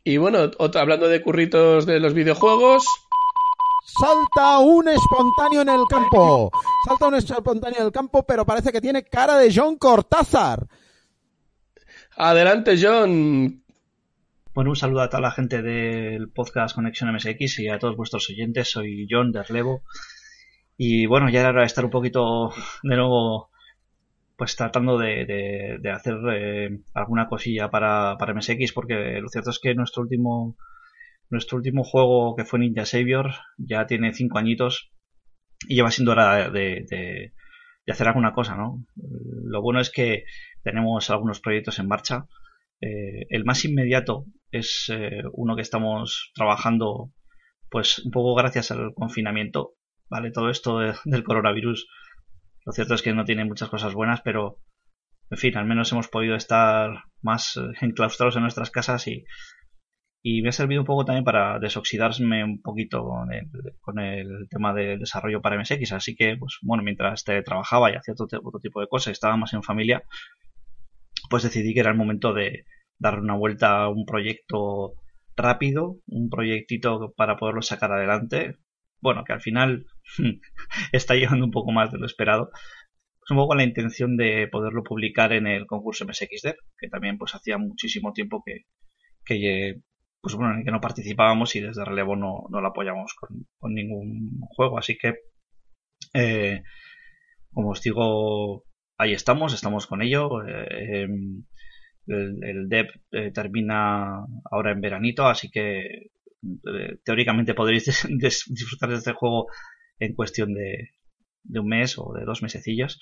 [0.05, 2.85] Y bueno, hablando de curritos de los videojuegos.
[3.85, 6.51] Salta un espontáneo en el campo.
[6.87, 10.67] Salta un espontáneo en el campo, pero parece que tiene cara de John Cortázar.
[12.17, 13.62] Adelante, John.
[14.55, 18.29] Bueno, un saludo a toda la gente del podcast Conexión MSX y a todos vuestros
[18.29, 18.71] oyentes.
[18.71, 19.83] Soy John de Relevo.
[20.77, 22.53] Y bueno, ya era de estar un poquito
[22.83, 23.51] de nuevo
[24.37, 29.75] pues tratando de, hacer eh, alguna cosilla para, para, MSX porque lo cierto es que
[29.75, 30.57] nuestro último
[31.31, 34.91] nuestro último juego que fue Ninja Savior ya tiene cinco añitos
[35.67, 37.33] y lleva siendo hora de, de,
[37.91, 38.85] hacer alguna cosa, ¿no?
[38.97, 40.25] Lo bueno es que
[40.63, 42.27] tenemos algunos proyectos en marcha.
[42.83, 47.11] Eh, el más inmediato es eh, uno que estamos trabajando
[47.71, 49.73] pues un poco gracias al confinamiento,
[50.09, 50.31] ¿vale?
[50.31, 51.89] Todo esto del coronavirus,
[52.67, 54.59] lo cierto es que no tiene muchas cosas buenas, pero
[55.31, 59.25] en fin, al menos hemos podido estar más eh, enclaustrados en nuestras casas y,
[60.23, 63.49] y me ha servido un poco también para desoxidarme un poquito con el,
[63.81, 67.95] con el tema del desarrollo para MSX, así que, pues bueno, mientras te trabajaba y
[67.95, 70.03] hacía otro, otro tipo de cosas, estaba más en familia,
[71.31, 72.67] pues decidí que era el momento de,
[73.03, 74.95] darle una vuelta a un proyecto
[75.37, 78.57] rápido, un proyectito para poderlo sacar adelante.
[79.01, 79.87] Bueno, que al final
[80.93, 82.51] está llegando un poco más de lo esperado.
[83.25, 87.35] Es un poco la intención de poderlo publicar en el concurso MSXDev, que también pues
[87.35, 88.67] hacía muchísimo tiempo que,
[89.25, 89.81] que
[90.21, 94.41] pues bueno, en que no participábamos y desde relevo no, no lo apoyamos con, ningún
[94.57, 94.79] juego.
[94.79, 95.15] Así que,
[96.15, 96.63] eh,
[97.53, 98.65] como os digo,
[98.99, 100.45] ahí estamos, estamos con ello.
[100.47, 101.45] Eh, em,
[102.07, 106.11] el, dev eh, termina ahora en veranito, así que
[106.43, 108.07] eh, teóricamente podréis
[108.49, 109.47] disfrutar de este juego
[109.99, 110.91] en cuestión de,
[111.55, 113.01] un mes o de dos mesecillos.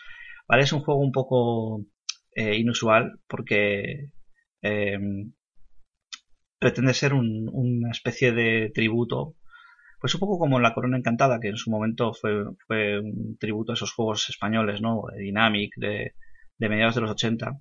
[0.48, 1.84] Vale, es un juego un poco
[2.34, 4.10] eh, inusual porque
[4.62, 5.32] em,
[6.58, 9.36] pretende ser una especie de tributo
[10.00, 13.72] pues un poco como la Corona Encantada, que en su momento fue, fue un tributo
[13.72, 15.02] a esos juegos españoles, ¿no?
[15.12, 16.14] De Dynamic, de,
[16.58, 17.60] de mediados de los 80.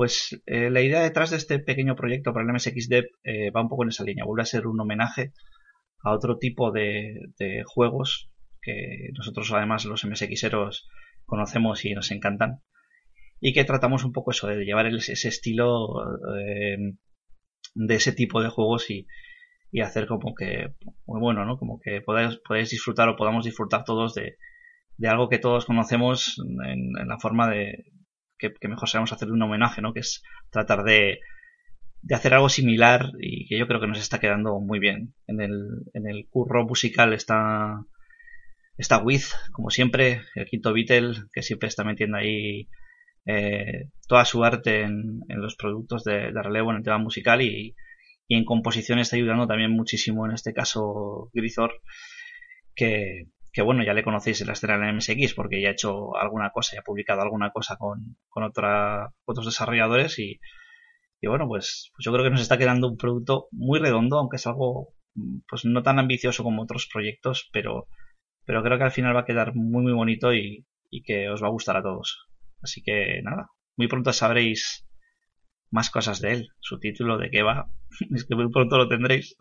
[0.00, 3.68] Pues eh, la idea detrás de este pequeño proyecto para el MSXDev eh, va un
[3.68, 4.24] poco en esa línea.
[4.24, 5.34] Vuelve a ser un homenaje
[6.02, 7.34] a otro tipo de,
[7.66, 8.30] juegos
[8.62, 10.88] que nosotros además los MSXeros
[11.26, 12.62] conocemos y nos encantan.
[13.40, 15.90] Y que tratamos un poco eso, de llevar ese estilo
[16.38, 16.78] eh,
[17.74, 19.06] de ese tipo de juegos y,
[19.82, 21.58] hacer como que, muy bueno, ¿no?
[21.58, 24.38] Como que podáis, podáis disfrutar o podamos disfrutar todos de,
[25.06, 27.84] algo que todos conocemos en la forma de,
[28.40, 29.92] que, mejor sabemos hacer un homenaje, ¿no?
[29.92, 31.20] Que es tratar de,
[32.02, 35.14] de hacer algo similar y que yo creo que nos está quedando muy bien.
[35.26, 37.84] En el, en el curro musical está,
[38.76, 42.68] está Wiz, como siempre, el quinto Beatle, que siempre está metiendo ahí
[43.26, 47.76] eh, toda su arte en, en los productos de, relevo en el tema musical y,
[48.26, 51.82] y, en composición está ayudando también muchísimo, en este caso, Grisor,
[52.74, 56.16] que, que bueno, ya le conocéis en la escena en MSX porque ya ha hecho
[56.16, 60.40] alguna cosa, ya ha publicado alguna cosa con, con otra, otros desarrolladores y,
[61.20, 64.36] y bueno, pues, pues, yo creo que nos está quedando un producto muy redondo, aunque
[64.36, 64.94] es algo
[65.48, 67.88] pues no tan ambicioso como otros proyectos, pero,
[68.44, 71.42] pero creo que al final va a quedar muy muy bonito y, y que os
[71.42, 72.26] va a gustar a todos.
[72.62, 74.86] Así que nada, muy pronto sabréis
[75.70, 76.48] más cosas de él.
[76.60, 77.70] Su título de qué va,
[78.14, 79.36] es que muy pronto lo tendréis.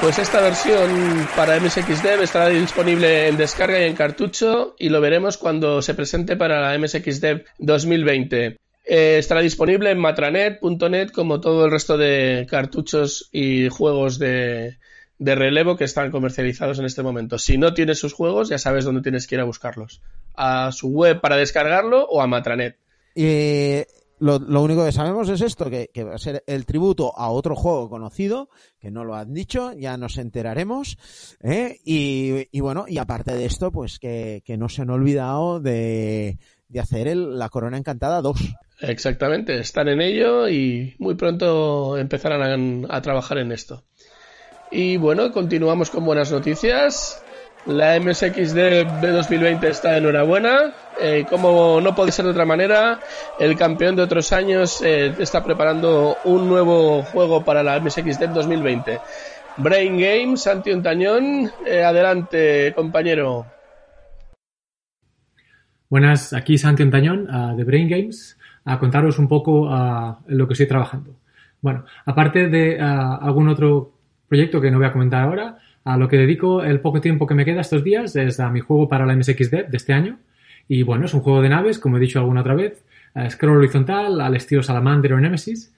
[0.00, 5.38] Pues esta versión para MSXDev estará disponible en descarga y en cartucho y lo veremos
[5.38, 8.58] cuando se presente para la MSXDev 2020.
[8.84, 14.76] Eh, estará disponible en matranet.net como todo el resto de cartuchos y juegos de,
[15.18, 17.38] de relevo que están comercializados en este momento.
[17.38, 20.02] Si no tienes sus juegos, ya sabes dónde tienes que ir a buscarlos.
[20.34, 22.76] A su web para descargarlo o a Matranet.
[23.14, 23.82] Y
[24.18, 27.54] lo, lo único que sabemos es esto, que, va a ser el tributo a otro
[27.54, 28.48] juego conocido,
[28.78, 30.98] que no lo han dicho, ya nos enteraremos.
[31.42, 31.78] ¿eh?
[31.84, 36.38] Y, bueno, y aparte de esto, pues que, no se han olvidado de,
[36.78, 38.38] hacer el, la Corona Encantada 2.
[38.80, 43.84] Exactamente, están en ello y muy pronto empezarán a trabajar en esto.
[44.70, 47.22] Y bueno, continuamos con buenas noticias.
[47.66, 48.54] La MSXD
[49.00, 50.72] de 2020 está enhorabuena.
[51.00, 53.00] Eh, como no puede ser de otra manera,
[53.40, 59.00] el campeón de otros años eh, está preparando un nuevo juego para la MSXD 2020.
[59.56, 63.46] Brain Games, Santi Untañón, eh, adelante compañero.
[65.90, 70.54] Buenas, aquí Santi Ontañón uh, de Brain Games a contaros un poco en lo que
[70.54, 71.16] estoy trabajando.
[71.60, 73.92] Bueno, aparte de uh, algún otro
[74.28, 77.34] proyecto que no voy a comentar ahora, a lo que dedico el poco tiempo que
[77.34, 80.18] me queda estos días es a mi juego para la MSXD de este año.
[80.68, 82.84] Y bueno, es un juego de naves, como he dicho alguna otra vez,
[83.30, 85.72] scroll horizontal al estilo Salamander o Nemesis.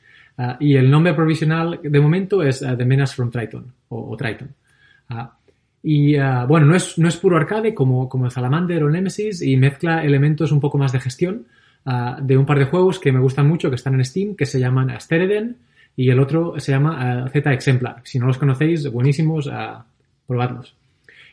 [0.61, 4.49] y el nombre provisional de momento es The Menace from Triton o, Triton.
[5.83, 9.43] Y uh, bueno, no es, no es puro arcade como, como el Salamander o Nemesis
[9.43, 11.45] y mezcla elementos un poco más de gestión
[11.85, 14.47] uh, de un par de juegos que me gustan mucho, que están en Steam, que
[14.47, 15.59] se llaman Stereden
[15.97, 18.01] y el otro se llama Z Exemplar.
[18.05, 19.51] Si no los conocéis, buenísimos,
[20.29, 20.77] probadlos.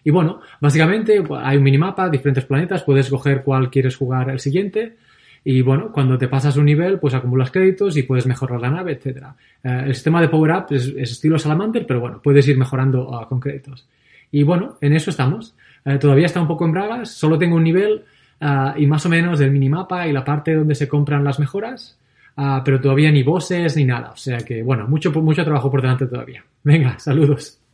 [0.03, 4.95] Y bueno, básicamente hay un minimapa, diferentes planetas, puedes escoger cuál quieres jugar el siguiente.
[5.43, 8.93] Y bueno, cuando te pasas un nivel, pues acumulas créditos y puedes mejorar la nave,
[8.93, 9.27] etc.
[9.63, 13.39] el sistema de Power Up es, es, estilo Salamander, pero bueno, puedes ir mejorando con
[13.39, 13.87] créditos.
[14.31, 15.55] Y bueno, en eso estamos.
[15.85, 18.03] Eh, todavía está un poco en bragas, solo tengo un nivel
[18.41, 21.97] uh, y más o menos del minimapa y la parte donde se compran las mejoras,
[22.37, 24.11] uh, pero todavía ni bosses ni nada.
[24.11, 26.43] O sea que, bueno, mucho, mucho trabajo por delante todavía.
[26.63, 27.64] Venga, saludos.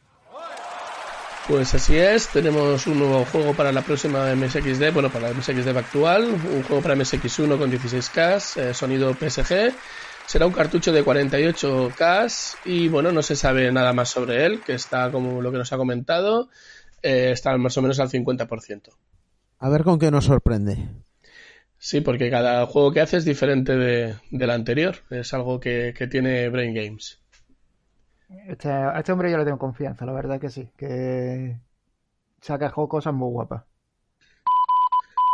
[1.48, 5.76] Pues así es, tenemos un nuevo juego para la próxima MSXD, bueno, para la MSXD
[5.76, 9.74] actual, un juego para MSX1 con 16K, eh, sonido PSG.
[10.28, 14.74] Será un cartucho de 48K y bueno, no se sabe nada más sobre él, que
[14.74, 16.50] está como lo que nos ha comentado,
[17.02, 18.90] eh, está más o menos al 50%.
[19.60, 20.78] A ver con qué nos sorprende.
[21.78, 24.98] Sí, porque cada juego que hace es diferente de, del anterior.
[25.10, 27.20] Es algo que, que tiene Brain Games.
[28.48, 30.70] Este, a este hombre yo le tengo confianza, la verdad que sí.
[30.78, 31.60] Que
[32.41, 33.64] saca cosas muy guapas.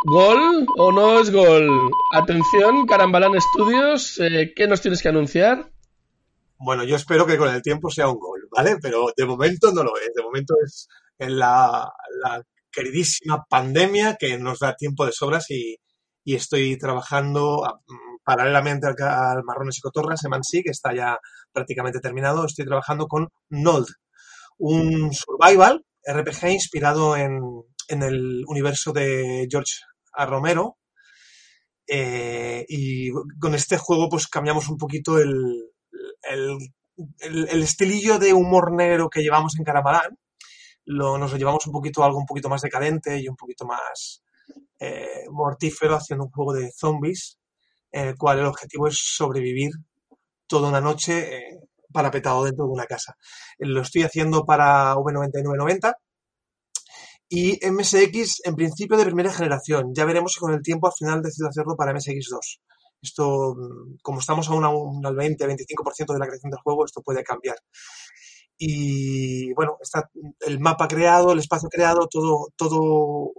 [0.06, 1.91] ¿Gol o no es gol?
[2.14, 5.72] Atención, Carambalán Studios, eh, ¿qué nos tienes que anunciar?
[6.60, 8.78] Bueno, yo espero que con el tiempo sea un gol, ¿vale?
[8.82, 10.11] Pero de momento no lo es.
[10.15, 10.88] De momento es
[11.19, 11.91] en la,
[12.22, 15.78] la queridísima pandemia que nos da tiempo de sobras y,
[16.24, 17.80] y estoy trabajando a,
[18.24, 21.19] paralelamente al, al, Marrones y Cotorras, Emansí, que está ya
[21.58, 22.46] prácticamente terminado.
[22.46, 23.88] Estoy trabajando con Nold,
[24.60, 27.42] un survival RPG inspirado en,
[27.88, 29.74] en el universo de George
[30.14, 30.28] A.
[30.28, 30.78] Romero.
[31.88, 33.10] Eh, y
[33.40, 35.72] con este juego pues cambiamos un poquito el,
[36.30, 36.58] el,
[37.22, 40.16] el, estilillo de humor negro que llevamos en Caramalán.
[40.86, 43.66] Lo, nos lo llevamos un poquito a algo un poquito más decadente y un poquito
[43.66, 44.22] más
[44.80, 47.40] eh, mortífero haciendo un juego de zombies,
[47.92, 49.72] en el cual el objetivo es sobrevivir
[50.48, 51.60] toda una noche eh,
[51.91, 53.15] parapetado dentro de una casa.
[53.60, 55.94] Lo estoy haciendo para V9990
[57.30, 59.94] y MSX en principio de primera generación.
[59.94, 62.60] Ya veremos si con el tiempo al final decido hacerlo para MSX2.
[63.02, 63.56] Esto,
[64.02, 64.64] como estamos aún
[65.06, 67.57] al 20-25% de la creación del juego, esto puede cambiar.
[68.57, 70.10] Y bueno, está
[70.40, 73.34] el mapa creado, el espacio creado, todo, todo,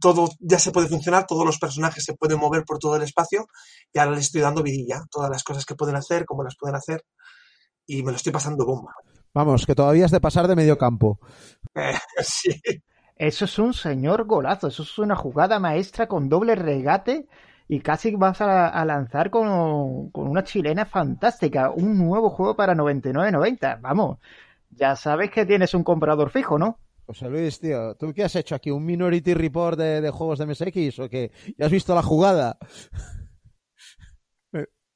[0.00, 3.46] todo ya se puede funcionar, todos los personajes se pueden mover por todo el espacio
[3.92, 6.76] y ahora les estoy dando vidilla, todas las cosas que pueden hacer, cómo las pueden
[6.76, 7.04] hacer
[7.86, 8.94] y me lo estoy pasando bomba.
[9.34, 11.18] Vamos, que todavía es de pasar de medio campo.
[11.74, 12.60] Eh, sí.
[13.16, 17.26] Eso es un señor golazo, eso es una jugada maestra con doble regate
[17.66, 22.74] y casi vas a, a lanzar con, con, una chilena fantástica, un nuevo juego para
[22.74, 23.80] 99.90.
[23.80, 24.18] Vamos,
[24.70, 26.78] ya sabes que tienes un comprador fijo, ¿no?
[27.08, 28.70] José Luis, tío, ¿tú qué has hecho aquí?
[28.70, 31.32] ¿Un Minority Report de, de juegos de MSX o qué?
[31.56, 32.58] ¿Ya has visto la jugada?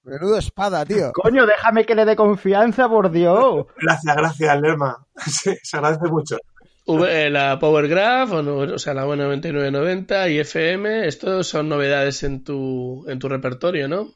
[0.05, 1.11] Menudo espada, tío.
[1.15, 3.65] Coño, déjame que le dé confianza, por Dios.
[3.81, 5.07] Gracias, gracias, Lerma.
[5.27, 6.37] Sí, se agradece mucho.
[6.85, 11.69] V- eh, la Power Graph, o, no- o sea, la 9990 y FM, estos son
[11.71, 14.09] novedades en tu, en tu repertorio, ¿no?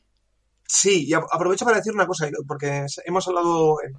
[0.67, 3.95] Sí, y aprovecho para decir una cosa, porque hemos hablado en-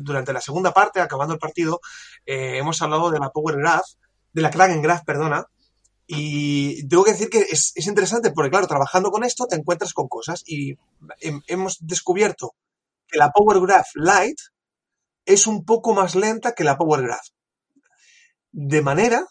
[0.00, 1.80] durante la segunda parte, acabando el partido,
[2.26, 3.86] eh, hemos hablado de la Power Graph,
[4.32, 5.46] de la Kraken Graph, perdona,
[6.06, 9.92] y tengo que decir que es, es interesante porque, claro, trabajando con esto te encuentras
[9.94, 10.74] con cosas y
[11.22, 12.54] hem- hemos descubierto
[13.08, 14.42] que la Power Graph Lite
[15.26, 17.28] es un poco más lenta que la Power Graph.
[18.52, 19.24] De manera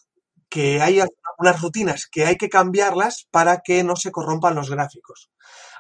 [0.50, 5.30] que hay algunas rutinas que hay que cambiarlas para que no se corrompan los gráficos.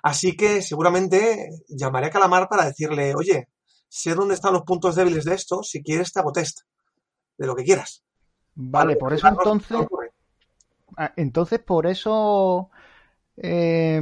[0.04, 3.48] Así que seguramente llamaré a Calamar para decirle, oye,
[3.88, 6.62] sé dónde están los puntos débiles de esto, si quieres te hago test,
[7.38, 8.04] de lo que quieras.
[8.56, 9.78] Vale, por eso entonces,
[10.98, 12.72] ah, entonces por eso
[13.38, 14.02] eh,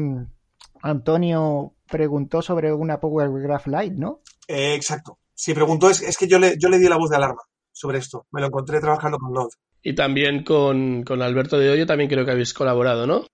[0.81, 4.21] Antonio preguntó sobre una Power Graph Lite, ¿no?
[4.47, 5.19] Eh, exacto.
[5.33, 7.41] Si preguntó, es, es que yo le, yo le di la voz de alarma
[7.71, 8.27] sobre esto.
[8.31, 9.55] Me lo encontré trabajando con Node.
[9.81, 13.25] Y también con, con Alberto de Hoyo también creo que habéis colaborado, ¿no?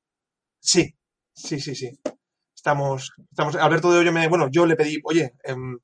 [0.59, 0.95] Sí,
[1.33, 1.91] sí, sí, sí.
[2.53, 5.77] Estamos, estamos, Alberto de Hoyo me, bueno, yo le pedí, oye, em,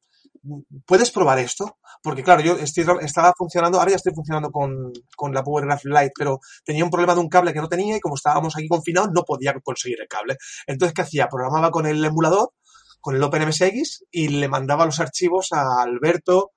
[0.86, 1.78] ¿puedes probar esto?
[2.04, 5.86] Porque claro, yo estoy, estaba funcionando, ahora ya estoy funcionando con, con la Power Graph
[5.86, 8.68] Lite, pero tenía un problema de un cable que no tenía y como estábamos aquí
[8.68, 10.38] confinados no podía conseguir el cable.
[10.68, 11.28] Entonces, ¿qué hacía?
[11.28, 12.52] Programaba con el emulador,
[13.00, 16.52] con el OpenMSX y le mandaba los archivos a Alberto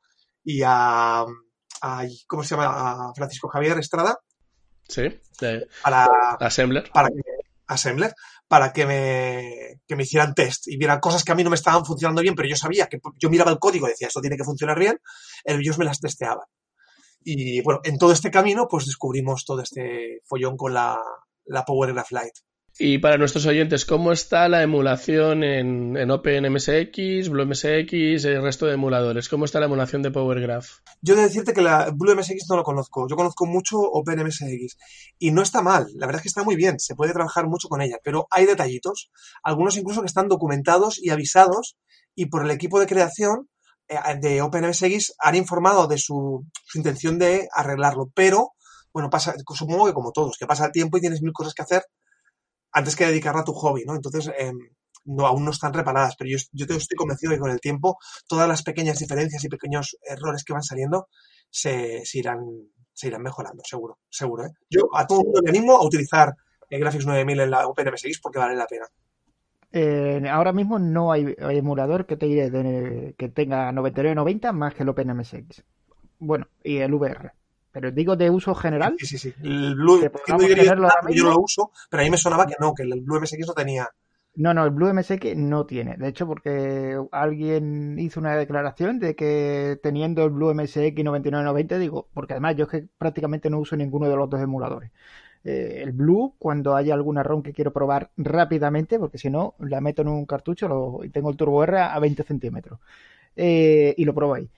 [0.44, 1.20] y a,
[1.82, 3.08] a- ¿cómo se llama?
[3.10, 4.18] A Francisco Javier Estrada
[4.88, 5.02] Sí,
[5.40, 6.08] de para,
[6.40, 6.90] Assembler.
[6.92, 7.20] para que,
[7.68, 8.12] Assembler,
[8.50, 11.54] para que me, que me hicieran test y vieran cosas que a mí no me
[11.54, 14.36] estaban funcionando bien, pero yo sabía que yo miraba el código y decía, esto tiene
[14.36, 14.98] que funcionar bien,
[15.44, 16.48] ellos me las testeaban.
[17.22, 21.00] Y bueno, en todo este camino, pues descubrimos todo este follón con la,
[21.44, 22.40] la Power Graph Lite.
[22.82, 27.92] Y para nuestros oyentes, ¿cómo está la emulación en, en OpenMSX, BlueMSX,
[28.24, 29.28] el resto de emuladores?
[29.28, 30.78] ¿Cómo está la emulación de Power Graph?
[31.02, 33.06] Yo he de decirte que la BlueMSX no lo conozco.
[33.06, 34.78] Yo conozco mucho OpenMSX.
[35.18, 35.88] Y no está mal.
[35.92, 36.80] La verdad es que está muy bien.
[36.80, 37.98] Se puede trabajar mucho con ella.
[38.02, 39.10] Pero hay detallitos.
[39.42, 41.76] Algunos incluso que están documentados y avisados.
[42.14, 43.50] Y por el equipo de creación
[43.88, 48.10] eh, de OpenMSX han informado de su, su intención de arreglarlo.
[48.14, 48.52] Pero,
[48.90, 51.60] bueno, pasa, supongo que como todos, que pasa el tiempo y tienes mil cosas que
[51.60, 51.82] hacer
[52.72, 53.94] antes que dedicarla a tu hobby, ¿no?
[53.94, 54.30] Entonces,
[55.04, 56.36] no, aún no están reparadas, pero yo,
[56.76, 57.98] estoy convencido que con el tiempo
[58.28, 61.08] todas las pequeñas diferencias y pequeños errores que van saliendo
[61.50, 62.40] se, irán,
[62.92, 64.46] se irán mejorando, seguro, seguro.
[64.46, 64.50] ¿eh?
[64.68, 66.34] Yo a todo el mundo le animo a utilizar
[66.68, 68.86] eh, Graphics 9000 en la OpenMSX porque vale la pena.
[69.72, 74.82] Eh, ahora mismo no hay, hay emulador que, te, de- que tenga 9990 más que
[74.82, 75.64] el OpenMSX.
[76.18, 77.32] Bueno, y el VR.
[77.72, 78.96] Pero digo de uso general.
[78.98, 79.34] Sí, sí, sí.
[79.42, 80.00] El Blue,
[81.14, 83.52] yo lo uso, pero a mí me sonaba que no, que el Blue MSX no
[83.54, 83.88] tenía.
[84.36, 85.96] No, no, el Blue MSX no tiene.
[85.96, 92.08] De hecho, porque alguien hizo una declaración de que teniendo el Blue MSX 9990, digo,
[92.14, 94.90] porque además yo es que prácticamente no uso ninguno de los dos emuladores.
[95.44, 99.80] Eh, el Blue, cuando haya alguna ROM que quiero probar rápidamente, porque si no, la
[99.80, 102.78] meto en un cartucho lo- y tengo el Turbo R a 20 centímetros.
[103.36, 104.48] Eh, y lo ahí.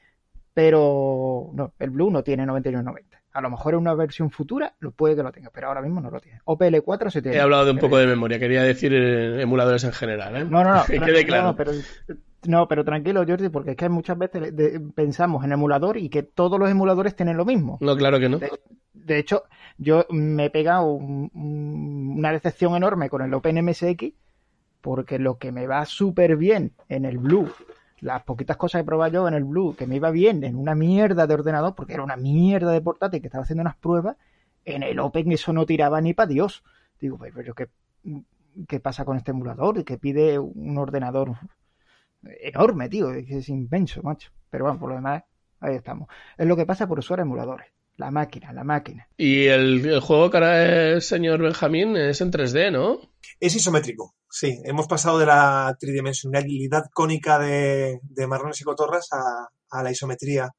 [0.55, 3.19] Pero no, el Blue no tiene 9990.
[3.33, 6.01] A lo mejor en una versión futura lo puede que lo tenga, pero ahora mismo
[6.03, 6.41] no lo tiene.
[6.45, 7.39] OPL4 se tiene.
[7.39, 10.37] He hablado de un poco de memoria, quería decir eh, emuladores en general.
[10.37, 10.45] ¿eh?
[10.45, 10.85] no, no, no.
[10.87, 11.43] que quede no, claro.
[11.45, 11.73] no, pero,
[12.47, 16.23] no, pero tranquilo, Jordi, porque es que muchas veces de- pensamos en emulador y que
[16.23, 17.79] todos los emuladores tienen lo mismo.
[17.81, 18.39] No, claro que no.
[18.39, 18.51] De,
[18.93, 19.45] de hecho,
[19.79, 24.13] yo me he pegado un- un- una decepción enorme con el OpenMSX
[24.83, 27.49] porque lo que me va súper bien en el Blue,
[28.03, 30.57] las poquitas cosas que he probado yo en el Blue, que me iba bien en
[30.57, 34.17] una mierda de ordenador, porque era una mierda de portátil que estaba haciendo unas pruebas,
[34.65, 36.65] en el Open eso no tiraba ni para Dios.
[37.01, 37.69] Digo, "Pues, pero ¿qué,
[38.69, 39.79] ¿qué pasa con este emulador?
[39.79, 41.37] Y que pide un ordenador
[42.23, 44.31] enorme, tío, es inmenso, macho.
[44.51, 45.23] Pero bueno, por lo demás,
[45.61, 46.09] ahí estamos.
[46.37, 47.69] Es lo que pasa por usar emuladores.
[47.97, 49.07] La máquina, la máquina.
[49.17, 52.99] Y el, el juego que hará el señor Benjamín es en 3D, ¿no?
[53.39, 54.59] Es isométrico, sí.
[54.65, 60.51] Hemos pasado de la tridimensionalidad cónica de, de marrones y cotorras a, a la isometría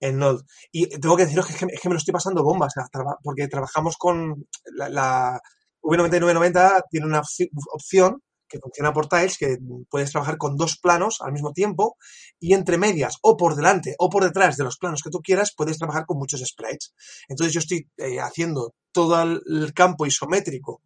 [0.00, 0.42] en Node.
[0.70, 2.80] Y tengo que deciros que es que, es que me lo estoy pasando bombas, o
[2.80, 4.46] sea, traba- porque trabajamos con
[4.76, 5.40] la, la
[5.82, 9.58] V9990 tiene una opci- opción que funciona por tiles, que
[9.90, 11.96] puedes trabajar con dos planos al mismo tiempo
[12.38, 15.52] y entre medias o por delante o por detrás de los planos que tú quieras
[15.56, 16.94] puedes trabajar con muchos sprites.
[17.28, 20.82] Entonces yo estoy eh, haciendo todo el, el campo isométrico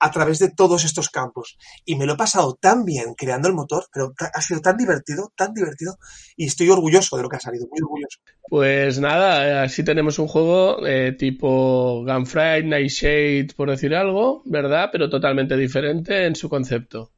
[0.00, 1.58] a través de todos estos campos.
[1.84, 5.32] Y me lo he pasado tan bien creando el motor, pero ha sido tan divertido,
[5.36, 5.98] tan divertido,
[6.36, 8.18] y estoy orgulloso de lo que ha salido, muy orgulloso.
[8.48, 14.88] Pues nada, así tenemos un juego eh, tipo Gunfight, Nightshade, por decir algo, ¿verdad?
[14.90, 17.12] Pero totalmente diferente en su concepto.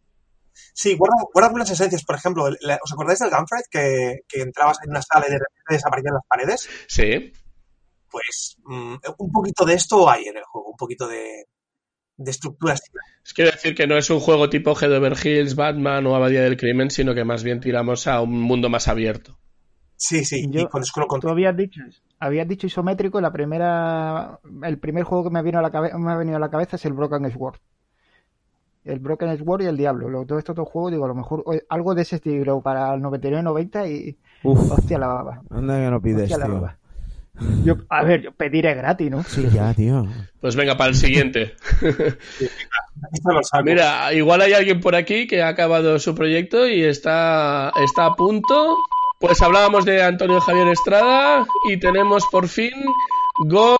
[0.74, 4.78] Sí, guarda, guarda algunas esencias, por ejemplo, la- ¿os acordáis del Gunfight que, que entrabas
[4.84, 6.68] en una sala y de repente desaparecían las paredes?
[6.88, 7.32] Sí.
[8.10, 11.44] pues mm, un poquito de esto hay en el juego, un poquito de,
[12.24, 12.82] de estructuras.
[13.24, 16.42] Es quiero decir que no es un juego tipo Head Over Hills, Batman o Abadía
[16.42, 19.38] del Crimen, sino que más bien tiramos a un mundo más abierto.
[19.96, 21.80] Sí, sí, Yo- y con lo Tú habías dicho,
[22.18, 26.10] habías dicho isométrico, la primera, el primer juego que me, vino a la cabe- me
[26.12, 27.56] ha venido a la cabeza es el Broken Sword.
[28.84, 30.08] El Broken Sword y el Diablo.
[30.08, 33.00] Los, todos estos dos juegos, digo, a lo mejor algo de ese estilo para el
[33.00, 34.18] 99-90 y...
[34.42, 34.72] Uf.
[34.72, 35.40] Hostia la baba.
[35.50, 36.78] Anda que no pides, Hostia la baba.
[37.64, 39.22] Yo, a ver, yo pediré gratis, ¿no?
[39.24, 40.06] Sí, ya, tío.
[40.40, 41.54] Pues venga, para el siguiente.
[43.64, 48.14] Mira, igual hay alguien por aquí que ha acabado su proyecto y está, está a
[48.14, 48.76] punto.
[49.18, 52.72] Pues hablábamos de Antonio Javier Estrada y tenemos por fin
[53.38, 53.78] gol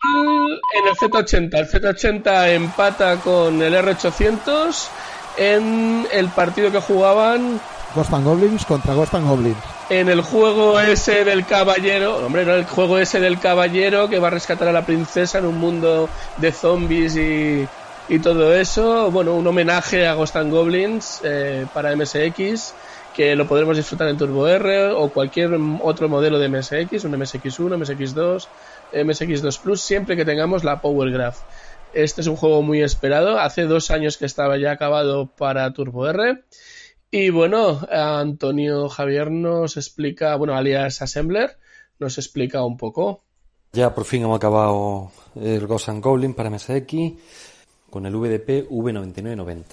[0.75, 1.59] en el Z80.
[1.59, 4.89] El Z80 empata con el R800
[5.37, 7.61] en el partido que jugaban
[7.95, 9.57] Ghost and Goblins contra Ghost and Goblins.
[9.91, 14.29] en el juego ese del caballero, hombre, no, el juego ese del caballero que va
[14.29, 16.09] a rescatar a la princesa en un mundo
[16.39, 17.67] de zombies y,
[18.09, 19.11] y todo eso.
[19.11, 22.75] Bueno, un homenaje a Ghost and Goblins eh, para MSX
[23.15, 25.51] que lo podremos disfrutar en Turbo R o cualquier
[25.83, 28.47] otro modelo de MSX, un MSX1, MSX2,
[28.93, 31.37] MSX2 Plus, siempre que tengamos la Power Graph.
[31.93, 33.39] Este es un juego muy esperado.
[33.39, 36.43] Hace dos años que estaba ya acabado para Turbo R.
[37.15, 41.59] Y bueno, Antonio Javier nos explica, bueno, alias Assembler,
[41.99, 43.23] nos explica un poco.
[43.75, 47.13] Ya por fin hemos acabado el Ghost Goblin para MSX
[47.91, 49.65] con el VDP V9990.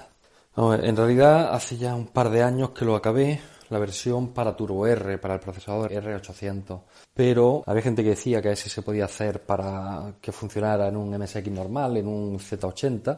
[0.57, 3.40] No, en realidad hace ya un par de años que lo acabé,
[3.70, 6.82] la versión para Turbo R, para el procesador R800.
[7.14, 11.18] Pero había gente que decía que ese se podía hacer para que funcionara en un
[11.18, 13.18] MSX normal, en un Z80.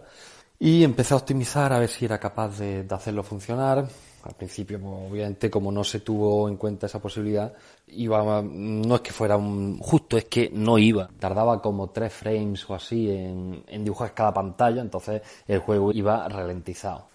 [0.59, 3.87] Y empecé a optimizar a ver si era capaz de hacerlo funcionar.
[4.23, 7.53] Al principio, obviamente, como no se tuvo en cuenta esa posibilidad,
[7.87, 11.09] iba, no es que fuera un justo, es que no iba.
[11.19, 16.27] Tardaba como tres frames o así en, en dibujar cada pantalla, entonces el juego iba
[16.27, 17.07] ralentizado.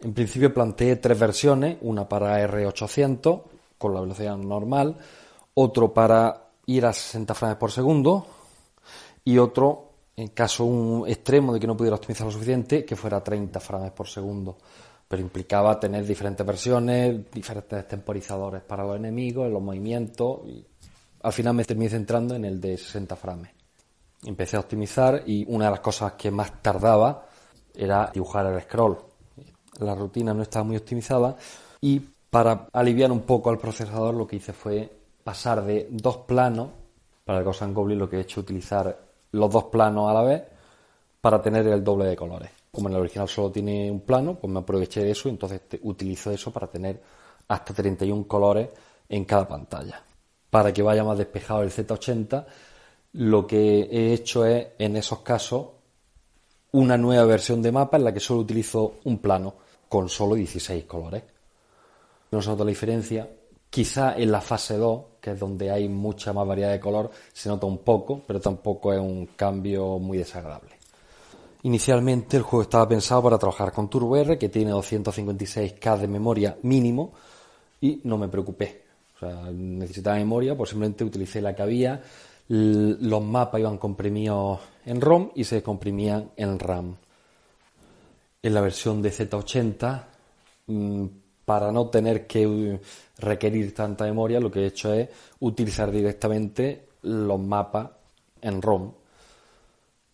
[0.00, 3.42] En principio planteé tres versiones, una para R800
[3.78, 4.96] con la velocidad normal,
[5.54, 8.26] otro para ir a 60 frames por segundo
[9.24, 13.22] y otro en caso un extremo de que no pudiera optimizar lo suficiente que fuera
[13.22, 14.58] 30 frames por segundo.
[15.14, 20.40] Pero implicaba tener diferentes versiones, diferentes temporizadores para los enemigos, los movimientos
[21.22, 23.52] al final me terminé centrando en el de 60 frames.
[24.24, 27.28] Empecé a optimizar y una de las cosas que más tardaba
[27.72, 28.98] era dibujar el scroll.
[29.78, 31.36] La rutina no estaba muy optimizada
[31.80, 34.90] y para aliviar un poco al procesador lo que hice fue
[35.22, 36.70] pasar de dos planos,
[37.24, 38.98] para el Ghost Goblin lo que he hecho es utilizar
[39.30, 40.42] los dos planos a la vez
[41.20, 42.63] para tener el doble de colores.
[42.74, 45.60] Como en el original solo tiene un plano, pues me aproveché de eso y entonces
[45.82, 47.00] utilizo eso para tener
[47.46, 48.68] hasta 31 colores
[49.08, 50.02] en cada pantalla.
[50.50, 52.44] Para que vaya más despejado el Z80,
[53.12, 55.68] lo que he hecho es, en esos casos,
[56.72, 59.54] una nueva versión de mapa en la que solo utilizo un plano
[59.88, 61.22] con solo 16 colores.
[62.32, 63.30] No se nota la diferencia.
[63.70, 67.48] Quizá en la fase 2, que es donde hay mucha más variedad de color, se
[67.48, 70.83] nota un poco, pero tampoco es un cambio muy desagradable.
[71.64, 76.58] Inicialmente el juego estaba pensado para trabajar con Turbo R, que tiene 256K de memoria
[76.62, 77.14] mínimo,
[77.80, 78.82] y no me preocupé.
[79.50, 82.02] Necesitaba memoria, pues simplemente utilicé la que había.
[82.48, 86.96] Los mapas iban comprimidos en ROM y se comprimían en RAM.
[88.42, 90.04] En la versión de Z80,
[90.66, 91.06] mm,
[91.46, 92.78] para no tener que uh,
[93.18, 95.08] requerir tanta memoria, lo que he hecho es
[95.40, 97.88] utilizar directamente los mapas
[98.42, 98.92] en ROM.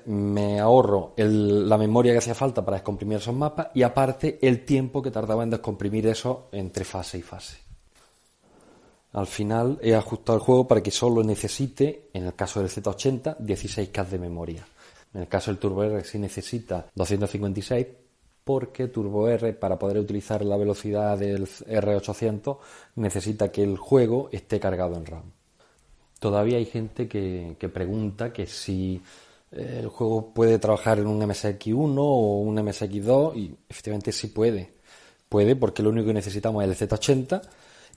[0.06, 5.02] Me ahorro la memoria que hacía falta para descomprimir esos mapas y aparte el tiempo
[5.02, 7.58] que tardaba en descomprimir eso entre fase y fase.
[9.12, 13.38] Al final he ajustado el juego para que solo necesite, en el caso del Z80,
[13.38, 14.66] 16K de memoria.
[15.12, 17.86] En el caso del Turbo R sí necesita 256
[18.44, 22.58] porque Turbo R para poder utilizar la velocidad del R800
[22.96, 25.32] necesita que el juego esté cargado en RAM.
[26.20, 29.00] Todavía hay gente que, pregunta que si
[29.52, 34.72] el juego puede trabajar en un MSX1 o un MSX2 y efectivamente sí puede.
[35.28, 37.42] Puede porque lo único que necesitamos es el Z80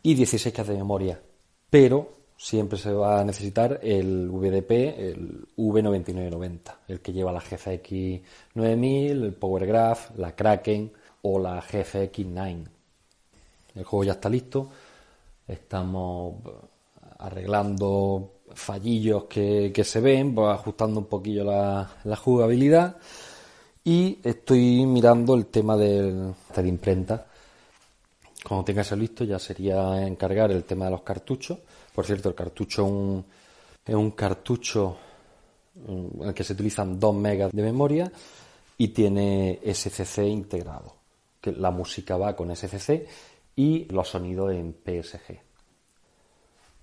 [0.04, 1.22] y 16K de memoria.
[1.70, 8.22] Pero siempre se va a necesitar el VDP, el V9990, el que lleva la GFX
[8.56, 12.64] 9000, el Power Graph, la Kraken o la GFX 9.
[13.76, 14.70] El juego ya está listo.
[15.48, 16.36] Estamos
[17.20, 22.98] arreglando fallillos que, que se ven, ajustando un poquillo la, la jugabilidad
[23.84, 27.26] y estoy mirando el tema del, de imprenta.
[28.48, 31.60] Cuando tenga eso listo ya sería encargar el tema de los cartuchos.
[31.94, 33.26] Por cierto, el cartucho es un,
[33.86, 34.98] es un cartucho
[35.88, 38.12] en el que se utilizan 2 megas de memoria
[38.78, 40.96] y tiene SCC integrado,
[41.42, 43.08] que la música va con SCC
[43.56, 45.53] y los sonidos en PSG.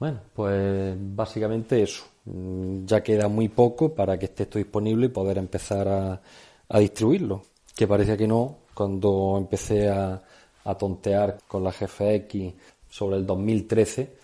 [0.00, 2.04] Bueno, pues básicamente eso.
[2.24, 6.20] Mm, Ya queda muy poco para que esté esto disponible y poder empezar a,
[6.68, 7.42] a distribuirlo.
[7.76, 10.22] Que parecía que no cuando empecé a,
[10.64, 12.54] a tontear con la GFX
[12.88, 14.16] sobre el 2013,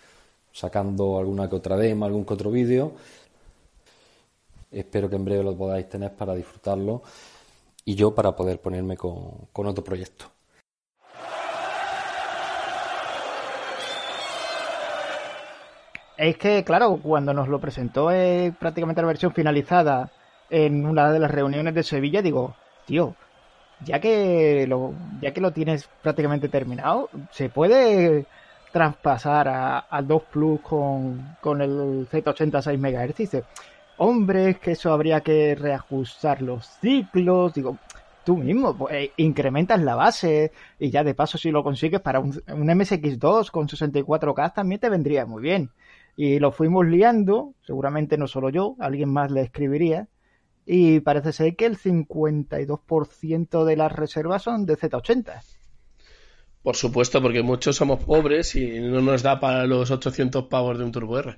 [0.53, 2.93] sacando alguna que otra demo, algún que otro vídeo.
[4.71, 7.03] Espero que en breve lo podáis tener para disfrutarlo
[7.85, 10.27] y yo para poder ponerme con, con otro proyecto.
[16.17, 20.11] Es que, claro, cuando nos lo presentó eh, prácticamente la versión finalizada
[20.49, 22.55] en una de las reuniones de Sevilla, digo,
[22.87, 23.15] tío,
[23.85, 28.27] ya que lo, ya que lo tienes prácticamente terminado, se puede
[28.73, 33.17] traspasar a, al 2 Plus con, el Z80 6 MHz.
[33.17, 33.45] Dice,
[33.99, 37.55] hombre, es que eso habría que reajustar los ciclos.
[37.55, 37.77] Digo,
[38.25, 42.21] tú mismo, pues, eh, incrementas la base y ya de paso si lo consigues para
[42.21, 45.71] un, un MSX2 con 64K también te vendría muy bien.
[46.17, 50.09] Y lo fuimos liando, seguramente no solo yo, alguien más le escribiría.
[50.65, 55.43] Y parece ser que el 52% de las reservas son de Z80.
[56.63, 60.85] Por supuesto, porque muchos somos pobres y no nos da para los 800 pavos de
[60.85, 61.37] un Turbo R.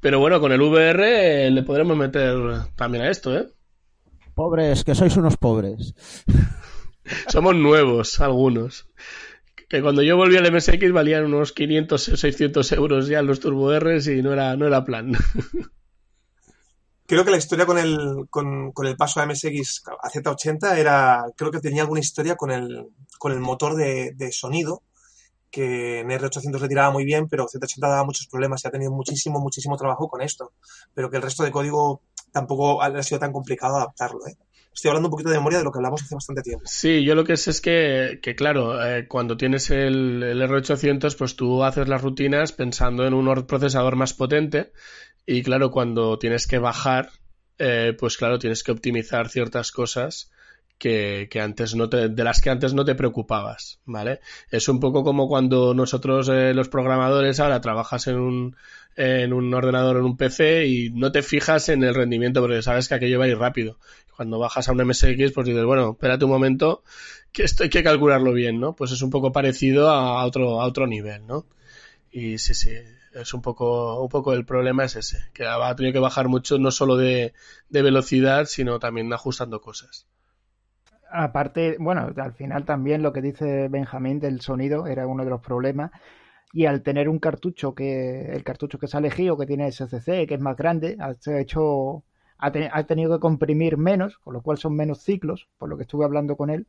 [0.00, 2.36] Pero bueno, con el VR le podremos meter
[2.76, 3.46] también a esto, ¿eh?
[4.34, 5.94] Pobres, que sois unos pobres.
[7.28, 8.88] Somos nuevos, algunos.
[9.68, 13.78] Que cuando yo volví al MSX valían unos 500 o 600 euros ya los Turbo
[13.78, 15.12] Rs y no era, no era plan.
[17.06, 21.24] Creo que la historia con el, con, con el paso a MSX a Z80 era,
[21.36, 22.88] creo que tenía alguna historia con el,
[23.18, 24.82] con el motor de, de sonido,
[25.50, 28.90] que en R800 le tiraba muy bien, pero Z80 daba muchos problemas y ha tenido
[28.90, 30.52] muchísimo, muchísimo trabajo con esto.
[30.94, 32.00] Pero que el resto de código
[32.32, 34.36] tampoco ha sido tan complicado adaptarlo, ¿eh?
[34.74, 36.64] Estoy hablando un poquito de memoria de lo que hablamos hace bastante tiempo.
[36.66, 41.16] Sí, yo lo que sé es que, que claro, eh, cuando tienes el, el, R800,
[41.16, 44.72] pues tú haces las rutinas pensando en un procesador más potente
[45.26, 47.10] y claro, cuando tienes que bajar,
[47.58, 50.32] eh, pues claro, tienes que optimizar ciertas cosas
[50.76, 54.20] que, que, antes no te, de las que antes no te preocupabas, ¿vale?
[54.50, 58.56] Es un poco como cuando nosotros, eh, los programadores, ahora trabajas en un,
[58.96, 62.88] en un ordenador en un PC y no te fijas en el rendimiento porque sabes
[62.88, 63.78] que aquello va a ir rápido.
[64.16, 66.84] Cuando bajas a un MSX, pues dices, bueno, espérate un momento,
[67.32, 68.76] que esto hay que calcularlo bien, ¿no?
[68.76, 71.46] Pues es un poco parecido a otro, a otro nivel, ¿no?
[72.12, 72.70] Y sí, sí,
[73.12, 76.58] es un poco, un poco el problema es ese, que ha tenido que bajar mucho,
[76.58, 77.32] no solo de,
[77.68, 80.06] de velocidad, sino también ajustando cosas.
[81.10, 85.40] Aparte, bueno, al final también lo que dice Benjamín del sonido era uno de los
[85.40, 85.92] problemas
[86.54, 90.26] y al tener un cartucho que el cartucho que se ha elegido que tiene SCC
[90.28, 92.04] que es más grande ha hecho
[92.38, 95.82] ha, ha, tenido que comprimir menos con lo cual son menos ciclos por lo que
[95.82, 96.66] estuve hablando con él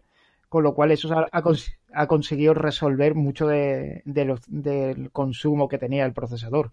[0.50, 6.06] con lo cual eso ha, conseguido resolver mucho de, de los, del consumo que tenía
[6.06, 6.72] el procesador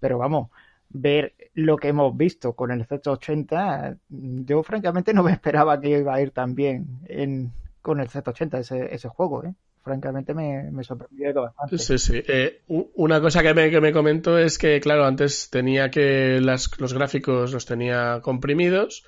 [0.00, 0.50] pero vamos
[0.88, 6.14] ver lo que hemos visto con el Z80 yo francamente no me esperaba que iba
[6.14, 7.52] a ir tan bien en,
[7.82, 9.54] con el Z80 ese, ese juego ¿eh?
[9.88, 11.78] Francamente me, me sorprendió bastante.
[11.78, 12.22] Sí, sí.
[12.28, 16.70] Eh, una cosa que me, que me comentó es que, claro, antes tenía que las,
[16.78, 19.04] los gráficos los tenía comprimidos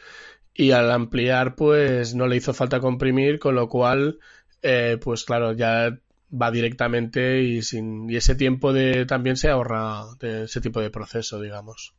[0.55, 4.19] y al ampliar, pues no le hizo falta comprimir, con lo cual,
[4.63, 5.97] eh, pues claro, ya
[6.31, 10.91] va directamente y sin y ese tiempo de también se ahorra de ese tipo de
[10.91, 11.95] proceso, digamos.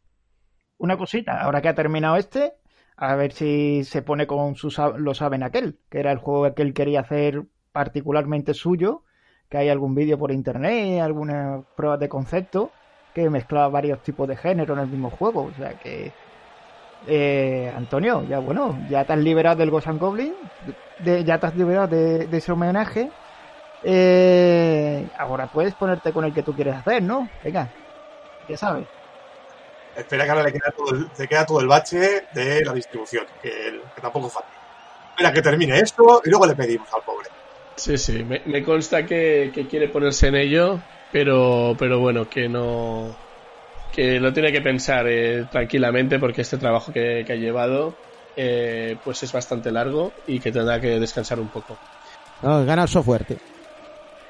[0.77, 2.53] Una cosita, ahora que ha terminado este,
[2.95, 6.61] a ver si se pone con su lo saben aquel, que era el juego que
[6.61, 9.03] él quería hacer particularmente suyo,
[9.49, 12.71] que hay algún vídeo por internet, algunas pruebas de concepto,
[13.13, 15.43] que mezclaba varios tipos de género en el mismo juego.
[15.43, 16.11] O sea que,
[17.07, 20.33] eh, Antonio, ya bueno, ya te has liberado del Ghost and Goblin,
[20.99, 23.11] de, ya te has liberado de, ese homenaje.
[23.83, 27.27] Eh, ahora puedes ponerte con el que tú quieres hacer, ¿no?
[27.43, 27.67] Venga,
[28.47, 28.87] ya sabes.
[29.95, 33.81] Espera que ahora le queda todo el, queda todo el bache de la distribución, que,
[33.93, 34.49] que tampoco falta.
[35.09, 37.27] Espera que termine esto y luego le pedimos al pobre.
[37.77, 40.81] Sí, sí, me, consta que, quiere ponerse en ello,
[41.11, 43.17] pero, pero bueno, que no.
[43.91, 47.97] que lo tiene que pensar eh, tranquilamente porque este trabajo que, que ha llevado
[48.35, 51.79] eh, pues es bastante largo y que tendrá que descansar un poco.
[52.41, 53.25] No, gana el software.
[53.25, 53.37] Tío.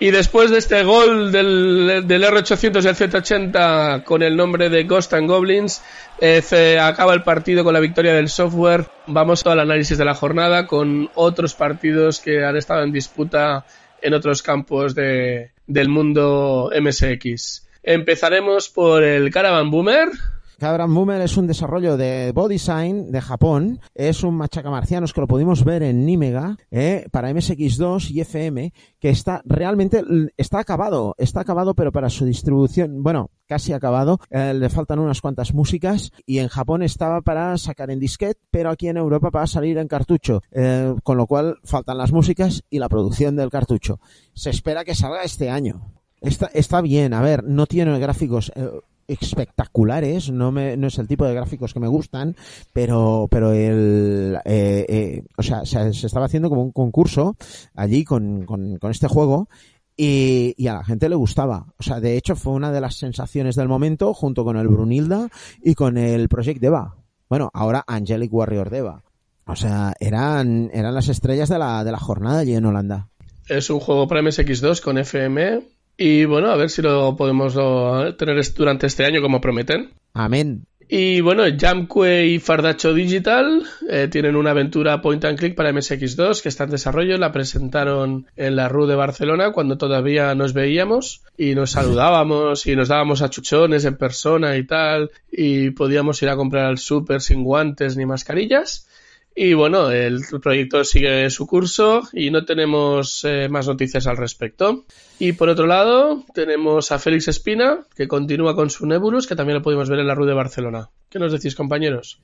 [0.02, 4.86] Y después de este gol del, del R800 y el Z80 con el nombre de
[4.86, 5.84] Ghost and Goblins,
[6.20, 8.88] eh, se acaba el partido con la victoria del software.
[9.06, 13.64] Vamos al análisis de la jornada con otros partidos que han estado en disputa
[14.02, 17.68] en otros campos de, del mundo MSX.
[17.84, 20.10] Empezaremos por el Caravan Boomer.
[20.62, 23.80] Cabran Boomer es un desarrollo de Bodysign de Japón.
[23.96, 29.10] Es un machacamarcianos que lo pudimos ver en Nimega eh, para MSX2 y FM, que
[29.10, 30.04] está realmente
[30.38, 34.20] está acabado, está acabado, pero para su distribución, bueno, casi acabado.
[34.30, 38.70] Eh, le faltan unas cuantas músicas y en Japón estaba para sacar en disquete, pero
[38.70, 42.62] aquí en Europa va a salir en cartucho, eh, con lo cual faltan las músicas
[42.70, 44.00] y la producción del cartucho.
[44.36, 45.92] Se espera que salga este año.
[46.22, 48.52] Está, bien, a ver, no tiene gráficos
[49.20, 52.36] espectaculares, no, me, no es el tipo de gráficos que me gustan,
[52.74, 57.36] pero, pero el, eh, eh, o sea, se, estaba haciendo como un concurso
[57.76, 59.50] allí con, con, con este juego
[59.98, 61.68] y, y, a la gente le gustaba.
[61.78, 65.30] O sea, de hecho fue una de las sensaciones del momento junto con el Brunilda
[65.62, 66.96] y con el Project Deva.
[67.30, 69.04] Bueno, ahora Angelic Warrior Deva.
[69.46, 73.10] O sea, eran, eran las estrellas de la, de la jornada allí en Holanda.
[73.48, 75.62] Es un juego para MSX2 con FM
[75.98, 79.92] y bueno, a ver si lo podemos lo, tener durante este año como prometen.
[80.14, 80.66] Amén.
[80.94, 86.42] Y bueno, Jamque y Fardacho Digital eh, tienen una aventura point and click para MSX2
[86.42, 87.18] que está en desarrollo.
[87.18, 92.76] La presentaron en la RU de Barcelona cuando todavía nos veíamos y nos saludábamos y
[92.76, 95.12] nos dábamos achuchones en persona y tal.
[95.32, 98.90] Y podíamos ir a comprar al súper sin guantes ni mascarillas.
[99.34, 104.84] Y bueno, el proyecto sigue su curso y no tenemos eh, más noticias al respecto.
[105.20, 109.58] Y por otro lado, tenemos a Félix Espina, que continúa con su Nebulus, que también
[109.58, 110.90] lo pudimos ver en la RU de Barcelona.
[111.10, 112.22] ¿Qué nos decís, compañeros?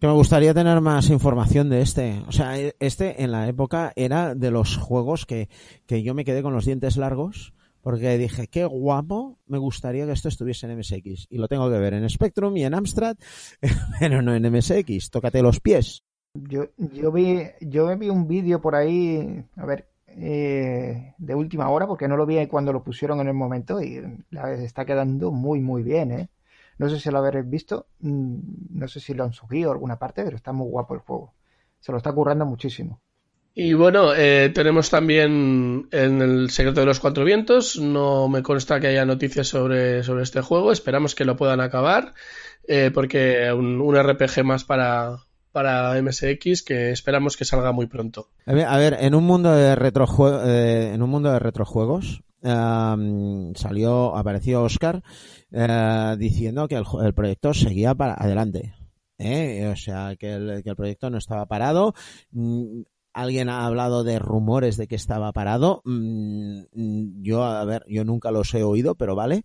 [0.00, 2.22] Que me gustaría tener más información de este.
[2.26, 5.48] O sea, este en la época era de los juegos que,
[5.86, 10.12] que yo me quedé con los dientes largos porque dije, qué guapo, me gustaría que
[10.12, 11.26] esto estuviese en MSX.
[11.30, 13.16] Y lo tengo que ver en Spectrum y en Amstrad,
[14.00, 15.10] pero no en MSX.
[15.10, 16.04] Tócate los pies.
[16.34, 21.86] Yo, yo vi, yo vi un vídeo por ahí, a ver, eh, de última hora,
[21.86, 25.60] porque no lo vi cuando lo pusieron en el momento y la está quedando muy,
[25.60, 26.28] muy bien, ¿eh?
[26.78, 30.36] No sé si lo habréis visto, no sé si lo han subido alguna parte, pero
[30.36, 31.34] está muy guapo el juego.
[31.80, 33.00] Se lo está currando muchísimo.
[33.52, 37.76] Y bueno, eh, tenemos también en el Secreto de los Cuatro Vientos.
[37.80, 40.70] No me consta que haya noticias sobre, sobre este juego.
[40.70, 42.14] Esperamos que lo puedan acabar.
[42.68, 45.16] Eh, porque un, un RPG más para,
[45.58, 48.28] para MSX que esperamos que salga muy pronto.
[48.46, 54.16] A ver, en un mundo de retrojue eh, en un mundo de retrojuegos um, salió
[54.16, 55.02] apareció Oscar
[55.50, 58.72] uh, diciendo que el, proyecto seguía para adelante.
[59.18, 59.68] ¿eh?
[59.72, 61.92] O sea, que el, proyecto no estaba parado.
[62.30, 62.82] Mm,
[63.12, 65.82] alguien ha hablado de rumores de que estaba parado.
[65.84, 69.42] Mm, yo, a ver, yo nunca los he oído, pero vale.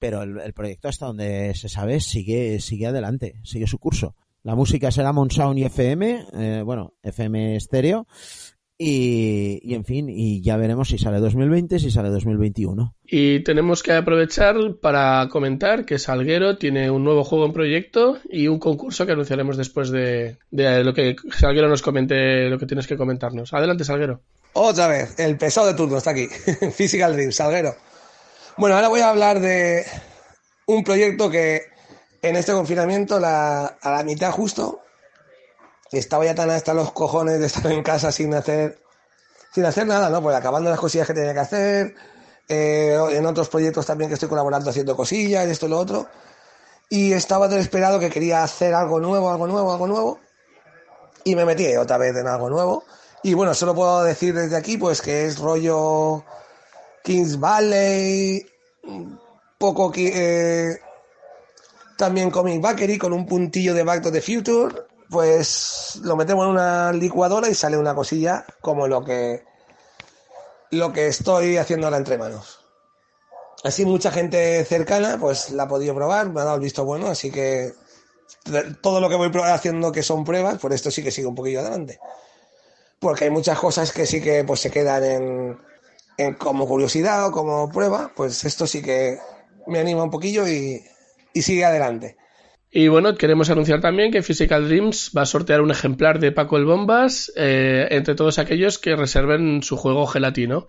[0.00, 4.16] Pero el, el proyecto hasta donde se sabe sigue, sigue adelante, sigue su curso.
[4.44, 8.06] La música será Monsound y FM, eh, bueno, FM estéreo.
[8.76, 12.96] Y, y, en fin, y ya veremos si sale 2020, si sale 2021.
[13.04, 18.48] Y tenemos que aprovechar para comentar que Salguero tiene un nuevo juego en proyecto y
[18.48, 22.88] un concurso que anunciaremos después de, de lo que Salguero nos comente, lo que tienes
[22.88, 23.52] que comentarnos.
[23.52, 24.22] Adelante, Salguero.
[24.54, 26.26] Otra vez, el pesado de turno está aquí.
[26.76, 27.76] Physical Dream, Salguero.
[28.58, 29.84] Bueno, ahora voy a hablar de
[30.66, 31.71] un proyecto que
[32.22, 34.82] en este confinamiento, a la mitad justo,
[35.98, 38.80] estaba ya tan hasta los cojones de estar en casa sin hacer,
[39.52, 40.22] sin hacer nada, ¿no?
[40.22, 41.94] Pues acabando las cosillas que tenía que hacer,
[42.48, 46.06] eh, en otros proyectos también que estoy colaborando haciendo cosillas, esto y lo otro.
[46.88, 50.20] Y estaba desesperado que quería hacer algo nuevo, algo nuevo, algo nuevo.
[51.24, 52.84] Y me metí otra vez en algo nuevo.
[53.22, 56.24] Y bueno, solo puedo decir desde aquí, pues que es rollo
[57.04, 58.44] Kings Valley,
[59.58, 60.80] poco eh,
[62.02, 64.74] también Comic Bakery con un puntillo de Back to the Future,
[65.08, 69.44] pues lo metemos en una licuadora y sale una cosilla como lo que
[70.72, 72.58] lo que estoy haciendo ahora entre manos.
[73.62, 77.06] Así mucha gente cercana pues la ha podido probar, me ha dado el visto bueno,
[77.06, 77.72] así que
[78.80, 81.60] todo lo que voy haciendo que son pruebas, por esto sí que sigo un poquillo
[81.60, 82.00] adelante.
[82.98, 85.58] Porque hay muchas cosas que sí que pues se quedan en,
[86.16, 89.20] en como curiosidad o como prueba, pues esto sí que
[89.68, 90.84] me anima un poquillo y,
[91.34, 92.16] y sigue adelante.
[92.74, 96.56] Y bueno, queremos anunciar también que Physical Dreams va a sortear un ejemplar de Paco
[96.56, 100.68] el Bombas eh, entre todos aquellos que reserven su juego gelatino.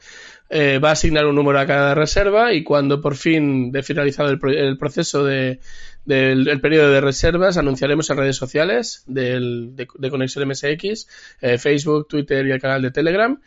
[0.49, 4.30] Eh, va a asignar un número a cada reserva y cuando por fin de finalizado
[4.30, 5.61] el, el proceso de,
[6.03, 11.07] del el periodo de reservas anunciaremos en redes sociales del, de, de, Conexión MSX,
[11.41, 13.40] eh, Facebook, Twitter y el canal de Telegram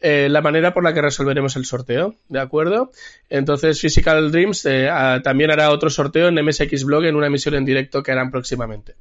[0.00, 2.92] eh, la manera por la que resolveremos el sorteo, ¿de acuerdo?
[3.28, 7.54] Entonces Physical Dreams eh, a, también hará otro sorteo en MSX Blog en una emisión
[7.56, 8.94] en directo que harán próximamente.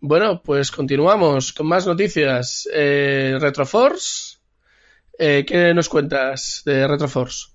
[0.00, 2.68] Bueno, pues continuamos con más noticias.
[2.72, 4.38] Eh, Retroforce,
[5.18, 7.48] ¿qué nos cuentas de Retroforce?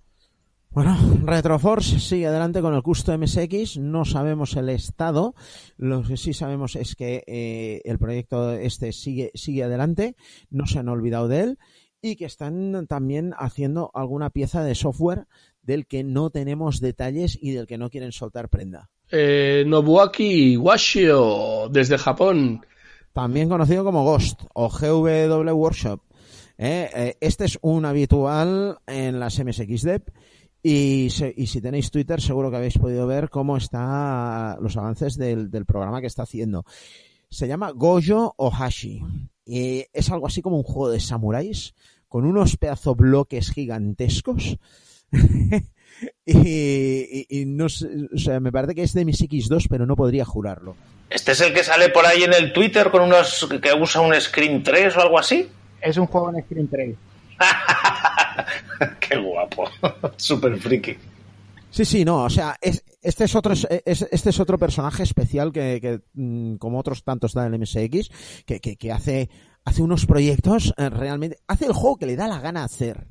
[0.70, 5.34] Bueno, Retroforce sigue adelante con el Custom MSX, no sabemos el estado,
[5.78, 10.18] lo que sí sabemos es que el proyecto este sigue, sigue adelante,
[10.50, 11.60] no se han olvidado de él
[12.06, 15.26] y que están también haciendo alguna pieza de software
[15.64, 18.90] del que no tenemos detalles y del que no quieren soltar prenda.
[19.12, 22.62] Eh, Nobuaki Washio, desde Japón.
[23.14, 26.02] También conocido como Ghost o GW Workshop.
[26.58, 30.04] Eh, eh, este es un habitual en las MSXDev
[30.64, 35.16] y, se- y si tenéis Twitter seguro que habéis podido ver cómo están los avances
[35.18, 36.64] del, del programa que está haciendo.
[37.30, 39.02] Se llama Gojo Ohashi
[39.46, 41.74] y es algo así como un juego de samuráis
[42.16, 44.58] con unos pedazo bloques gigantescos.
[46.26, 49.98] y, y- y no sé, o sea, me parece que es de MSX2, pero no
[49.98, 50.78] podría jurarlo.
[51.10, 54.14] ¿Este es el que sale por ahí en el Twitter con unos que usa un
[54.16, 55.50] Screen 3 o algo así?
[55.82, 56.96] Es un juego en Screen 3.
[59.02, 59.70] Qué guapo.
[60.16, 60.96] Súper friki.
[61.70, 63.68] Sí, sí, no, o sea, es, este es otro es-
[64.10, 68.10] este es otro personaje especial que, que, mm, como otros tantos da el MSX,
[68.46, 69.30] que, que, que hace,
[69.66, 73.08] hace unos proyectos eh, realmente, hace el juego que le da la gana hacer.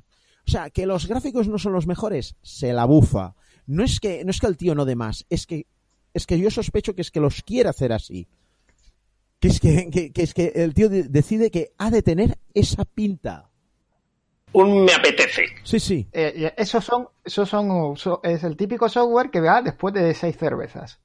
[0.46, 3.34] O sea, que los gráficos no son los mejores, se la bufa.
[3.66, 5.66] No es que, no es que el tío no dé más, es que,
[6.12, 8.28] es que yo sospecho que es que los quiere hacer así.
[9.40, 12.38] Que es que, que, que es que el tío de- decide que ha de tener
[12.54, 13.50] esa pinta.
[14.52, 15.46] Un me apetece.
[15.64, 16.08] Sí, sí.
[16.12, 20.36] Eh, esos son, esos son, so- es el típico software que va después de seis
[20.36, 21.00] cervezas.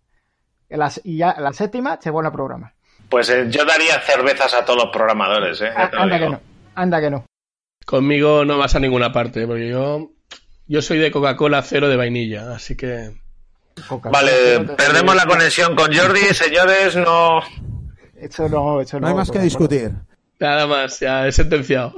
[0.69, 2.75] Las- y ya la séptima se pone a programar.
[3.09, 5.71] Pues eh, yo daría cervezas a todos los programadores, ¿eh?
[5.91, 6.41] Lo Anda que no,
[6.75, 7.25] anda que no.
[7.85, 10.11] Conmigo no vas a ninguna parte, porque yo,
[10.67, 13.11] yo soy de Coca-Cola cero de vainilla, así que...
[14.11, 17.41] Vale, perdemos la conexión con Jordi, señores, no...
[18.15, 19.91] Eso no, eso No hay más que discutir.
[20.39, 21.95] Nada más, ya he sentenciado.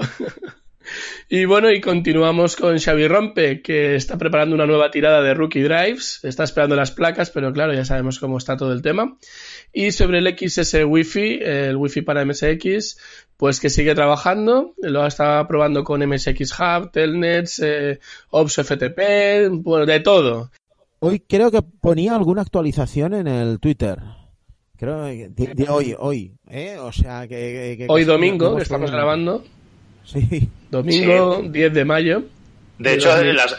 [1.29, 5.61] y bueno, y continuamos con Xavi Rompe, que está preparando una nueva tirada de Rookie
[5.61, 6.19] Drives.
[6.23, 9.17] Está esperando las placas, pero claro, ya sabemos cómo está todo el tema.
[9.73, 12.97] Y sobre el XS Wi-Fi, el Wi-Fi para MSX,
[13.37, 14.73] pues que sigue trabajando.
[14.81, 17.99] Lo está probando con MSX Hub, Telnets, eh,
[18.31, 20.51] Ops FTP, bueno, de todo.
[20.99, 23.97] Hoy creo que ponía alguna actualización en el Twitter.
[24.77, 26.77] Creo que de, de hoy, hoy, ¿eh?
[26.79, 27.35] O sea que...
[27.35, 29.43] que- que- Hoy domingo, que estamos grabando.
[30.03, 30.49] Sí.
[30.69, 32.23] Domingo 10 de mayo.
[32.79, 33.55] De hecho, las- eh,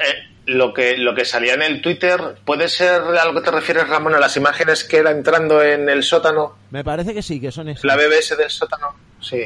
[0.53, 3.89] lo, que, lo que salía en el Twitter, ¿puede ser a lo que te refieres,
[3.89, 6.57] Ramón, a las imágenes que era entrando en el sótano?
[6.71, 7.85] Me parece que sí, que son esas.
[7.85, 8.89] ¿La BBS del sótano?
[9.21, 9.39] Sí.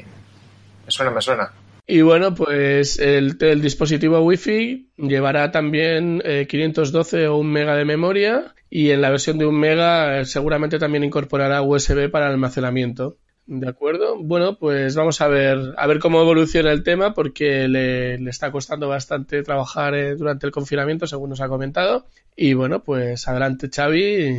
[0.85, 1.53] Me suena, me suena.
[1.87, 7.85] Y bueno, pues el, el dispositivo Wi-Fi llevará también eh, 512 o 1 mega de
[7.85, 13.19] memoria y en la versión de 1 mega eh, seguramente también incorporará USB para almacenamiento.
[13.49, 14.17] ¿De acuerdo?
[14.21, 18.89] Bueno, pues vamos a ver, a ver cómo evoluciona el tema porque le, está costando
[18.89, 22.07] bastante trabajar eh, durante el confinamiento, según nos ha comentado.
[22.35, 24.37] Y bueno, pues adelante Xavi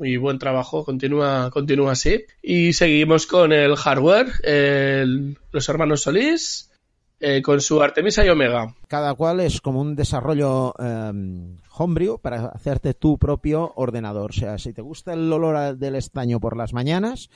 [0.00, 2.24] y buen trabajo, continúa, continúa así.
[2.42, 6.70] Y seguimos con el hardware, el- los hermanos Solís,
[7.20, 8.74] eh, con su Artemisa y Omega.
[8.88, 11.12] Cada cual es como un desarrollo eh,
[11.76, 14.30] homebrew para hacerte tu propio ordenador.
[14.30, 17.28] O sea, si te gusta el olor del estaño por las mañanas,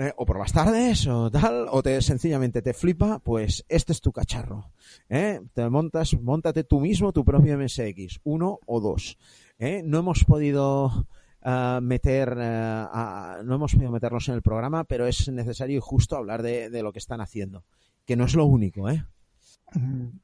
[0.00, 4.00] eh, o por las tardes, o tal, o te sencillamente te flipa, pues este es
[4.00, 4.72] tu cacharro.
[5.10, 5.40] ¿eh?
[5.52, 9.18] Te montas, montate tú mismo tu propio MSX, uno o dos.
[9.58, 9.82] ¿eh?
[9.84, 11.06] No hemos podido
[11.42, 15.80] ah, meter, eh, a- no hemos podido meternos en el programa, pero es necesario y
[15.82, 17.64] justo hablar de, de lo que están haciendo,
[18.06, 19.04] que no es lo único, ¿eh?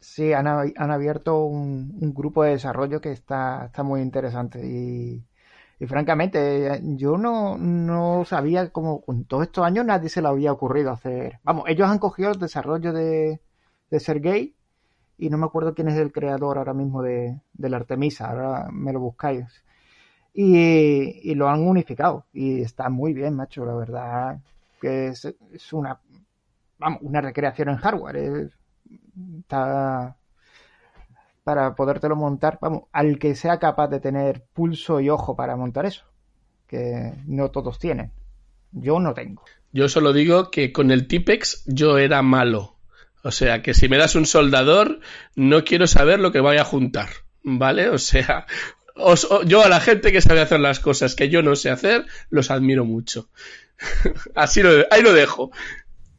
[0.01, 5.23] Sí, han, han abierto un, un grupo de desarrollo que está, está muy interesante y,
[5.78, 10.53] y francamente yo no, no sabía cómo con todos estos años nadie se le había
[10.53, 11.39] ocurrido hacer.
[11.44, 13.40] Vamos, ellos han cogido el desarrollo de,
[13.90, 14.55] de Sergey
[15.19, 18.69] y no me acuerdo quién es el creador ahora mismo de, de la Artemisa, ahora
[18.73, 19.47] me lo buscáis.
[20.35, 24.40] Y, y lo han unificado y está muy bien, macho, la verdad
[24.81, 25.98] que es, es una,
[26.78, 28.16] vamos, una recreación en hardware.
[28.16, 28.59] es-
[29.40, 30.16] está
[31.47, 35.86] para podértelo montar, vamos, al que sea capaz de tener pulso y ojo para montar
[35.86, 36.05] eso,
[36.66, 38.10] que no todos tienen.
[38.73, 39.44] Yo no tengo.
[39.70, 42.74] Yo solo digo que con el Tipex yo era malo.
[43.23, 44.98] O sea, que si me das un soldador,
[45.36, 47.10] no quiero saber lo que vaya a juntar.
[47.44, 47.90] ¿Vale?
[47.90, 48.47] O sea,
[48.97, 52.06] os- yo a la gente que sabe hacer las cosas que yo no sé hacer,
[52.28, 53.28] los admiro mucho.
[54.35, 55.52] Así lo, ahí lo dejo.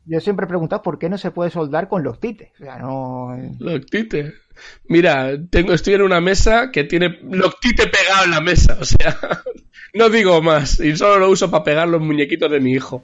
[0.08, 2.52] Yo siempre he preguntado por qué no se puede soldar con los tites.
[2.60, 3.38] O sea, no.
[3.60, 4.34] Loctite.
[4.86, 8.78] Mira, tengo, estoy en una mesa que tiene Loctite pegado en la mesa.
[8.80, 9.18] O sea,
[9.94, 10.80] no digo más.
[10.80, 13.04] Y solo lo uso para pegar los muñequitos de mi hijo.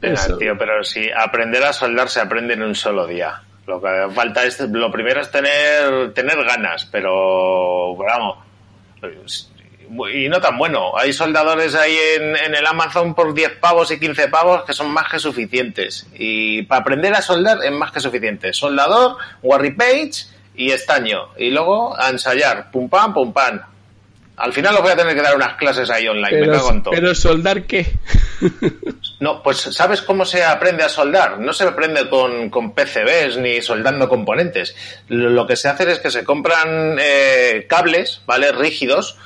[0.00, 3.42] Tío, pero si aprender a soldar se aprende en un solo día.
[3.66, 8.38] Lo que falta es, lo primero es tener, tener ganas, pero vamos,
[10.12, 10.96] y no tan bueno.
[10.96, 14.90] Hay soldadores ahí en, en, el Amazon por 10 pavos y 15 pavos que son
[14.90, 16.06] más que suficientes.
[16.14, 18.52] Y para aprender a soldar es más que suficiente.
[18.52, 21.28] Soldador, Warry Page y estaño.
[21.36, 22.70] Y luego a ensayar.
[22.70, 23.60] Pum pam, pum pam.
[24.36, 26.30] Al final os voy a tener que dar unas clases ahí online.
[26.30, 26.94] Pero, me cago en todo.
[26.94, 27.86] pero soldar qué?
[29.20, 31.40] No, pues ¿sabes cómo se aprende a soldar?
[31.40, 34.76] No se aprende con, con PCBs ni soldando componentes.
[35.08, 38.52] Lo, lo, que se hace es que se compran eh, cables, ¿vale?
[38.52, 39.16] Rígidos,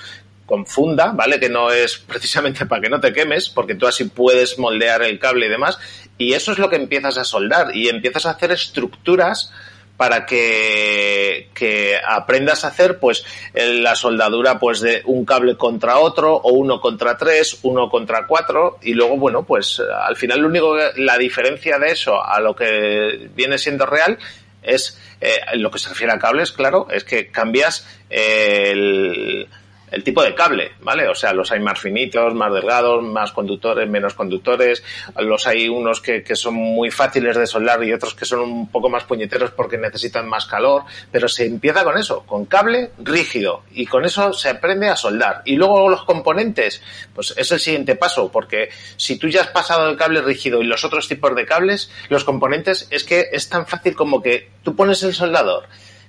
[0.47, 1.41] con funda, ¿vale?
[1.41, 5.19] Que no es precisamente para que no te quemes, porque tú así puedes moldear el
[5.19, 5.79] cable y demás.
[6.19, 9.53] Y eso es lo que empiezas a soldar y empiezas a hacer estructuras
[9.97, 13.25] para que, que, aprendas a hacer pues
[13.55, 18.79] la soldadura pues de un cable contra otro o uno contra tres, uno contra cuatro
[18.83, 22.57] y luego bueno pues al final lo único que, la diferencia de eso a lo
[22.57, 24.19] que viene siendo real
[24.63, 29.47] es eh, lo que se refiere a cables claro es que cambias el
[29.93, 31.07] el tipo de cable, ¿vale?
[31.09, 34.83] O sea, los hay más finitos, más delgados, más conductores, menos conductores,
[35.19, 38.69] los hay unos que, que, son muy fáciles de soldar y otros que son un
[38.69, 43.63] poco más puñeteros porque necesitan más calor, pero se empieza con eso, con cable rígido
[43.71, 45.43] y con eso se aprende a soldar.
[45.45, 46.83] Y luego los componentes,
[47.15, 50.65] pues es el siguiente paso, porque si tú ya has pasado el cable rígido y
[50.65, 54.75] los otros tipos de cables, los componentes es que es tan fácil como que tú
[54.75, 55.65] pones el soldador,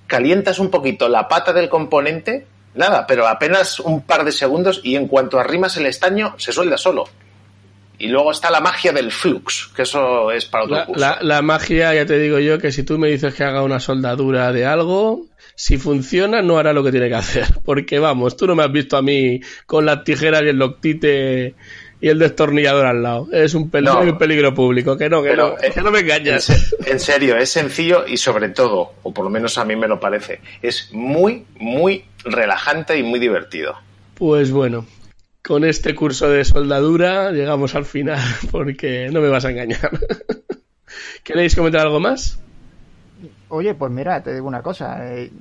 [0.07, 4.95] calientas un poquito la pata del componente, Nada, pero apenas un par de segundos y
[4.95, 7.05] en cuanto arrimas el estaño se suelda solo.
[7.99, 10.99] Y luego está la magia del flux, que eso es para otro la, curso.
[10.99, 13.79] La, la, magia, ya te digo yo, que si tú me dices que haga una
[13.79, 17.45] soldadura de algo, si funciona no hará lo que tiene que hacer.
[17.65, 21.55] Porque vamos, tú no me has visto a mí con las tijeras y el loctite
[22.03, 23.29] y el destornillador al lado.
[23.31, 26.49] Es un peligro, no, un peligro público, que no, que no, que no me engañas.
[26.49, 29.87] En, en serio, es sencillo y sobre todo, o por lo menos a mí me
[29.87, 33.77] lo parece, es muy, muy relajante y muy divertido.
[34.15, 34.85] Pues bueno,
[35.41, 38.19] con este curso de soldadura llegamos al final
[38.51, 39.97] porque no me vas a engañar.
[41.23, 42.42] ¿Queréis comentar algo más?
[43.49, 44.99] Oye, pues mira, te digo una cosa.
[45.13, 45.31] Eh,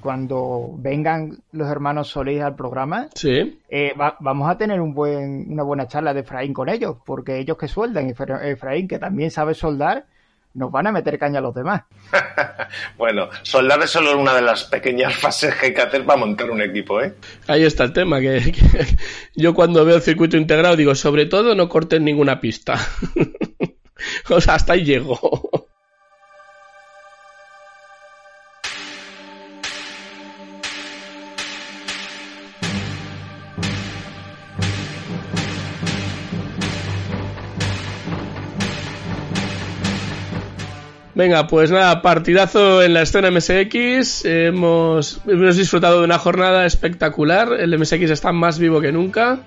[0.00, 3.58] cuando vengan los hermanos Solís al programa, sí.
[3.68, 7.38] eh, va, vamos a tener un buen, una buena charla de Efraín con ellos, porque
[7.38, 8.12] ellos que sueldan,
[8.42, 10.06] Efraín que también sabe soldar,
[10.54, 11.82] nos van a meter caña a los demás.
[12.96, 16.50] bueno, soldar es solo una de las pequeñas fases que hay que hacer para montar
[16.50, 17.14] un equipo, ¿eh?
[17.46, 18.86] Ahí está el tema, que, que
[19.36, 22.78] yo cuando veo el circuito integrado digo, sobre todo no corten ninguna pista.
[24.30, 25.65] o sea, hasta ahí llego.
[41.16, 44.26] Venga, pues nada, partidazo en la escena MSX.
[44.26, 47.54] Hemos, hemos, disfrutado de una jornada espectacular.
[47.58, 49.38] El MSX está más vivo que nunca.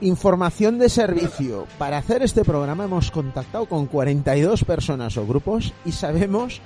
[0.00, 1.66] Información de servicio.
[1.76, 6.62] Para hacer este programa hemos contactado con 42 personas o grupos y sabemos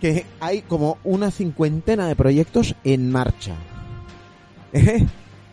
[0.00, 3.54] que hay como una cincuentena de proyectos en marcha.
[4.72, 5.04] ¿Eh?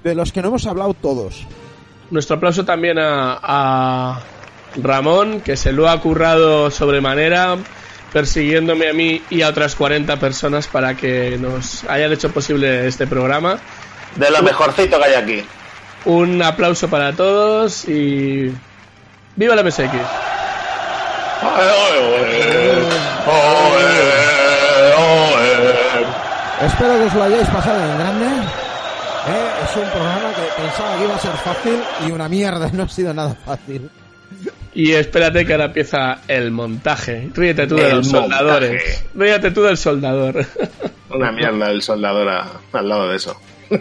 [0.03, 1.43] De los que no hemos hablado todos.
[2.11, 4.22] Nuestro aplauso también a, a
[4.76, 7.57] Ramón, que se lo ha currado sobremanera
[8.18, 13.06] persiguiéndome a mí y a otras 40 personas para que nos hayan hecho posible este
[13.06, 13.60] programa.
[14.15, 15.45] De lo mejorcito que hay aquí.
[16.06, 18.52] Un aplauso para todos y
[19.35, 19.94] ¡Viva la MSX!
[26.65, 28.26] Espero que os lo hayáis pasado en grande.
[28.26, 29.52] ¿Eh?
[29.64, 32.89] Es un programa que pensaba que iba a ser fácil y una mierda, no ha
[32.89, 33.91] sido nada fácil.
[34.80, 37.32] Y espérate que ahora empieza el montaje.
[37.34, 38.70] Ríete tú de El los soldadores.
[38.70, 39.08] montaje.
[39.16, 40.45] Ríete tú del soldador.
[41.10, 43.36] Una mierda el soldador a- al lado de eso.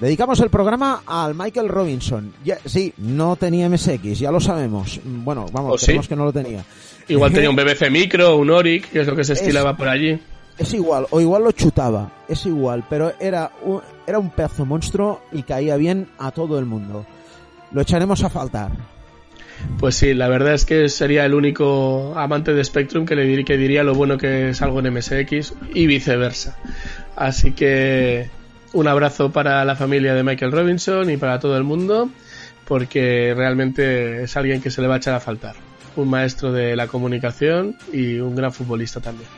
[0.00, 2.32] Dedicamos el programa al Michael Robinson.
[2.44, 5.00] Ya, sí, no tenía MSX, ya lo sabemos.
[5.04, 5.86] Bueno, vamos, ¿O sí?
[5.86, 6.62] creemos que no lo tenía.
[7.08, 10.18] Igual tenía un BBC Micro, un Oric, que es lo que se estilaba por allí.
[10.56, 15.20] Es igual, o igual lo chutaba, es igual, pero era un, era un pedazo monstruo
[15.32, 17.04] y caía bien a todo el mundo.
[17.72, 18.70] Lo echaremos a faltar.
[19.80, 23.44] Pues sí, la verdad es que sería el único amante de Spectrum que le dir-
[23.44, 26.56] que diría lo bueno que es algo en MSX y viceversa.
[27.16, 28.28] Así que
[28.72, 32.10] un abrazo para la familia de Michael Robinson y para todo el mundo,
[32.66, 35.54] porque realmente es alguien que se le va a echar a faltar.
[35.96, 39.28] Un maestro de la comunicación y un gran futbolista también.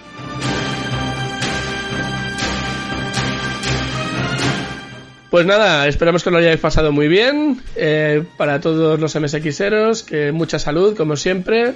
[5.36, 7.60] Pues nada, esperamos que lo hayáis pasado muy bien.
[7.76, 11.74] Eh, para todos los MSXeros, que mucha salud, como siempre,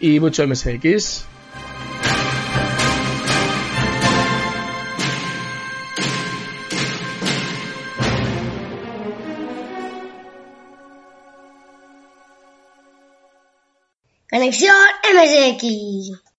[0.00, 1.24] y mucho MSX.
[14.28, 14.74] Conexión
[15.14, 16.20] MSX.